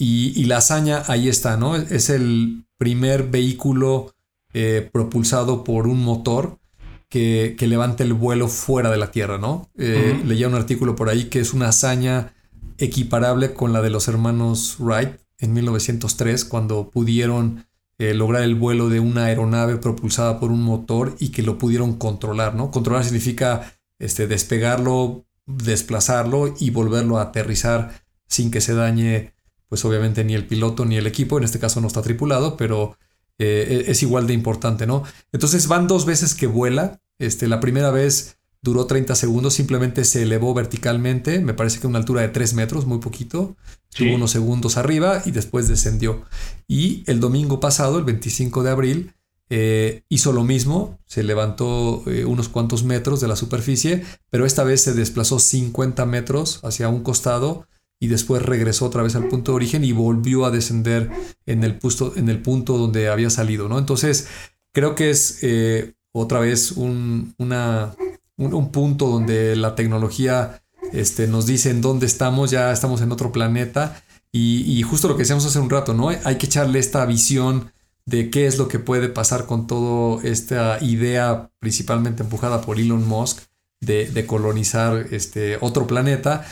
Y, 0.00 0.44
la 0.44 0.58
hazaña 0.58 1.02
ahí 1.08 1.28
está, 1.28 1.56
¿no? 1.56 1.74
Es 1.74 2.08
el 2.08 2.66
primer 2.76 3.24
vehículo 3.24 4.14
eh, 4.54 4.88
propulsado 4.92 5.64
por 5.64 5.88
un 5.88 6.04
motor 6.04 6.60
que, 7.08 7.56
que, 7.58 7.66
levante 7.66 8.04
el 8.04 8.12
vuelo 8.12 8.46
fuera 8.46 8.90
de 8.90 8.96
la 8.98 9.10
Tierra, 9.10 9.38
¿no? 9.38 9.68
Eh, 9.76 10.20
leía 10.24 10.46
un 10.46 10.54
artículo 10.54 10.94
por 10.94 11.08
ahí 11.08 11.24
que 11.24 11.40
es 11.40 11.52
una 11.52 11.70
hazaña 11.70 12.34
equiparable 12.78 13.52
con 13.54 13.72
la 13.72 13.82
de 13.82 13.90
los 13.90 14.08
hermanos 14.08 14.76
Wright 14.78 15.20
en 15.38 15.52
1903, 15.52 16.44
cuando 16.44 16.90
pudieron 16.90 17.66
eh, 17.98 18.14
lograr 18.14 18.42
el 18.42 18.54
vuelo 18.54 18.88
de 18.88 19.00
una 19.00 19.24
aeronave 19.24 19.76
propulsada 19.76 20.40
por 20.40 20.50
un 20.50 20.62
motor 20.62 21.16
y 21.18 21.30
que 21.30 21.42
lo 21.42 21.58
pudieron 21.58 21.96
controlar, 21.98 22.54
¿no? 22.54 22.70
Controlar 22.70 23.04
significa 23.04 23.72
este, 23.98 24.26
despegarlo, 24.26 25.26
desplazarlo 25.46 26.54
y 26.58 26.70
volverlo 26.70 27.18
a 27.18 27.22
aterrizar 27.22 28.02
sin 28.26 28.50
que 28.50 28.60
se 28.60 28.74
dañe 28.74 29.34
pues 29.68 29.84
obviamente 29.84 30.24
ni 30.24 30.34
el 30.34 30.46
piloto 30.46 30.84
ni 30.84 30.96
el 30.96 31.06
equipo, 31.06 31.38
en 31.38 31.44
este 31.44 31.58
caso 31.58 31.80
no 31.80 31.88
está 31.88 32.02
tripulado, 32.02 32.56
pero 32.56 32.96
eh, 33.38 33.84
e-, 33.86 33.90
es 33.90 34.02
igual 34.02 34.26
de 34.26 34.34
importante, 34.34 34.86
¿no? 34.86 35.02
Entonces 35.32 35.68
van 35.68 35.86
dos 35.86 36.06
veces 36.06 36.34
que 36.34 36.46
vuela, 36.46 37.02
este, 37.18 37.48
la 37.48 37.60
primera 37.60 37.90
vez 37.90 38.37
duró 38.62 38.86
30 38.86 39.14
segundos, 39.14 39.54
simplemente 39.54 40.04
se 40.04 40.22
elevó 40.22 40.54
verticalmente, 40.54 41.40
me 41.40 41.54
parece 41.54 41.80
que 41.80 41.86
a 41.86 41.90
una 41.90 41.98
altura 41.98 42.22
de 42.22 42.28
3 42.28 42.54
metros, 42.54 42.86
muy 42.86 42.98
poquito, 42.98 43.56
tuvo 43.96 44.14
unos 44.14 44.30
segundos 44.30 44.76
arriba 44.76 45.22
y 45.24 45.30
después 45.30 45.68
descendió. 45.68 46.24
Y 46.66 47.04
el 47.06 47.20
domingo 47.20 47.60
pasado, 47.60 47.98
el 47.98 48.04
25 48.04 48.62
de 48.62 48.70
abril, 48.70 49.14
eh, 49.50 50.02
hizo 50.10 50.32
lo 50.32 50.44
mismo, 50.44 50.98
se 51.06 51.22
levantó 51.22 52.02
eh, 52.06 52.24
unos 52.26 52.48
cuantos 52.48 52.84
metros 52.84 53.20
de 53.20 53.28
la 53.28 53.36
superficie, 53.36 54.04
pero 54.28 54.44
esta 54.44 54.62
vez 54.62 54.82
se 54.82 54.92
desplazó 54.92 55.38
50 55.38 56.04
metros 56.04 56.60
hacia 56.64 56.88
un 56.88 57.02
costado 57.02 57.66
y 57.98 58.08
después 58.08 58.42
regresó 58.42 58.86
otra 58.86 59.02
vez 59.02 59.16
al 59.16 59.28
punto 59.28 59.52
de 59.52 59.56
origen 59.56 59.84
y 59.84 59.92
volvió 59.92 60.44
a 60.44 60.50
descender 60.50 61.10
en 61.46 61.64
el, 61.64 61.78
punto, 61.78 62.12
en 62.16 62.28
el 62.28 62.42
punto 62.42 62.76
donde 62.76 63.08
había 63.08 63.30
salido, 63.30 63.68
¿no? 63.68 63.78
Entonces, 63.78 64.28
creo 64.72 64.94
que 64.94 65.10
es 65.10 65.38
eh, 65.42 65.94
otra 66.12 66.40
vez 66.40 66.72
un, 66.72 67.34
una, 67.38 67.94
un, 68.38 68.72
punto 68.72 69.08
donde 69.08 69.54
la 69.56 69.74
tecnología 69.74 70.62
este, 70.92 71.26
nos 71.26 71.46
dice 71.46 71.70
en 71.70 71.82
dónde 71.82 72.06
estamos, 72.06 72.50
ya 72.50 72.72
estamos 72.72 73.02
en 73.02 73.12
otro 73.12 73.30
planeta 73.32 74.02
y, 74.32 74.62
y, 74.62 74.82
justo 74.82 75.08
lo 75.08 75.16
que 75.16 75.22
decíamos 75.22 75.44
hace 75.44 75.58
un 75.58 75.70
rato, 75.70 75.92
¿no? 75.92 76.08
Hay 76.08 76.36
que 76.36 76.46
echarle 76.46 76.78
esta 76.78 77.04
visión 77.04 77.72
de 78.06 78.30
qué 78.30 78.46
es 78.46 78.56
lo 78.56 78.68
que 78.68 78.78
puede 78.78 79.08
pasar 79.08 79.44
con 79.46 79.66
toda 79.66 80.22
esta 80.22 80.78
idea 80.82 81.50
principalmente 81.58 82.22
empujada 82.22 82.62
por 82.62 82.78
Elon 82.78 83.06
Musk 83.06 83.40
de, 83.80 84.10
de 84.10 84.26
colonizar 84.26 85.08
este 85.10 85.58
otro 85.60 85.86
planeta, 85.86 86.44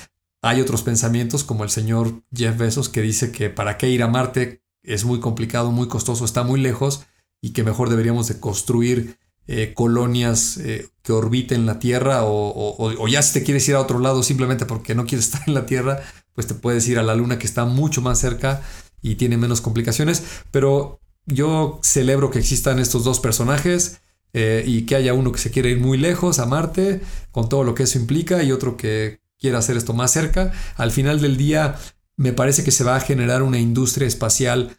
hay 0.42 0.60
otros 0.60 0.82
pensamientos 0.82 1.42
como 1.42 1.64
el 1.64 1.70
señor 1.70 2.22
Jeff 2.32 2.56
Bezos 2.56 2.88
que 2.88 3.02
dice 3.02 3.32
que 3.32 3.50
para 3.50 3.78
qué 3.78 3.88
ir 3.88 4.02
a 4.02 4.08
Marte 4.08 4.62
es 4.82 5.04
muy 5.04 5.18
complicado, 5.18 5.72
muy 5.72 5.88
costoso, 5.88 6.24
está 6.24 6.44
muy 6.44 6.60
lejos 6.60 7.04
y 7.40 7.50
que 7.50 7.64
mejor 7.64 7.90
deberíamos 7.90 8.28
de 8.28 8.38
construir 8.38 9.18
eh, 9.48 9.74
colonias 9.74 10.56
eh, 10.56 10.88
que 11.04 11.12
orbiten 11.12 11.66
la 11.66 11.78
Tierra 11.78 12.22
o, 12.24 13.06
ya 13.06 13.22
si 13.22 13.32
te 13.34 13.44
quieres 13.44 13.68
ir 13.68 13.76
a 13.76 13.80
otro 13.80 14.00
lado 14.00 14.24
simplemente 14.24 14.66
porque 14.66 14.96
no 14.96 15.06
quieres 15.06 15.26
estar 15.26 15.42
en 15.46 15.54
la 15.54 15.66
Tierra, 15.66 16.00
pues 16.34 16.48
te 16.48 16.54
puedes 16.54 16.88
ir 16.88 16.98
a 16.98 17.04
la 17.04 17.14
Luna 17.14 17.38
que 17.38 17.46
está 17.46 17.64
mucho 17.64 18.02
más 18.02 18.18
cerca 18.18 18.60
y 19.02 19.14
tiene 19.14 19.36
menos 19.36 19.60
complicaciones. 19.60 20.24
Pero 20.50 20.98
yo 21.26 21.78
celebro 21.84 22.32
que 22.32 22.40
existan 22.40 22.80
estos 22.80 23.04
dos 23.04 23.20
personajes 23.20 24.00
eh, 24.32 24.64
y 24.66 24.82
que 24.82 24.96
haya 24.96 25.14
uno 25.14 25.30
que 25.30 25.38
se 25.38 25.52
quiere 25.52 25.70
ir 25.70 25.78
muy 25.78 25.96
lejos 25.96 26.40
a 26.40 26.46
Marte 26.46 27.00
con 27.30 27.48
todo 27.48 27.62
lo 27.62 27.76
que 27.76 27.84
eso 27.84 28.00
implica 28.00 28.42
y 28.42 28.50
otro 28.50 28.76
que 28.76 29.20
quiera 29.38 29.58
hacer 29.58 29.76
esto 29.76 29.92
más 29.92 30.10
cerca. 30.10 30.52
Al 30.76 30.90
final 30.90 31.20
del 31.20 31.36
día, 31.36 31.76
me 32.16 32.32
parece 32.32 32.64
que 32.64 32.72
se 32.72 32.82
va 32.82 32.96
a 32.96 33.00
generar 33.00 33.44
una 33.44 33.60
industria 33.60 34.08
espacial 34.08 34.76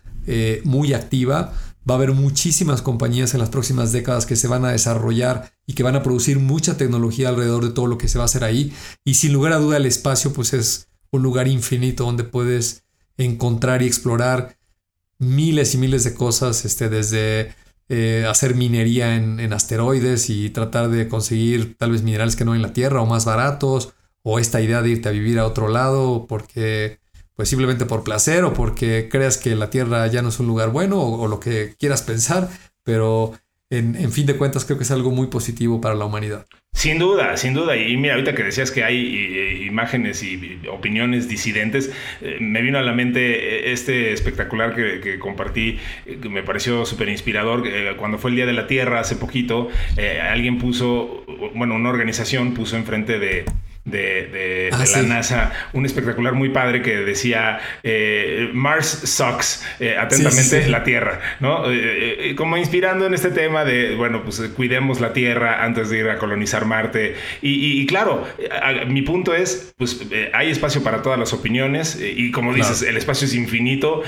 muy 0.65 0.91
activa. 0.91 1.53
Va 1.90 1.94
a 1.94 1.98
haber 1.98 2.12
muchísimas 2.12 2.82
compañías 2.82 3.34
en 3.34 3.40
las 3.40 3.50
próximas 3.50 3.92
décadas 3.92 4.26
que 4.26 4.36
se 4.36 4.48
van 4.48 4.66
a 4.66 4.72
desarrollar 4.72 5.54
y 5.66 5.74
que 5.74 5.84
van 5.84 5.96
a 5.96 6.04
producir 6.04 6.40
mucha 6.40 6.76
tecnología 6.76 7.30
alrededor 7.30 7.64
de 7.64 7.72
todo 7.72 7.88
lo 7.88 7.98
que 7.98 8.08
se 8.08 8.18
va 8.18 8.24
a 8.24 8.26
hacer 8.26 8.44
ahí. 8.44 8.74
Y 9.06 9.14
sin 9.16 9.34
lugar 9.34 9.54
a 9.54 9.60
duda 9.60 9.78
el 9.78 9.86
espacio 9.86 10.34
pues 10.34 10.54
es 10.54 10.90
un 11.12 11.24
lugar 11.24 11.48
infinito 11.48 12.04
donde 12.04 12.24
puedes 12.24 12.84
encontrar 13.18 13.82
y 13.82 13.88
explorar 13.88 14.58
miles 15.20 15.74
y 15.74 15.78
miles 15.78 16.04
de 16.04 16.14
cosas, 16.14 16.66
este, 16.66 16.90
desde 16.90 17.54
eh, 17.90 18.26
hacer 18.30 18.56
minería 18.56 19.16
en, 19.16 19.40
en, 19.40 19.54
asteroides 19.54 20.30
y 20.30 20.50
tratar 20.50 20.90
de 20.90 21.08
conseguir 21.08 21.78
tal 21.78 21.92
vez 21.92 22.04
minerales 22.04 22.36
que 22.36 22.46
no 22.46 22.52
hay 22.52 22.58
en 22.58 22.64
la 22.64 22.74
Tierra 22.74 23.02
o 23.02 23.06
más 23.06 23.26
baratos, 23.26 23.94
o 24.24 24.40
esta 24.40 24.62
idea 24.62 24.82
de 24.82 24.90
irte 24.90 25.10
a 25.10 25.14
vivir 25.14 25.40
a 25.40 25.46
otro 25.46 25.70
lado 25.70 26.26
porque 26.28 27.00
pues 27.38 27.50
simplemente 27.50 27.86
por 27.86 28.04
placer 28.04 28.44
o 28.44 28.54
porque 28.54 29.08
creas 29.10 29.38
que 29.38 29.56
la 29.56 29.70
Tierra 29.70 30.06
ya 30.08 30.22
no 30.22 30.30
es 30.30 30.40
un 30.40 30.48
lugar 30.48 30.72
bueno 30.72 31.00
o, 31.00 31.28
lo 31.28 31.40
que 31.40 31.76
quieras 31.80 32.02
pensar, 32.02 32.50
pero 32.84 33.34
en, 33.70 34.12
fin 34.12 34.26
de 34.26 34.36
cuentas 34.36 34.66
creo 34.66 34.78
que 34.78 34.84
es 34.84 34.92
algo 34.92 35.12
muy 35.12 35.28
positivo 35.28 35.80
para 35.80 35.94
la 35.94 36.06
humanidad. 36.06 36.48
Sin 36.74 36.98
duda, 36.98 37.38
sin 37.38 37.54
duda. 37.54 37.76
Y 37.78 37.96
mira, 37.96 38.16
ahorita 38.16 38.34
que 38.34 38.44
decías 38.44 38.72
que 38.72 38.84
hay 38.84 39.66
imágenes 39.68 40.24
y 40.24 40.62
opiniones 40.72 41.28
disidentes, 41.28 41.92
eh, 42.22 42.38
me 42.40 42.62
vino 42.62 42.80
a 42.80 42.82
la 42.82 42.94
mente 42.94 43.72
este 43.72 44.14
espectacular 44.14 44.76
que, 44.76 45.20
compartí, 45.20 45.78
eh, 46.06 46.18
que 46.22 46.30
me 46.30 46.42
pareció 46.42 46.86
súper 46.86 47.10
inspirador. 47.10 47.68
Eh, 47.68 47.94
cuando 47.98 48.18
fue 48.18 48.32
el 48.32 48.36
Día 48.36 48.46
de 48.48 48.54
la 48.54 48.66
Tierra 48.66 49.00
hace 49.00 49.16
poquito, 49.16 49.70
alguien 50.32 50.58
puso, 50.58 51.24
bueno, 51.54 51.76
una 51.76 51.90
organización 51.90 52.54
puso 52.56 52.78
enfrente 52.78 53.20
de 53.20 53.46
de, 53.88 54.70
ah, 54.72 54.84
la 54.96 55.02
NASA, 55.04 55.52
un 55.74 55.86
espectacular 55.86 56.34
muy 56.34 56.50
padre 56.50 56.82
que 56.82 56.98
decía 56.98 57.60
eh, 57.84 58.50
Mars 58.54 59.02
sucks, 59.06 59.66
eh, 59.80 59.96
atentamente 59.98 60.68
la 60.68 60.84
Tierra, 60.84 61.20
¿no? 61.40 61.64
Eh, 61.72 62.34
como 62.36 62.58
inspirando 62.58 63.06
en 63.06 63.14
este 63.14 63.32
tema 63.32 63.64
de, 63.64 63.96
bueno, 63.96 64.24
pues 64.24 64.40
cuidemos 64.56 65.00
la 65.00 65.14
Tierra 65.14 65.64
antes 65.64 65.90
de 65.90 66.00
ir 66.00 66.10
a 66.10 66.18
colonizar 66.18 66.66
Marte. 66.66 67.16
Y, 67.42 67.86
claro, 67.88 68.28
mi 68.88 69.02
punto 69.02 69.34
es, 69.34 69.74
pues 69.78 70.02
hay 70.34 70.50
espacio 70.52 70.84
para 70.84 71.02
todas 71.02 71.18
las 71.18 71.34
opiniones 71.34 72.00
y 72.00 72.32
como 72.32 72.54
dices, 72.54 72.82
el 72.82 72.98
espacio 72.98 73.26
es 73.26 73.34
infinito, 73.34 74.04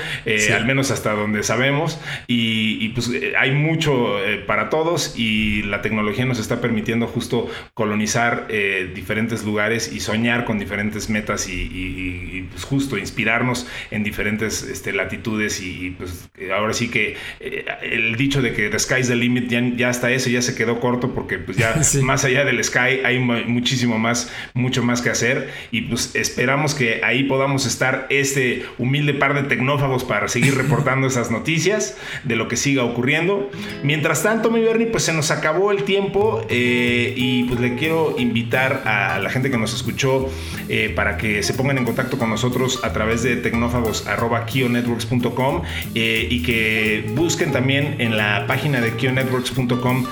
al 0.54 0.66
menos 0.66 0.90
hasta 0.90 1.12
donde 1.12 1.42
sabemos, 1.42 1.98
y, 2.26 2.84
y 2.84 2.88
pues 2.90 3.10
hay 3.38 3.52
mucho 3.52 4.18
para 4.46 4.68
todos 4.68 5.14
y 5.16 5.62
la 5.62 5.80
tecnología 5.80 6.26
nos 6.26 6.38
está 6.38 6.60
permitiendo 6.60 7.06
justo 7.06 7.48
colonizar 7.74 8.46
diferentes 8.94 9.44
lugares 9.44 9.69
lugares 9.70 9.92
y 9.92 10.00
soñar 10.00 10.44
con 10.44 10.58
diferentes 10.58 11.08
metas 11.10 11.48
y, 11.48 12.46
pues 12.50 12.64
justo 12.64 12.98
inspirarnos 12.98 13.66
en 13.90 14.02
diferentes 14.02 14.62
este, 14.62 14.92
latitudes 14.92 15.60
y, 15.60 15.94
pues 15.96 16.28
ahora 16.54 16.72
sí 16.72 16.88
que 16.88 17.16
eh, 17.40 17.64
el 17.82 18.16
dicho 18.16 18.42
de 18.42 18.52
que 18.52 18.68
the 18.68 18.78
sky's 18.78 19.08
the 19.08 19.16
limit 19.16 19.48
ya, 19.48 19.60
ya 19.76 19.88
hasta 19.88 20.10
eso 20.10 20.30
ya 20.30 20.42
se 20.42 20.54
quedó 20.54 20.80
corto 20.80 21.14
porque 21.14 21.38
pues 21.38 21.56
ya 21.56 21.74
más 22.02 22.24
allá 22.24 22.44
del 22.44 22.62
sky 22.64 23.00
hay 23.04 23.18
muchísimo 23.18 23.98
más, 23.98 24.32
mucho 24.54 24.82
más 24.82 25.02
que 25.02 25.10
hacer 25.10 25.50
y 25.70 25.82
pues 25.82 26.14
esperamos 26.14 26.74
que 26.74 27.02
ahí 27.04 27.24
podamos 27.24 27.66
estar 27.66 28.06
este 28.10 28.64
humilde 28.78 29.14
par 29.14 29.34
de 29.34 29.48
tecnófagos 29.48 30.04
para 30.04 30.28
seguir 30.28 30.54
reportando 30.62 31.06
esas 31.06 31.30
noticias 31.30 31.96
de 32.24 32.36
lo 32.36 32.48
que 32.48 32.56
siga 32.56 32.84
ocurriendo. 32.84 33.50
Mientras 33.82 34.22
tanto, 34.22 34.50
mi 34.50 34.60
Bernie, 34.60 34.86
pues 34.86 35.04
se 35.04 35.12
nos 35.12 35.30
acabó 35.30 35.70
el 35.70 35.84
tiempo 35.84 36.44
eh, 36.48 37.14
y 37.16 37.44
pues 37.44 37.60
le 37.60 37.76
quiero 37.76 38.16
invitar 38.18 38.82
a 38.86 39.18
la 39.18 39.30
gente 39.30 39.50
que 39.50 39.58
nos 39.60 39.74
escuchó 39.74 40.28
eh, 40.68 40.92
para 40.94 41.16
que 41.16 41.42
se 41.42 41.54
pongan 41.54 41.78
en 41.78 41.84
contacto 41.84 42.18
con 42.18 42.30
nosotros 42.30 42.78
a 42.82 42.92
través 42.92 43.22
de 43.22 43.36
tecnófagos.kionetworks.com 43.36 45.62
eh, 45.94 46.28
y 46.30 46.42
que 46.42 47.10
busquen 47.14 47.52
también 47.52 47.96
en 48.00 48.16
la 48.16 48.46
página 48.46 48.80
de 48.80 48.96
kionetworks.com 48.96 50.06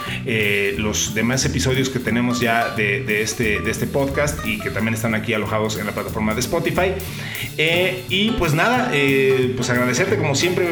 los 0.78 1.14
demás 1.14 1.44
episodios 1.44 1.88
que 1.88 1.98
tenemos 1.98 2.38
ya 2.40 2.70
de, 2.74 3.22
este, 3.22 3.60
de 3.60 3.70
este 3.70 3.86
podcast 3.86 4.44
y 4.46 4.58
que 4.58 4.70
también 4.70 4.94
están 4.94 5.14
aquí 5.14 5.34
alojados 5.34 5.78
en 5.78 5.86
la 5.86 5.92
plataforma 5.92 6.34
de 6.34 6.40
Spotify. 6.40 6.92
y 8.08 8.30
pues 8.32 8.54
nada, 8.54 8.90
pues 9.56 9.70
agradecerte 9.70 10.16
como 10.16 10.34
siempre 10.34 10.68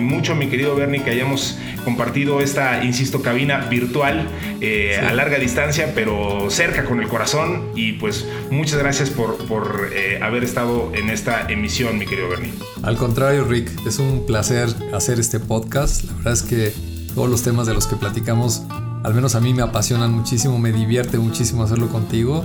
mucho, 0.00 0.34
mi 0.34 0.48
querido 0.48 0.74
Bernie, 0.74 1.02
que 1.02 1.10
hayamos 1.10 1.58
compartido 1.84 2.40
esta, 2.40 2.84
insisto, 2.84 3.22
cabina 3.22 3.58
virtual 3.58 4.28
eh, 4.60 4.98
a 4.98 5.12
larga 5.12 5.38
distancia, 5.38 5.92
pero 5.94 6.50
cerca 6.50 6.84
con 6.84 7.00
el 7.00 7.08
corazón. 7.08 7.70
Y 7.74 7.94
pues 7.98 8.26
muchas 8.50 8.78
gracias 8.78 9.10
por, 9.10 9.36
por 9.46 9.90
eh, 9.92 10.20
haber 10.22 10.44
estado 10.44 10.92
en 10.94 11.10
esta 11.10 11.50
emisión, 11.50 11.98
mi 11.98 12.06
querido 12.06 12.28
Bernie. 12.28 12.52
Al 12.82 12.96
contrario, 12.96 13.44
Rick, 13.44 13.70
es 13.86 13.98
un 13.98 14.26
placer 14.26 14.68
hacer 14.94 15.18
este 15.20 15.40
podcast. 15.40 16.04
La 16.04 16.12
verdad 16.14 16.32
es 16.32 16.42
que 16.42 16.72
todos 17.14 17.28
los 17.28 17.42
temas 17.42 17.66
de 17.66 17.74
los 17.74 17.86
que 17.86 17.96
platicamos, 17.96 18.62
al 19.02 19.14
menos 19.14 19.34
a 19.34 19.40
mí 19.40 19.54
me 19.54 19.62
apasionan 19.62 20.12
muchísimo, 20.12 20.58
me 20.58 20.72
divierte 20.72 21.18
muchísimo 21.18 21.62
hacerlo 21.62 21.88
contigo. 21.88 22.44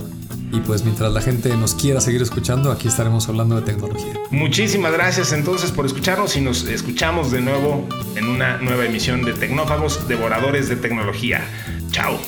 Y 0.52 0.60
pues 0.60 0.84
mientras 0.84 1.10
la 1.12 1.22
gente 1.22 1.56
nos 1.56 1.74
quiera 1.74 2.00
seguir 2.02 2.20
escuchando, 2.20 2.70
aquí 2.70 2.86
estaremos 2.86 3.26
hablando 3.28 3.56
de 3.56 3.62
tecnología. 3.62 4.12
Muchísimas 4.30 4.92
gracias 4.92 5.32
entonces 5.32 5.70
por 5.70 5.86
escucharnos 5.86 6.36
y 6.36 6.42
nos 6.42 6.64
escuchamos 6.64 7.30
de 7.30 7.40
nuevo 7.40 7.88
en 8.16 8.28
una 8.28 8.58
nueva 8.58 8.84
emisión 8.84 9.24
de 9.24 9.32
Tecnófagos, 9.32 10.06
Devoradores 10.08 10.68
de 10.68 10.76
Tecnología. 10.76 11.42
Chao. 11.90 12.18